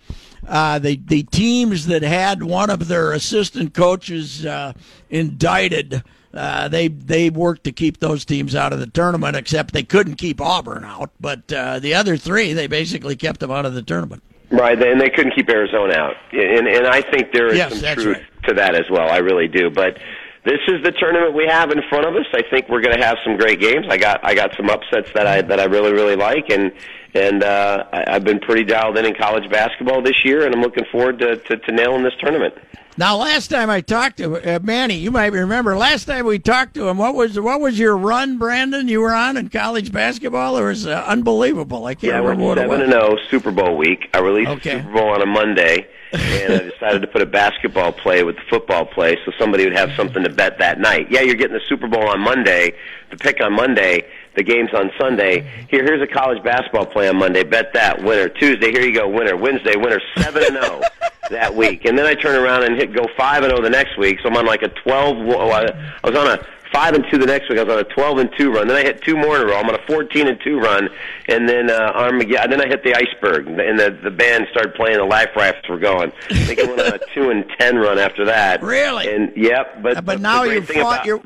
uh, 0.47 0.79
the 0.79 1.01
the 1.07 1.23
teams 1.23 1.87
that 1.87 2.03
had 2.03 2.43
one 2.43 2.69
of 2.69 2.87
their 2.87 3.13
assistant 3.13 3.73
coaches 3.73 4.45
uh, 4.45 4.75
indicted. 5.09 6.03
Uh, 6.37 6.69
they 6.69 6.89
they 6.89 7.31
worked 7.31 7.65
to 7.65 7.73
keep 7.73 7.99
those 8.01 8.25
teams 8.25 8.55
out 8.55 8.73
of 8.73 8.79
the 8.79 8.87
tournament, 8.87 9.37
except 9.37 9.73
they 9.73 9.83
couldn't 9.83 10.17
keep 10.17 10.41
Auburn 10.41 10.85
out. 10.85 11.11
But 11.21 11.53
uh, 11.53 11.79
the 11.79 11.95
other 11.95 12.17
three, 12.17 12.53
they 12.53 12.67
basically 12.67 13.17
kept 13.17 13.41
them 13.41 13.51
out 13.51 13.67
of 13.67 13.75
the 13.75 13.83
tournament. 13.83 14.23
Right, 14.51 14.81
and 14.81 15.01
they 15.01 15.11
couldn't 15.11 15.35
keep 15.35 15.49
Arizona 15.51 15.95
out, 15.95 16.15
and 16.33 16.69
and 16.69 16.87
I 16.87 17.03
think 17.03 17.33
there 17.33 17.49
is 17.49 17.57
Yes, 17.57 17.81
some 17.81 17.95
truth 17.95 18.19
right. 18.19 18.43
to 18.49 18.55
that 18.55 18.75
as 18.77 18.89
well. 18.91 19.11
I 19.11 19.19
really 19.19 19.49
do. 19.49 19.71
But 19.71 19.99
this 20.45 20.61
is 20.69 20.85
the 20.85 20.93
tournament 20.93 21.35
we 21.35 21.47
have 21.49 21.73
in 21.73 21.83
front 21.89 22.07
of 22.07 22.15
us. 22.15 22.27
I 22.33 22.43
think 22.49 22.69
we're 22.69 22.81
going 22.81 22.97
to 22.97 23.05
have 23.05 23.17
some 23.25 23.37
great 23.37 23.59
games. 23.61 23.87
I 23.91 23.97
got 23.97 24.21
I 24.25 24.35
got 24.37 24.55
some 24.57 24.71
upsets 24.71 25.11
that 25.15 25.27
I 25.27 25.43
that 25.43 25.59
I 25.59 25.65
really 25.65 25.93
really 25.93 26.15
like, 26.15 26.49
and 26.51 26.71
and 27.17 27.43
uh, 27.43 27.85
I, 27.93 28.05
I've 28.15 28.25
been 28.25 28.39
pretty 28.41 28.65
dialed 28.65 28.97
in 28.99 29.05
in 29.05 29.15
college 29.15 29.51
basketball 29.51 30.03
this 30.03 30.25
year, 30.25 30.45
and 30.45 30.55
I'm 30.55 30.61
looking 30.61 30.85
forward 30.93 31.19
to 31.21 31.37
to, 31.37 31.57
to 31.57 31.73
nailing 31.73 32.03
this 32.03 32.15
tournament. 32.21 32.55
Now, 32.99 33.19
last 33.19 33.49
time 33.49 33.69
I 33.69 33.83
talked 33.83 34.17
to 34.19 34.57
uh, 34.57 34.59
Manny, 34.63 34.95
you 34.95 35.11
might 35.11 35.33
remember. 35.33 35.77
Last 35.77 36.07
time 36.07 36.25
we 36.25 36.39
talked 36.39 36.73
to 36.75 36.89
him, 36.89 36.97
what 36.97 37.15
was 37.15 37.39
what 37.39 37.61
was 37.61 37.79
your 37.79 37.95
run, 37.97 38.39
Brandon? 38.39 38.89
You 38.89 39.01
were 39.03 39.13
on 39.15 39.37
in 39.37 39.51
college 39.51 39.93
basketball. 39.93 40.57
It 40.57 40.65
was 40.65 40.87
uh, 40.87 41.05
unbelievable. 41.07 41.85
I 41.85 41.95
can't 41.95 42.05
Yeah, 42.15 42.19
remember 42.21 42.45
what 42.45 42.59
it 42.59 42.69
was. 42.69 42.79
seven 42.79 42.93
and 42.95 43.03
zero 43.03 43.17
Super 43.31 43.51
Bowl 43.51 43.77
week. 43.77 44.09
I 44.15 44.21
released 44.21 44.51
Okay. 44.53 44.77
the 44.77 44.83
Super 44.83 44.93
Bowl 44.95 45.09
on 45.11 45.21
a 45.21 45.27
Monday, 45.27 45.87
and 46.15 46.53
I 46.55 46.59
decided 46.71 47.03
to 47.03 47.07
put 47.09 47.21
a 47.21 47.27
basketball 47.27 47.93
play 47.93 48.23
with 48.23 48.37
the 48.37 48.43
football 48.49 48.87
play, 48.87 49.19
so 49.27 49.33
somebody 49.39 49.65
would 49.65 49.77
have 49.77 49.91
something 49.95 50.23
to 50.25 50.31
bet 50.31 50.59
that 50.61 50.81
night. 50.81 51.09
Yeah, 51.11 51.21
you're 51.21 51.35
getting 51.35 51.53
the 51.59 51.67
Super 51.69 51.89
Bowl 51.89 52.09
on 52.09 52.21
Monday, 52.21 52.73
the 53.11 53.19
pick 53.19 53.43
on 53.43 53.53
Monday, 53.53 54.07
the 54.37 54.43
game's 54.43 54.73
on 54.75 54.91
Sunday. 54.99 55.41
Here, 55.69 55.83
here's 55.85 56.03
a 56.03 56.07
college 56.07 56.43
basketball 56.45 56.87
play 56.87 57.09
on 57.09 57.17
Monday. 57.17 57.43
Bet 57.43 57.73
that 57.75 58.03
winner. 58.03 58.29
Tuesday, 58.29 58.71
here 58.71 58.83
you 58.83 58.95
go, 58.95 59.09
winner. 59.09 59.37
Wednesday, 59.37 59.77
winner. 59.77 60.01
Seven 60.19 60.45
and 60.45 60.53
zero 60.65 60.81
that 61.31 61.55
week, 61.55 61.85
and 61.85 61.99
then 61.99 62.07
I 62.07 62.15
turn 62.15 62.37
around 62.43 62.65
and 62.65 62.77
hit 62.77 62.95
go 62.95 63.07
five 63.17 63.43
and 63.43 63.51
zero 63.51 63.63
the 63.63 63.71
next 63.71 63.99
week. 63.99 64.19
So 64.23 64.29
I'm 64.29 64.37
on 64.37 64.47
like 64.47 64.63
a 64.63 64.69
twelve. 64.69 65.17
oh, 65.19 65.51
I 65.51 65.65
I 66.05 66.09
was 66.11 66.17
on 66.17 66.29
a 66.39 66.47
five 66.73 66.95
and 66.95 67.05
two 67.11 67.17
the 67.19 67.27
next 67.27 67.49
week. 67.49 67.59
I 67.59 67.63
was 67.65 67.73
on 67.73 67.81
a 67.81 67.85
twelve 67.95 68.19
and 68.19 68.31
two 68.37 68.53
run. 68.53 68.69
Then 68.69 68.77
I 68.77 68.83
hit 68.83 69.03
two 69.03 69.17
more 69.17 69.37
in 69.37 69.43
a 69.43 69.47
row. 69.47 69.57
I'm 69.57 69.69
on 69.69 69.75
a 69.75 69.87
fourteen 69.87 70.29
and 70.29 70.39
two 70.45 70.59
run, 70.59 70.89
and 71.29 71.49
then 71.49 71.71
uh, 71.71 71.93
Armageddon. 71.95 72.51
Then 72.51 72.61
I 72.61 72.67
hit 72.69 72.85
the 72.85 72.95
iceberg, 72.95 73.47
and 73.49 73.79
the 73.79 73.99
the 74.03 74.11
band 74.11 74.47
started 74.51 74.75
playing. 74.75 74.99
The 74.99 75.05
life 75.05 75.31
rafts 75.35 75.69
were 75.69 75.79
going. 75.79 76.13
I 76.31 76.35
think 76.45 76.61
I 76.61 76.65
went 76.65 76.81
on 76.81 76.93
a 76.95 76.99
two 77.15 77.31
and 77.31 77.45
ten 77.59 77.77
run 77.77 77.99
after 77.99 78.25
that. 78.27 78.63
Really? 78.63 79.13
And 79.15 79.33
yep, 79.37 79.83
but 79.83 79.97
Uh, 79.97 80.01
but 80.03 80.21
now 80.21 80.43
you've 80.45 80.69
fought 80.69 81.07
about- 81.07 81.07
your 81.07 81.23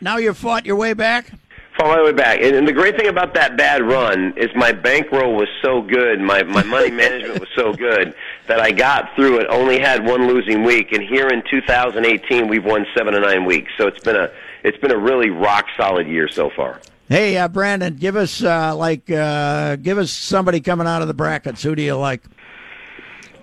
now 0.00 0.16
you've 0.16 0.38
fought 0.38 0.64
your 0.64 0.76
way 0.76 0.94
back. 0.94 1.30
Fall 1.78 1.94
my 1.94 2.02
way 2.02 2.12
back. 2.12 2.40
And, 2.40 2.56
and 2.56 2.66
the 2.66 2.72
great 2.72 2.96
thing 2.96 3.06
about 3.06 3.34
that 3.34 3.56
bad 3.56 3.82
run 3.82 4.34
is 4.36 4.48
my 4.56 4.72
bankroll 4.72 5.36
was 5.36 5.48
so 5.62 5.80
good, 5.80 6.20
my 6.20 6.42
my 6.42 6.64
money 6.64 6.90
management 7.04 7.38
was 7.38 7.48
so 7.54 7.72
good 7.72 8.14
that 8.48 8.58
I 8.58 8.72
got 8.72 9.14
through 9.14 9.38
it. 9.38 9.46
Only 9.48 9.78
had 9.78 10.04
one 10.04 10.26
losing 10.26 10.64
week, 10.64 10.90
and 10.92 11.02
here 11.02 11.28
in 11.28 11.42
2018 11.48 12.48
we've 12.48 12.64
won 12.64 12.84
seven 12.96 13.14
to 13.14 13.20
nine 13.20 13.44
weeks. 13.44 13.70
So 13.78 13.86
it's 13.86 14.02
been 14.02 14.16
a 14.16 14.28
it's 14.64 14.78
been 14.78 14.90
a 14.90 14.98
really 14.98 15.30
rock 15.30 15.66
solid 15.76 16.08
year 16.08 16.28
so 16.28 16.50
far. 16.50 16.80
Hey, 17.08 17.38
uh, 17.38 17.48
Brandon, 17.48 17.96
give 17.96 18.16
us 18.16 18.42
uh, 18.42 18.74
like 18.74 19.08
uh, 19.10 19.76
give 19.76 19.98
us 19.98 20.10
somebody 20.10 20.60
coming 20.60 20.88
out 20.88 21.00
of 21.00 21.08
the 21.08 21.14
brackets. 21.14 21.62
Who 21.62 21.76
do 21.76 21.82
you 21.82 21.94
like? 21.94 22.22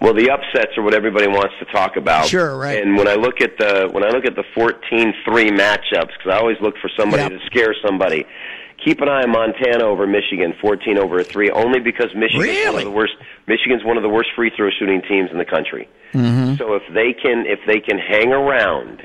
Well, 0.05 0.13
the 0.13 0.29
upsets 0.29 0.77
are 0.77 0.83
what 0.83 0.93
everybody 0.93 1.27
wants 1.27 1.55
to 1.57 1.65
talk 1.73 1.95
about. 1.95 2.27
Sure, 2.27 2.55
right. 2.55 2.79
And 2.79 2.95
when 2.95 3.07
I 3.07 3.15
look 3.15 3.41
at 3.41 3.57
the 3.57 3.89
when 3.91 4.03
I 4.03 4.09
look 4.09 4.23
at 4.23 4.35
the 4.35 4.43
14-3 4.55 5.49
matchups, 5.49 6.13
because 6.13 6.31
I 6.31 6.37
always 6.37 6.57
look 6.61 6.75
for 6.77 6.91
somebody 6.95 7.23
Yep. 7.23 7.31
to 7.31 7.39
scare 7.47 7.73
somebody. 7.83 8.23
Keep 8.85 9.01
an 9.01 9.09
eye 9.09 9.23
on 9.23 9.31
Montana 9.31 9.83
over 9.83 10.05
Michigan, 10.05 10.53
14 10.61 10.99
over 10.99 11.17
a 11.17 11.23
three, 11.23 11.49
only 11.49 11.79
because 11.79 12.13
Michigan's 12.15 12.67
one 12.67 12.75
of 12.75 12.83
the 12.83 12.91
worst. 12.91 13.13
Michigan's 13.47 13.83
one 13.83 13.97
of 13.97 14.03
the 14.03 14.09
worst 14.09 14.29
free 14.35 14.51
throw 14.55 14.69
shooting 14.77 15.01
teams 15.09 15.31
in 15.31 15.39
the 15.39 15.45
country. 15.45 15.89
Mm-hmm. 16.13 16.57
So 16.57 16.75
if 16.75 16.83
they 16.93 17.11
can 17.13 17.47
if 17.47 17.61
they 17.65 17.79
can 17.79 17.97
hang 17.97 18.31
around 18.31 19.01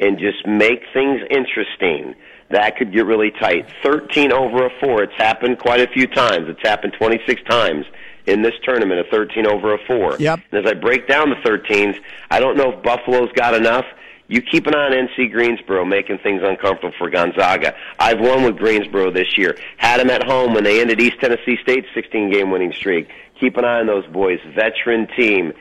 and 0.00 0.18
just 0.18 0.46
make 0.46 0.80
things 0.94 1.20
interesting, 1.30 2.14
that 2.48 2.78
could 2.78 2.90
get 2.90 3.04
really 3.04 3.32
tight. 3.32 3.68
13 3.82 4.32
over 4.32 4.64
a 4.64 4.70
4, 4.80 5.02
it's 5.02 5.12
happened 5.18 5.58
quite 5.58 5.80
a 5.82 5.88
few 5.92 6.06
times. 6.06 6.48
It's 6.48 6.66
happened 6.66 6.94
26 6.98 7.42
times 7.50 7.84
in 8.28 8.42
this 8.42 8.54
tournament, 8.62 9.00
a 9.00 9.10
13 9.10 9.46
over 9.46 9.74
a 9.74 9.78
4. 9.86 10.16
Yep. 10.18 10.40
And 10.52 10.66
as 10.66 10.70
I 10.70 10.74
break 10.74 11.08
down 11.08 11.30
the 11.30 11.36
13s, 11.36 11.98
I 12.30 12.40
don't 12.40 12.56
know 12.56 12.72
if 12.72 12.82
Buffalo's 12.82 13.32
got 13.32 13.54
enough. 13.54 13.86
You 14.28 14.42
keep 14.42 14.66
an 14.66 14.74
eye 14.74 14.88
on 14.88 14.92
NC 14.92 15.32
Greensboro 15.32 15.86
making 15.86 16.18
things 16.18 16.42
uncomfortable 16.44 16.94
for 16.98 17.08
Gonzaga. 17.08 17.74
I've 17.98 18.20
won 18.20 18.44
with 18.44 18.58
Greensboro 18.58 19.10
this 19.10 19.38
year. 19.38 19.56
Had 19.78 20.00
them 20.00 20.10
at 20.10 20.22
home 20.22 20.52
when 20.52 20.64
they 20.64 20.82
ended 20.82 21.00
East 21.00 21.18
Tennessee 21.18 21.56
State's 21.62 21.88
16 21.94 22.30
game 22.30 22.50
winning 22.50 22.74
streak. 22.74 23.08
Keep 23.40 23.56
an 23.56 23.64
eye 23.64 23.80
on 23.80 23.86
those 23.86 24.06
boys. 24.08 24.38
Veteran 24.54 25.08
team. 25.16 25.54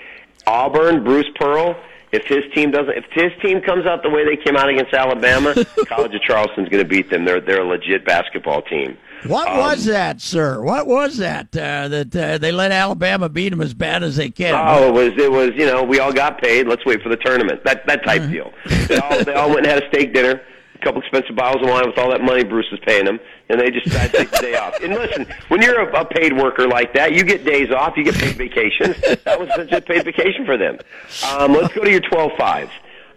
Auburn, 0.45 1.05
Bruce 1.05 1.29
Pearl. 1.35 1.81
If 2.11 2.25
his 2.25 2.43
team 2.53 2.71
doesn't, 2.71 2.97
if 2.97 3.05
his 3.11 3.31
team 3.41 3.61
comes 3.61 3.85
out 3.85 4.01
the 4.01 4.09
way 4.09 4.25
they 4.25 4.41
came 4.41 4.55
out 4.55 4.69
against 4.69 4.93
Alabama, 4.93 5.53
College 5.87 6.15
of 6.15 6.21
Charleston's 6.21 6.69
going 6.69 6.83
to 6.83 6.89
beat 6.89 7.09
them. 7.09 7.25
They're 7.25 7.41
they're 7.41 7.61
a 7.61 7.67
legit 7.67 8.05
basketball 8.05 8.61
team. 8.61 8.97
What 9.25 9.47
Um, 9.47 9.57
was 9.57 9.85
that, 9.85 10.21
sir? 10.21 10.61
What 10.61 10.85
was 10.87 11.17
that? 11.17 11.47
Uh, 11.57 11.87
that 11.87 12.15
uh, 12.15 12.37
they 12.37 12.51
let 12.51 12.71
Alabama 12.71 13.29
beat 13.29 13.49
them 13.49 13.61
as 13.61 13.73
bad 13.73 14.03
as 14.03 14.15
they 14.15 14.29
can. 14.29 14.53
Oh, 14.55 14.87
it 14.89 14.93
was 14.93 15.13
it 15.23 15.31
was 15.31 15.51
you 15.55 15.65
know 15.65 15.83
we 15.83 15.99
all 15.99 16.13
got 16.13 16.41
paid. 16.41 16.67
Let's 16.67 16.85
wait 16.85 17.01
for 17.01 17.09
the 17.09 17.17
tournament. 17.17 17.63
That 17.63 17.85
that 17.87 18.03
type 18.05 18.29
deal. 18.29 18.53
They 18.87 18.97
all 18.99 19.23
they 19.23 19.33
all 19.33 19.47
went 19.49 19.65
and 19.65 19.67
had 19.67 19.83
a 19.83 19.87
steak 19.89 20.13
dinner, 20.13 20.41
a 20.75 20.77
couple 20.83 21.01
expensive 21.01 21.35
bottles 21.35 21.63
of 21.63 21.69
wine 21.69 21.87
with 21.87 21.97
all 21.97 22.11
that 22.11 22.21
money 22.21 22.43
Bruce 22.43 22.67
was 22.71 22.79
paying 22.85 23.05
them, 23.05 23.19
and 23.49 23.59
they 23.59 23.71
just 23.71 23.85
decided 23.85 24.11
to 24.11 24.17
take 24.19 24.31
the 24.31 24.37
day 24.37 24.55
off. 24.55 24.75
And 24.81 24.93
listen, 24.93 25.25
when 25.47 25.61
you're 25.61 25.79
a, 25.89 26.01
a 26.01 26.05
paid 26.05 26.37
worker 26.37 26.67
like 26.67 26.93
that, 26.93 27.13
you 27.13 27.23
get 27.23 27.43
days 27.43 27.71
off, 27.71 27.97
you 27.97 28.03
get 28.03 28.15
paid 28.15 28.35
vacations. 28.37 28.95
That 29.25 29.39
was 29.39 29.49
just 29.49 29.71
a 29.73 29.81
paid 29.81 30.05
vacation 30.05 30.45
for 30.45 30.57
them. 30.57 30.77
Um, 31.27 31.53
let's 31.53 31.73
go 31.73 31.83
to 31.83 31.89
your 31.91 32.01
12-5. 32.01 32.69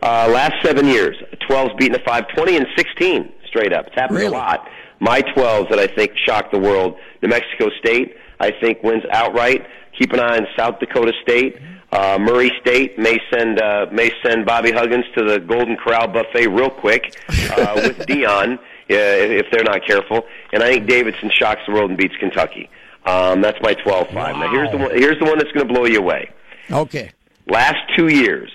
Uh, 0.02 0.28
last 0.32 0.54
seven 0.64 0.86
years, 0.86 1.14
12's 1.48 1.74
beaten 1.76 1.94
a 2.00 2.02
5, 2.04 2.28
20 2.28 2.56
and 2.56 2.66
16 2.74 3.32
straight 3.46 3.72
up. 3.74 3.86
It's 3.88 3.94
happened 3.94 4.18
Really? 4.18 4.28
a 4.34 4.38
lot. 4.38 4.66
My 5.00 5.22
12s 5.22 5.70
that 5.70 5.78
I 5.78 5.86
think 5.86 6.12
shocked 6.16 6.52
the 6.52 6.58
world. 6.58 6.96
New 7.22 7.28
Mexico 7.28 7.70
State, 7.78 8.16
I 8.38 8.50
think 8.50 8.82
wins 8.82 9.02
outright. 9.10 9.66
Keep 9.98 10.12
an 10.12 10.20
eye 10.20 10.36
on 10.36 10.46
South 10.56 10.78
Dakota 10.78 11.12
State. 11.22 11.56
Uh, 11.92 12.18
Murray 12.20 12.52
State 12.60 12.98
may 12.98 13.18
send 13.32 13.60
uh, 13.60 13.86
may 13.90 14.12
send 14.22 14.46
Bobby 14.46 14.70
Huggins 14.70 15.04
to 15.16 15.24
the 15.24 15.40
Golden 15.40 15.76
Corral 15.76 16.06
buffet 16.06 16.46
real 16.46 16.70
quick 16.70 17.16
uh, 17.50 17.72
with 17.76 18.06
Dion 18.06 18.52
uh, 18.52 18.58
if 18.88 19.46
they're 19.50 19.64
not 19.64 19.84
careful. 19.84 20.24
And 20.52 20.62
I 20.62 20.68
think 20.68 20.88
Davidson 20.88 21.30
shocks 21.36 21.62
the 21.66 21.72
world 21.72 21.90
and 21.90 21.98
beats 21.98 22.14
Kentucky. 22.20 22.70
Um, 23.06 23.40
that's 23.40 23.60
my 23.62 23.74
12-5. 23.74 24.12
Now 24.12 24.50
here's 24.50 24.70
the 24.70 24.76
one, 24.76 24.90
here's 24.90 25.18
the 25.18 25.24
one 25.24 25.38
that's 25.38 25.50
going 25.52 25.66
to 25.66 25.72
blow 25.72 25.86
you 25.86 25.98
away. 25.98 26.30
Okay. 26.70 27.10
Last 27.48 27.78
two 27.96 28.08
years, 28.08 28.52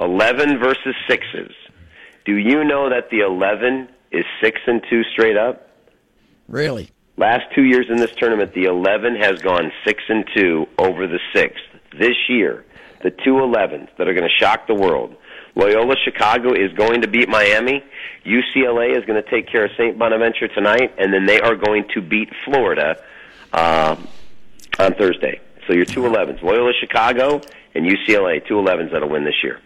11 0.00 0.58
versus 0.58 0.94
sixes. 1.08 1.52
Do 2.24 2.36
you 2.36 2.62
know 2.62 2.90
that 2.90 3.10
the 3.10 3.20
11 3.20 3.88
is 4.12 4.24
six 4.42 4.60
and 4.66 4.82
two 4.88 5.02
straight 5.12 5.36
up? 5.36 5.67
Really? 6.48 6.90
Last 7.16 7.44
two 7.54 7.64
years 7.64 7.86
in 7.90 7.96
this 7.96 8.12
tournament, 8.16 8.54
the 8.54 8.64
11 8.64 9.16
has 9.16 9.40
gone 9.42 9.70
six 9.84 10.02
and 10.08 10.24
two 10.34 10.66
over 10.78 11.06
the 11.06 11.18
sixth. 11.34 11.62
This 11.98 12.16
year, 12.28 12.64
the 13.02 13.10
two 13.10 13.34
11s 13.34 13.88
that 13.98 14.08
are 14.08 14.14
going 14.14 14.28
to 14.28 14.44
shock 14.44 14.66
the 14.66 14.74
world. 14.74 15.16
Loyola 15.54 15.96
Chicago 16.04 16.52
is 16.52 16.72
going 16.74 17.02
to 17.02 17.08
beat 17.08 17.28
Miami. 17.28 17.82
UCLA 18.24 18.96
is 18.96 19.04
going 19.04 19.22
to 19.22 19.28
take 19.28 19.50
care 19.50 19.64
of 19.64 19.72
St. 19.72 19.98
Bonaventure 19.98 20.48
tonight, 20.48 20.94
and 20.98 21.12
then 21.12 21.26
they 21.26 21.40
are 21.40 21.56
going 21.56 21.84
to 21.94 22.00
beat 22.00 22.28
Florida 22.44 23.02
uh, 23.52 23.96
on 24.78 24.94
Thursday. 24.94 25.40
So 25.66 25.74
your 25.74 25.84
two 25.84 26.02
11s, 26.02 26.42
Loyola 26.42 26.72
Chicago 26.80 27.40
and 27.74 27.84
UCLA, 27.84 28.46
two 28.46 28.54
11s 28.54 28.92
that'll 28.92 29.08
win 29.08 29.24
this 29.24 29.42
year. 29.42 29.60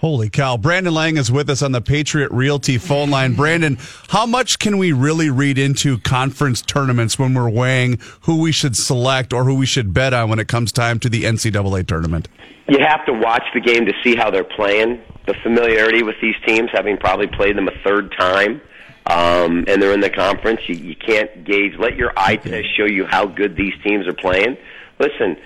Holy 0.00 0.30
cow. 0.30 0.56
Brandon 0.56 0.94
Lang 0.94 1.16
is 1.16 1.30
with 1.30 1.50
us 1.50 1.60
on 1.60 1.72
the 1.72 1.80
Patriot 1.80 2.30
Realty 2.30 2.78
phone 2.78 3.10
line. 3.10 3.34
Brandon, 3.34 3.76
how 4.08 4.26
much 4.26 4.60
can 4.60 4.78
we 4.78 4.92
really 4.92 5.28
read 5.28 5.58
into 5.58 5.98
conference 5.98 6.62
tournaments 6.62 7.18
when 7.18 7.34
we're 7.34 7.50
weighing 7.50 7.98
who 8.20 8.40
we 8.40 8.52
should 8.52 8.76
select 8.76 9.32
or 9.32 9.44
who 9.44 9.56
we 9.56 9.66
should 9.66 9.92
bet 9.92 10.14
on 10.14 10.30
when 10.30 10.38
it 10.38 10.46
comes 10.46 10.70
time 10.70 11.00
to 11.00 11.08
the 11.08 11.24
NCAA 11.24 11.84
tournament? 11.84 12.28
You 12.68 12.78
have 12.78 13.04
to 13.06 13.12
watch 13.12 13.42
the 13.52 13.60
game 13.60 13.86
to 13.86 13.92
see 14.04 14.14
how 14.14 14.30
they're 14.30 14.44
playing. 14.44 15.00
The 15.26 15.34
familiarity 15.42 16.04
with 16.04 16.16
these 16.22 16.36
teams, 16.46 16.70
having 16.72 16.96
probably 16.96 17.26
played 17.26 17.56
them 17.56 17.66
a 17.66 17.76
third 17.82 18.14
time, 18.16 18.60
um, 19.06 19.64
and 19.66 19.82
they're 19.82 19.92
in 19.92 20.00
the 20.00 20.10
conference. 20.10 20.60
You, 20.68 20.76
you 20.76 20.94
can't 20.94 21.44
gauge. 21.44 21.72
Let 21.76 21.96
your 21.96 22.12
eye 22.16 22.36
test 22.36 22.68
show 22.76 22.86
you 22.86 23.04
how 23.04 23.26
good 23.26 23.56
these 23.56 23.74
teams 23.82 24.06
are 24.06 24.14
playing. 24.14 24.56
Listen, 25.00 25.36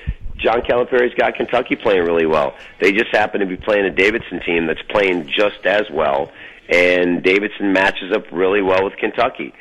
John 0.42 0.62
Calipari's 0.62 1.14
got 1.14 1.34
Kentucky 1.34 1.76
playing 1.76 2.02
really 2.02 2.26
well. 2.26 2.54
They 2.80 2.92
just 2.92 3.14
happen 3.14 3.40
to 3.40 3.46
be 3.46 3.56
playing 3.56 3.84
a 3.84 3.90
Davidson 3.90 4.40
team 4.40 4.66
that's 4.66 4.82
playing 4.90 5.28
just 5.28 5.64
as 5.64 5.82
well, 5.90 6.32
and 6.68 7.22
Davidson 7.22 7.72
matches 7.72 8.12
up 8.12 8.24
really 8.32 8.62
well 8.62 8.84
with 8.84 8.96
Kentucky. 8.96 9.54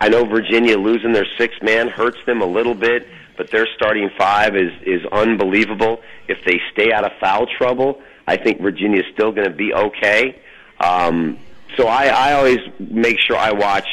I 0.00 0.08
know 0.08 0.24
Virginia 0.24 0.76
losing 0.78 1.12
their 1.12 1.26
sixth 1.38 1.62
man 1.62 1.88
hurts 1.88 2.18
them 2.26 2.42
a 2.42 2.46
little 2.46 2.74
bit, 2.74 3.06
but 3.36 3.50
their 3.50 3.66
starting 3.76 4.10
five 4.18 4.56
is 4.56 4.72
is 4.82 5.04
unbelievable. 5.12 6.02
If 6.28 6.38
they 6.44 6.60
stay 6.72 6.92
out 6.92 7.04
of 7.04 7.12
foul 7.20 7.46
trouble, 7.46 8.02
I 8.26 8.36
think 8.36 8.60
Virginia's 8.60 9.06
still 9.12 9.30
going 9.30 9.48
to 9.48 9.54
be 9.54 9.72
okay. 9.72 10.40
Um, 10.80 11.38
so 11.76 11.86
I, 11.86 12.06
I 12.06 12.32
always 12.34 12.58
make 12.78 13.18
sure 13.20 13.36
I 13.36 13.52
watch 13.52 13.86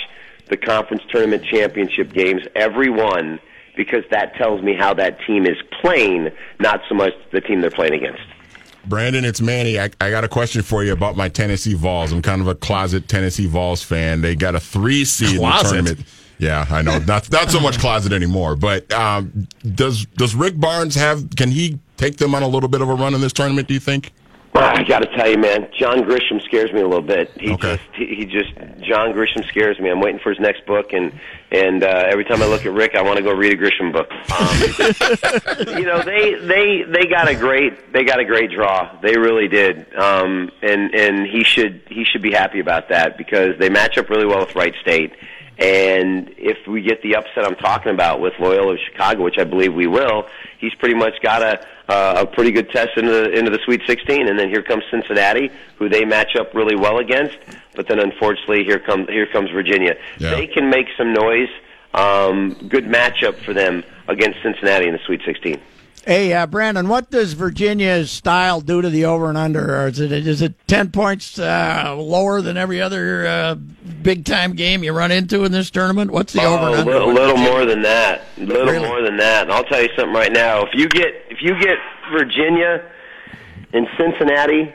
the 0.49 0.57
conference 0.57 1.03
tournament 1.09 1.43
championship 1.45 2.11
games, 2.11 2.41
every 2.55 2.89
one, 2.89 3.39
because 3.75 4.03
that 4.11 4.35
tells 4.35 4.61
me 4.61 4.75
how 4.75 4.93
that 4.93 5.17
team 5.25 5.45
is 5.45 5.57
playing, 5.81 6.29
not 6.59 6.81
so 6.87 6.95
much 6.95 7.13
the 7.31 7.41
team 7.41 7.61
they're 7.61 7.71
playing 7.71 7.93
against. 7.93 8.21
Brandon, 8.85 9.23
it's 9.23 9.39
Manny. 9.41 9.79
I, 9.79 9.89
I 10.01 10.09
got 10.09 10.23
a 10.23 10.27
question 10.27 10.61
for 10.61 10.83
you 10.83 10.91
about 10.91 11.15
my 11.15 11.29
Tennessee 11.29 11.73
Vols. 11.73 12.11
I'm 12.11 12.21
kind 12.21 12.41
of 12.41 12.47
a 12.47 12.55
closet 12.55 13.07
Tennessee 13.07 13.45
Vols 13.45 13.81
fan. 13.81 14.21
They 14.21 14.35
got 14.35 14.55
a 14.55 14.59
three 14.59 15.05
seed 15.05 15.37
Closet? 15.37 15.77
in 15.77 15.85
the 15.85 15.89
tournament. 15.91 16.09
Yeah, 16.39 16.65
I 16.69 16.81
know. 16.81 16.99
Not 16.99 17.31
not 17.31 17.51
so 17.51 17.59
much 17.61 17.79
closet 17.79 18.11
anymore. 18.11 18.57
But 18.57 18.91
um, 18.91 19.47
does 19.75 20.05
does 20.17 20.35
Rick 20.35 20.59
Barnes 20.59 20.95
have? 20.95 21.29
Can 21.37 21.51
he 21.51 21.79
take 21.95 22.17
them 22.17 22.35
on 22.35 22.43
a 22.43 22.47
little 22.47 22.67
bit 22.67 22.81
of 22.81 22.89
a 22.89 22.93
run 22.93 23.13
in 23.13 23.21
this 23.21 23.31
tournament? 23.31 23.69
Do 23.69 23.73
you 23.73 23.79
think? 23.79 24.11
I 24.55 24.83
got 24.83 24.99
to 24.99 25.07
tell 25.17 25.29
you, 25.29 25.37
man, 25.37 25.67
John 25.79 25.99
Grisham 26.03 26.41
scares 26.43 26.71
me 26.71 26.81
a 26.81 26.87
little 26.87 27.01
bit. 27.01 27.31
He 27.39 27.51
Okay. 27.53 27.77
just, 27.77 27.83
he, 27.95 28.15
he 28.15 28.25
just, 28.25 28.53
John 28.81 29.11
Grisham 29.13 29.43
scares 29.47 29.79
me. 29.79 29.89
I'm 29.89 29.99
waiting 29.99 30.19
for 30.19 30.29
his 30.29 30.39
next 30.39 30.65
book, 30.65 30.93
and 30.93 31.11
and 31.51 31.83
uh, 31.83 32.05
every 32.07 32.23
time 32.25 32.41
I 32.41 32.45
look 32.45 32.65
at 32.65 32.71
Rick, 32.73 32.95
I 32.95 33.01
want 33.01 33.17
to 33.17 33.23
go 33.23 33.31
read 33.33 33.53
a 33.53 33.57
Grisham 33.57 33.91
book. 33.91 34.11
Um, 34.11 35.77
you 35.79 35.85
know, 35.85 36.01
they 36.03 36.35
they 36.35 36.83
they 36.83 37.05
got 37.07 37.27
a 37.27 37.35
great 37.35 37.91
they 37.93 38.03
got 38.03 38.19
a 38.19 38.25
great 38.25 38.51
draw. 38.51 38.95
They 39.01 39.17
really 39.17 39.47
did, 39.47 39.91
um, 39.95 40.51
and 40.61 40.93
and 40.93 41.25
he 41.27 41.43
should 41.43 41.81
he 41.89 42.03
should 42.05 42.21
be 42.21 42.31
happy 42.31 42.59
about 42.59 42.89
that 42.89 43.17
because 43.17 43.57
they 43.59 43.69
match 43.69 43.97
up 43.97 44.09
really 44.09 44.25
well 44.25 44.39
with 44.45 44.55
Wright 44.55 44.73
State. 44.81 45.13
And 45.59 46.33
if 46.37 46.67
we 46.67 46.81
get 46.81 47.03
the 47.03 47.15
upset 47.15 47.45
I'm 47.45 47.55
talking 47.55 47.91
about 47.93 48.19
with 48.21 48.33
Loyola 48.39 48.73
of 48.73 48.79
Chicago, 48.91 49.23
which 49.23 49.37
I 49.37 49.43
believe 49.43 49.73
we 49.73 49.85
will, 49.85 50.27
he's 50.59 50.73
pretty 50.75 50.95
much 50.95 51.13
got 51.21 51.43
a 51.43 51.63
uh, 51.89 52.15
a 52.17 52.25
pretty 52.25 52.51
good 52.51 52.69
test 52.69 52.97
into 52.97 53.11
the, 53.11 53.31
into 53.31 53.51
the 53.51 53.59
Sweet 53.65 53.81
16. 53.85 54.27
And 54.27 54.39
then 54.39 54.49
here 54.49 54.63
comes 54.63 54.83
Cincinnati, 54.89 55.51
who 55.77 55.89
they 55.89 56.05
match 56.05 56.35
up 56.35 56.53
really 56.53 56.75
well 56.75 56.99
against. 56.99 57.37
But 57.75 57.87
then 57.87 57.99
unfortunately, 57.99 58.63
here 58.63 58.79
comes 58.79 59.09
here 59.09 59.25
comes 59.27 59.49
Virginia. 59.49 59.95
Yeah. 60.17 60.35
They 60.35 60.47
can 60.47 60.69
make 60.69 60.87
some 60.97 61.13
noise. 61.13 61.49
Um, 61.93 62.53
good 62.69 62.85
matchup 62.85 63.35
for 63.43 63.53
them 63.53 63.83
against 64.07 64.41
Cincinnati 64.41 64.87
in 64.87 64.93
the 64.93 64.99
Sweet 65.05 65.21
16. 65.25 65.61
Hey, 66.05 66.33
uh, 66.33 66.45
Brandon, 66.47 66.89
what 66.89 67.09
does 67.11 67.31
Virginia's 67.31 68.11
style 68.11 68.59
do 68.59 68.81
to 68.81 68.89
the 68.89 69.05
over 69.05 69.29
and 69.29 69.37
under? 69.37 69.79
Or 69.81 69.87
is 69.87 70.01
it 70.01 70.11
is 70.11 70.41
it 70.41 70.53
ten 70.67 70.91
points 70.91 71.39
uh, 71.39 71.95
lower 71.97 72.41
than 72.41 72.57
every 72.57 72.81
other 72.81 73.25
uh, 73.25 73.55
big 73.55 74.25
time 74.25 74.51
game 74.53 74.83
you 74.83 74.91
run 74.91 75.11
into 75.11 75.45
in 75.45 75.53
this 75.53 75.69
tournament? 75.69 76.11
What's 76.11 76.33
the 76.33 76.43
over 76.43 76.57
Oh, 76.57 76.65
and 76.65 76.75
a 76.75 76.79
under? 76.79 76.91
little, 76.91 77.13
little 77.13 77.37
more 77.37 77.65
than 77.65 77.83
that. 77.83 78.23
A 78.37 78.41
little 78.41 78.65
Really? 78.65 78.85
more 78.85 79.01
than 79.01 79.15
that. 79.15 79.43
And 79.43 79.53
I'll 79.53 79.63
tell 79.63 79.81
you 79.81 79.87
something 79.95 80.13
right 80.13 80.33
now. 80.33 80.63
If 80.63 80.71
you 80.73 80.89
get 80.89 81.13
if 81.29 81.37
you 81.41 81.57
get 81.61 81.77
Virginia 82.11 82.83
and 83.71 83.87
Cincinnati 83.97 84.73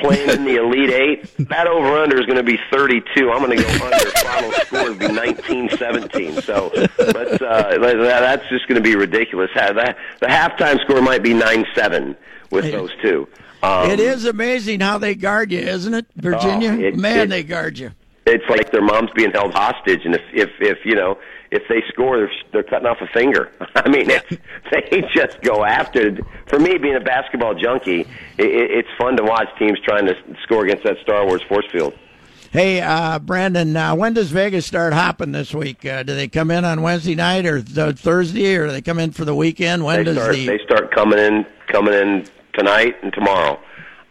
playing 0.00 0.30
in 0.30 0.44
the 0.44 0.56
Elite 0.56 0.90
Eight, 0.90 1.48
that 1.48 1.66
over 1.66 1.98
under 1.98 2.18
is 2.18 2.26
going 2.26 2.38
to 2.38 2.42
be 2.42 2.58
32. 2.72 3.30
I'm 3.30 3.44
going 3.44 3.56
to 3.56 3.62
go 3.62 3.84
under. 3.86 4.10
Final 4.10 4.52
score 4.52 4.84
would 4.90 4.98
be 4.98 5.06
19-17. 5.06 6.42
So 6.42 6.70
let's 6.74 7.40
uh, 7.42 7.78
that- 7.78 7.98
that's 8.20 8.48
just 8.48 8.66
going 8.68 8.76
to 8.76 8.88
be 8.88 8.96
ridiculous. 8.96 9.50
The 9.54 9.94
halftime 10.22 10.80
score 10.82 11.00
might 11.02 11.22
be 11.22 11.30
9-7 11.34 12.16
with 12.50 12.70
those 12.70 12.90
two. 13.02 13.28
Um, 13.62 13.90
It 13.90 14.00
is 14.00 14.24
amazing 14.24 14.80
how 14.80 14.96
they 14.98 15.14
guard 15.14 15.52
you, 15.52 15.58
isn't 15.60 15.92
it, 15.92 16.06
Virginia? 16.16 16.70
Oh, 16.72 16.80
it- 16.80 16.96
Man, 16.96 17.18
it- 17.18 17.28
they 17.28 17.42
guard 17.42 17.78
you. 17.78 17.90
It's 18.30 18.48
like 18.48 18.70
their 18.70 18.82
mom's 18.82 19.10
being 19.12 19.30
held 19.32 19.52
hostage, 19.52 20.04
and 20.04 20.14
if 20.14 20.22
if 20.32 20.50
if 20.60 20.78
you 20.84 20.94
know 20.94 21.18
if 21.50 21.62
they 21.68 21.82
score, 21.88 22.18
they're, 22.18 22.30
they're 22.52 22.62
cutting 22.62 22.86
off 22.86 22.98
a 23.00 23.06
finger. 23.08 23.50
I 23.74 23.88
mean, 23.88 24.08
it's, 24.08 24.28
they 24.70 25.02
just 25.12 25.42
go 25.42 25.64
after. 25.64 26.08
it. 26.08 26.24
For 26.46 26.58
me, 26.58 26.78
being 26.78 26.96
a 26.96 27.00
basketball 27.00 27.54
junkie, 27.54 28.02
it, 28.02 28.06
it, 28.38 28.70
it's 28.70 28.88
fun 28.98 29.16
to 29.16 29.24
watch 29.24 29.48
teams 29.58 29.78
trying 29.80 30.06
to 30.06 30.14
score 30.42 30.64
against 30.64 30.84
that 30.84 30.98
Star 31.02 31.26
Wars 31.26 31.42
force 31.48 31.66
field. 31.72 31.94
Hey, 32.52 32.80
uh, 32.80 33.20
Brandon, 33.20 33.76
uh, 33.76 33.94
when 33.94 34.12
does 34.12 34.32
Vegas 34.32 34.66
start 34.66 34.92
hopping 34.92 35.30
this 35.30 35.54
week? 35.54 35.86
Uh, 35.86 36.02
do 36.02 36.16
they 36.16 36.26
come 36.26 36.50
in 36.50 36.64
on 36.64 36.82
Wednesday 36.82 37.14
night 37.14 37.46
or 37.46 37.62
th- 37.62 37.96
Thursday, 37.96 38.56
or 38.56 38.66
do 38.66 38.72
they 38.72 38.82
come 38.82 38.98
in 38.98 39.12
for 39.12 39.24
the 39.24 39.36
weekend? 39.36 39.84
When 39.84 39.98
They 39.98 40.04
does 40.04 40.16
start 40.16 40.34
the 40.34 40.46
they 40.46 40.58
start 40.64 40.92
coming 40.92 41.20
in 41.20 41.46
coming 41.68 41.94
in 41.94 42.26
tonight 42.54 42.96
and 43.02 43.12
tomorrow. 43.12 43.60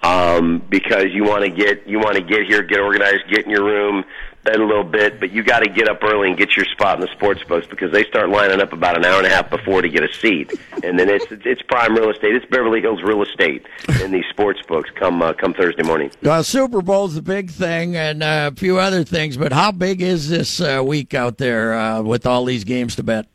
Um, 0.02 0.64
because 0.70 1.08
you 1.12 1.26
want 1.26 1.44
to 1.44 1.50
get 1.50 1.86
you 1.86 2.00
want 2.00 2.16
to 2.16 2.22
get 2.22 2.46
here, 2.46 2.64
get 2.64 2.80
organized, 2.80 3.24
get 3.30 3.44
in 3.44 3.52
your 3.52 3.66
room, 3.66 4.06
bed 4.44 4.60
a 4.60 4.66
little 4.66 4.84
bit, 4.84 5.20
but 5.20 5.32
you 5.32 5.44
got 5.44 5.60
to 5.60 5.70
get 5.70 5.90
up 5.90 6.04
early 6.04 6.30
and 6.30 6.38
get 6.38 6.56
your 6.56 6.66
spot 6.66 6.96
in 6.96 7.02
the 7.02 7.12
sports 7.12 7.44
books 7.44 7.68
because 7.68 7.92
they 7.92 8.04
start 8.06 8.30
lining 8.30 8.62
up 8.62 8.72
about 8.72 8.98
an 8.98 9.06
hour 9.06 9.18
and 9.18 9.28
a 9.28 9.30
half 9.30 9.50
before 9.50 9.82
to 9.82 9.90
get 9.90 10.04
a 10.04 10.14
seat, 10.14 10.54
and 10.84 10.98
then 10.98 11.10
it's 11.10 11.26
it's 11.30 11.62
prime 11.64 11.96
real 11.96 12.10
estate. 12.10 12.34
It's 12.36 12.46
Beverly 12.46 12.82
Hills 12.82 13.02
real 13.04 13.22
estate 13.24 13.66
in 14.02 14.12
these 14.12 14.26
sports 14.30 14.62
books. 14.68 14.90
Come 14.96 15.22
uh, 15.22 15.34
come 15.34 15.54
Thursday 15.54 15.84
morning. 15.84 16.12
Well, 16.24 16.44
Super 16.44 16.82
Bowl's 16.82 17.16
the 17.16 17.22
big 17.22 17.52
thing, 17.52 17.96
and 17.96 18.24
uh, 18.24 18.52
a 18.54 18.56
few 18.56 18.80
other 18.80 19.04
things. 19.04 19.38
But 19.38 19.52
how 19.52 19.72
big 19.72 20.02
is 20.02 20.30
this 20.30 20.62
uh, 20.62 20.82
week 20.86 21.14
out 21.14 21.38
there 21.38 21.74
uh, 21.74 22.02
with 22.02 22.26
all 22.26 22.46
these 22.46 22.64
games 22.64 22.96
to 22.96 23.04
bet? 23.04 23.28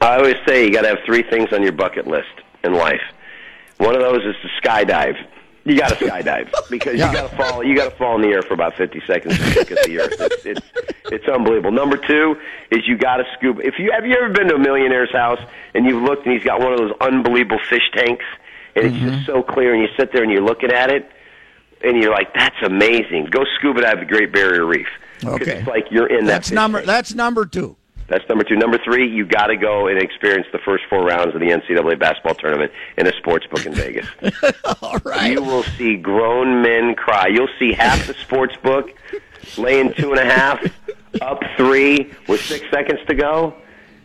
I 0.00 0.16
always 0.16 0.36
say 0.46 0.64
you 0.64 0.72
got 0.72 0.82
to 0.82 0.88
have 0.88 0.98
three 1.04 1.22
things 1.22 1.52
on 1.52 1.62
your 1.62 1.72
bucket 1.72 2.06
list 2.06 2.32
in 2.64 2.74
life. 2.74 3.02
One 3.78 3.94
of 3.94 4.00
those 4.00 4.24
is 4.24 4.36
to 4.42 4.48
skydive. 4.60 5.16
You 5.64 5.78
got 5.78 5.90
to 5.90 5.94
skydive 5.96 6.50
because 6.70 6.98
Yeah. 6.98 7.08
you 7.10 7.16
got 7.16 7.30
to 7.30 7.36
fall. 7.36 7.64
You 7.64 7.76
got 7.76 7.90
to 7.90 7.96
fall 7.96 8.16
in 8.16 8.22
the 8.22 8.28
air 8.28 8.42
for 8.42 8.54
about 8.54 8.74
fifty 8.76 9.00
seconds 9.06 9.38
to 9.38 9.44
look 9.54 9.70
at 9.70 9.84
the 9.84 10.00
earth. 10.00 10.14
It's, 10.18 10.46
it's 10.46 10.72
it's 11.12 11.28
unbelievable. 11.28 11.72
Number 11.72 11.96
two 11.96 12.36
is 12.70 12.86
you 12.86 12.96
got 12.96 13.16
to 13.18 13.24
scuba. 13.36 13.60
If 13.66 13.78
you 13.78 13.92
have 13.92 14.04
you 14.06 14.14
ever 14.14 14.32
been 14.32 14.48
to 14.48 14.56
a 14.56 14.58
millionaire's 14.58 15.12
house 15.12 15.40
and 15.74 15.86
you've 15.86 16.02
looked 16.02 16.26
and 16.26 16.34
he's 16.34 16.44
got 16.44 16.60
one 16.60 16.72
of 16.72 16.78
those 16.78 16.92
unbelievable 17.00 17.60
fish 17.68 17.88
tanks 17.94 18.24
and 18.74 18.86
it's 18.86 18.96
just 18.96 19.14
mm-hmm. 19.14 19.26
so 19.26 19.42
clear 19.42 19.74
and 19.74 19.82
you 19.82 19.88
sit 19.96 20.12
there 20.12 20.22
and 20.22 20.32
you're 20.32 20.42
looking 20.44 20.72
at 20.72 20.90
it 20.90 21.08
and 21.84 22.02
you're 22.02 22.12
like 22.12 22.34
that's 22.34 22.56
amazing. 22.64 23.26
Go 23.30 23.44
scuba 23.58 23.82
dive 23.82 24.00
the 24.00 24.06
Great 24.06 24.32
Barrier 24.32 24.64
Reef. 24.66 24.88
Okay. 25.24 25.58
it's 25.58 25.68
like 25.68 25.84
you're 25.90 26.06
in 26.08 26.24
that. 26.26 26.32
That's 26.32 26.50
number. 26.50 26.78
tank. 26.78 26.86
That's 26.86 27.14
number 27.14 27.46
two. 27.46 27.76
That's 28.08 28.28
number 28.28 28.44
two. 28.44 28.56
Number 28.56 28.78
three, 28.84 29.08
you 29.08 29.24
got 29.24 29.46
to 29.46 29.56
go 29.56 29.86
and 29.86 30.00
experience 30.00 30.46
the 30.52 30.58
first 30.58 30.84
four 30.90 31.04
rounds 31.04 31.34
of 31.34 31.40
the 31.40 31.48
NCAA 31.48 31.98
basketball 31.98 32.34
tournament 32.34 32.72
in 32.98 33.06
a 33.06 33.12
sports 33.16 33.46
book 33.46 33.64
in 33.64 33.74
Vegas. 33.74 34.06
All 34.82 34.98
right. 35.04 35.32
You 35.32 35.42
will 35.42 35.62
see 35.62 35.96
grown 35.96 36.62
men 36.62 36.94
cry. 36.94 37.28
You'll 37.28 37.48
see 37.58 37.72
half 37.72 38.06
the 38.06 38.14
sports 38.14 38.54
book 38.62 38.90
laying 39.56 39.92
two 39.94 40.10
and 40.12 40.20
a 40.20 40.24
half, 40.24 40.64
up 41.20 41.40
three 41.56 42.12
with 42.28 42.40
six 42.42 42.64
seconds 42.70 43.00
to 43.06 43.14
go, 43.14 43.54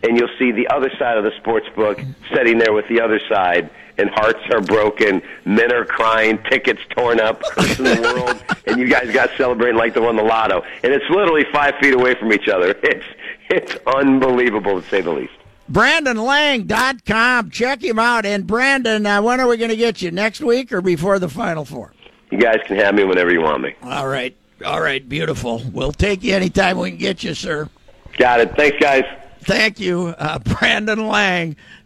and 0.04 0.18
you'll 0.18 0.30
see 0.40 0.52
the 0.52 0.68
other 0.70 0.90
side 0.98 1.18
of 1.18 1.24
the 1.24 1.32
sports 1.38 1.68
book 1.76 2.00
sitting 2.34 2.58
there 2.58 2.74
with 2.74 2.88
the 2.88 3.02
other 3.02 3.20
side, 3.30 3.70
and 3.98 4.10
hearts 4.12 4.40
are 4.52 4.62
broken, 4.62 5.22
men 5.46 5.74
are 5.74 5.86
crying, 5.86 6.38
tickets 6.50 6.82
torn 6.92 7.20
up, 7.20 7.42
cursing 7.42 7.86
the 7.86 8.02
world, 8.02 8.44
and 8.68 8.80
you 8.80 8.88
guys 8.88 9.12
got 9.12 9.30
celebrating 9.38 9.76
like 9.78 9.94
they 9.94 10.00
won 10.00 10.16
the 10.16 10.24
lotto. 10.24 10.62
And 10.84 10.94
it's 10.94 11.10
literally 11.10 11.46
five 11.52 11.74
feet 11.82 11.94
away 11.94 12.14
from 12.16 12.32
each 12.32 12.48
other. 12.48 12.76
It's 12.84 13.06
it's 13.50 13.76
unbelievable 13.86 14.82
to 14.82 14.88
say 14.90 15.02
the 15.02 15.12
least. 15.12 15.34
BrandonLang.com. 15.72 17.50
Check 17.52 17.84
him 17.84 18.00
out. 18.00 18.26
And 18.26 18.48
Brandon, 18.48 19.06
uh, 19.06 19.22
when 19.22 19.40
are 19.40 19.48
we 19.48 19.58
going 19.58 19.70
to 19.70 19.76
get 19.76 20.02
you? 20.02 20.12
Next 20.12 20.40
week 20.42 20.72
or 20.72 20.82
before 20.82 21.20
the 21.20 21.28
Final 21.30 21.66
Four? 21.66 21.94
You 22.32 22.38
guys 22.38 22.60
can 22.66 22.78
have 22.78 22.96
me 22.96 23.04
whenever 23.04 23.32
you 23.32 23.42
want 23.42 23.62
me. 23.62 23.76
All 23.84 24.08
right. 24.08 24.36
All 24.66 24.82
right. 24.82 25.08
Beautiful. 25.08 25.62
We'll 25.72 25.92
take 25.92 26.24
you 26.24 26.34
anytime 26.34 26.78
we 26.78 26.92
can 26.92 27.00
get 27.00 27.24
you, 27.24 27.34
sir. 27.34 27.70
Got 28.18 28.40
it. 28.40 28.56
Thanks, 28.56 28.78
guys. 28.80 29.04
Thank 29.42 29.80
you. 29.80 30.16
Uh, 30.18 30.40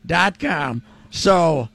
BrandonLang.com. 0.08 0.84
So, 1.12 1.70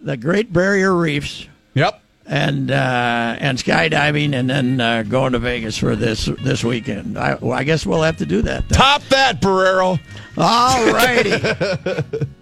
the 0.00 0.16
Great 0.16 0.52
Barrier 0.52 0.94
Reefs 0.94 1.48
Yep. 1.74 2.02
And 2.26 2.70
uh, 2.70 3.36
and 3.38 3.58
skydiving, 3.58 4.34
and 4.34 4.48
then 4.48 4.80
uh, 4.80 5.02
going 5.02 5.32
to 5.32 5.38
Vegas 5.38 5.76
for 5.76 5.94
this 5.94 6.24
this 6.42 6.64
weekend. 6.64 7.18
I, 7.18 7.34
well, 7.34 7.52
I 7.52 7.64
guess 7.64 7.84
we'll 7.84 8.00
have 8.00 8.16
to 8.16 8.26
do 8.26 8.40
that. 8.42 8.66
Then. 8.68 8.78
Top 8.78 9.02
that, 9.10 9.42
Barreiro. 9.42 10.00
All 10.38 10.92
righty. 10.92 12.26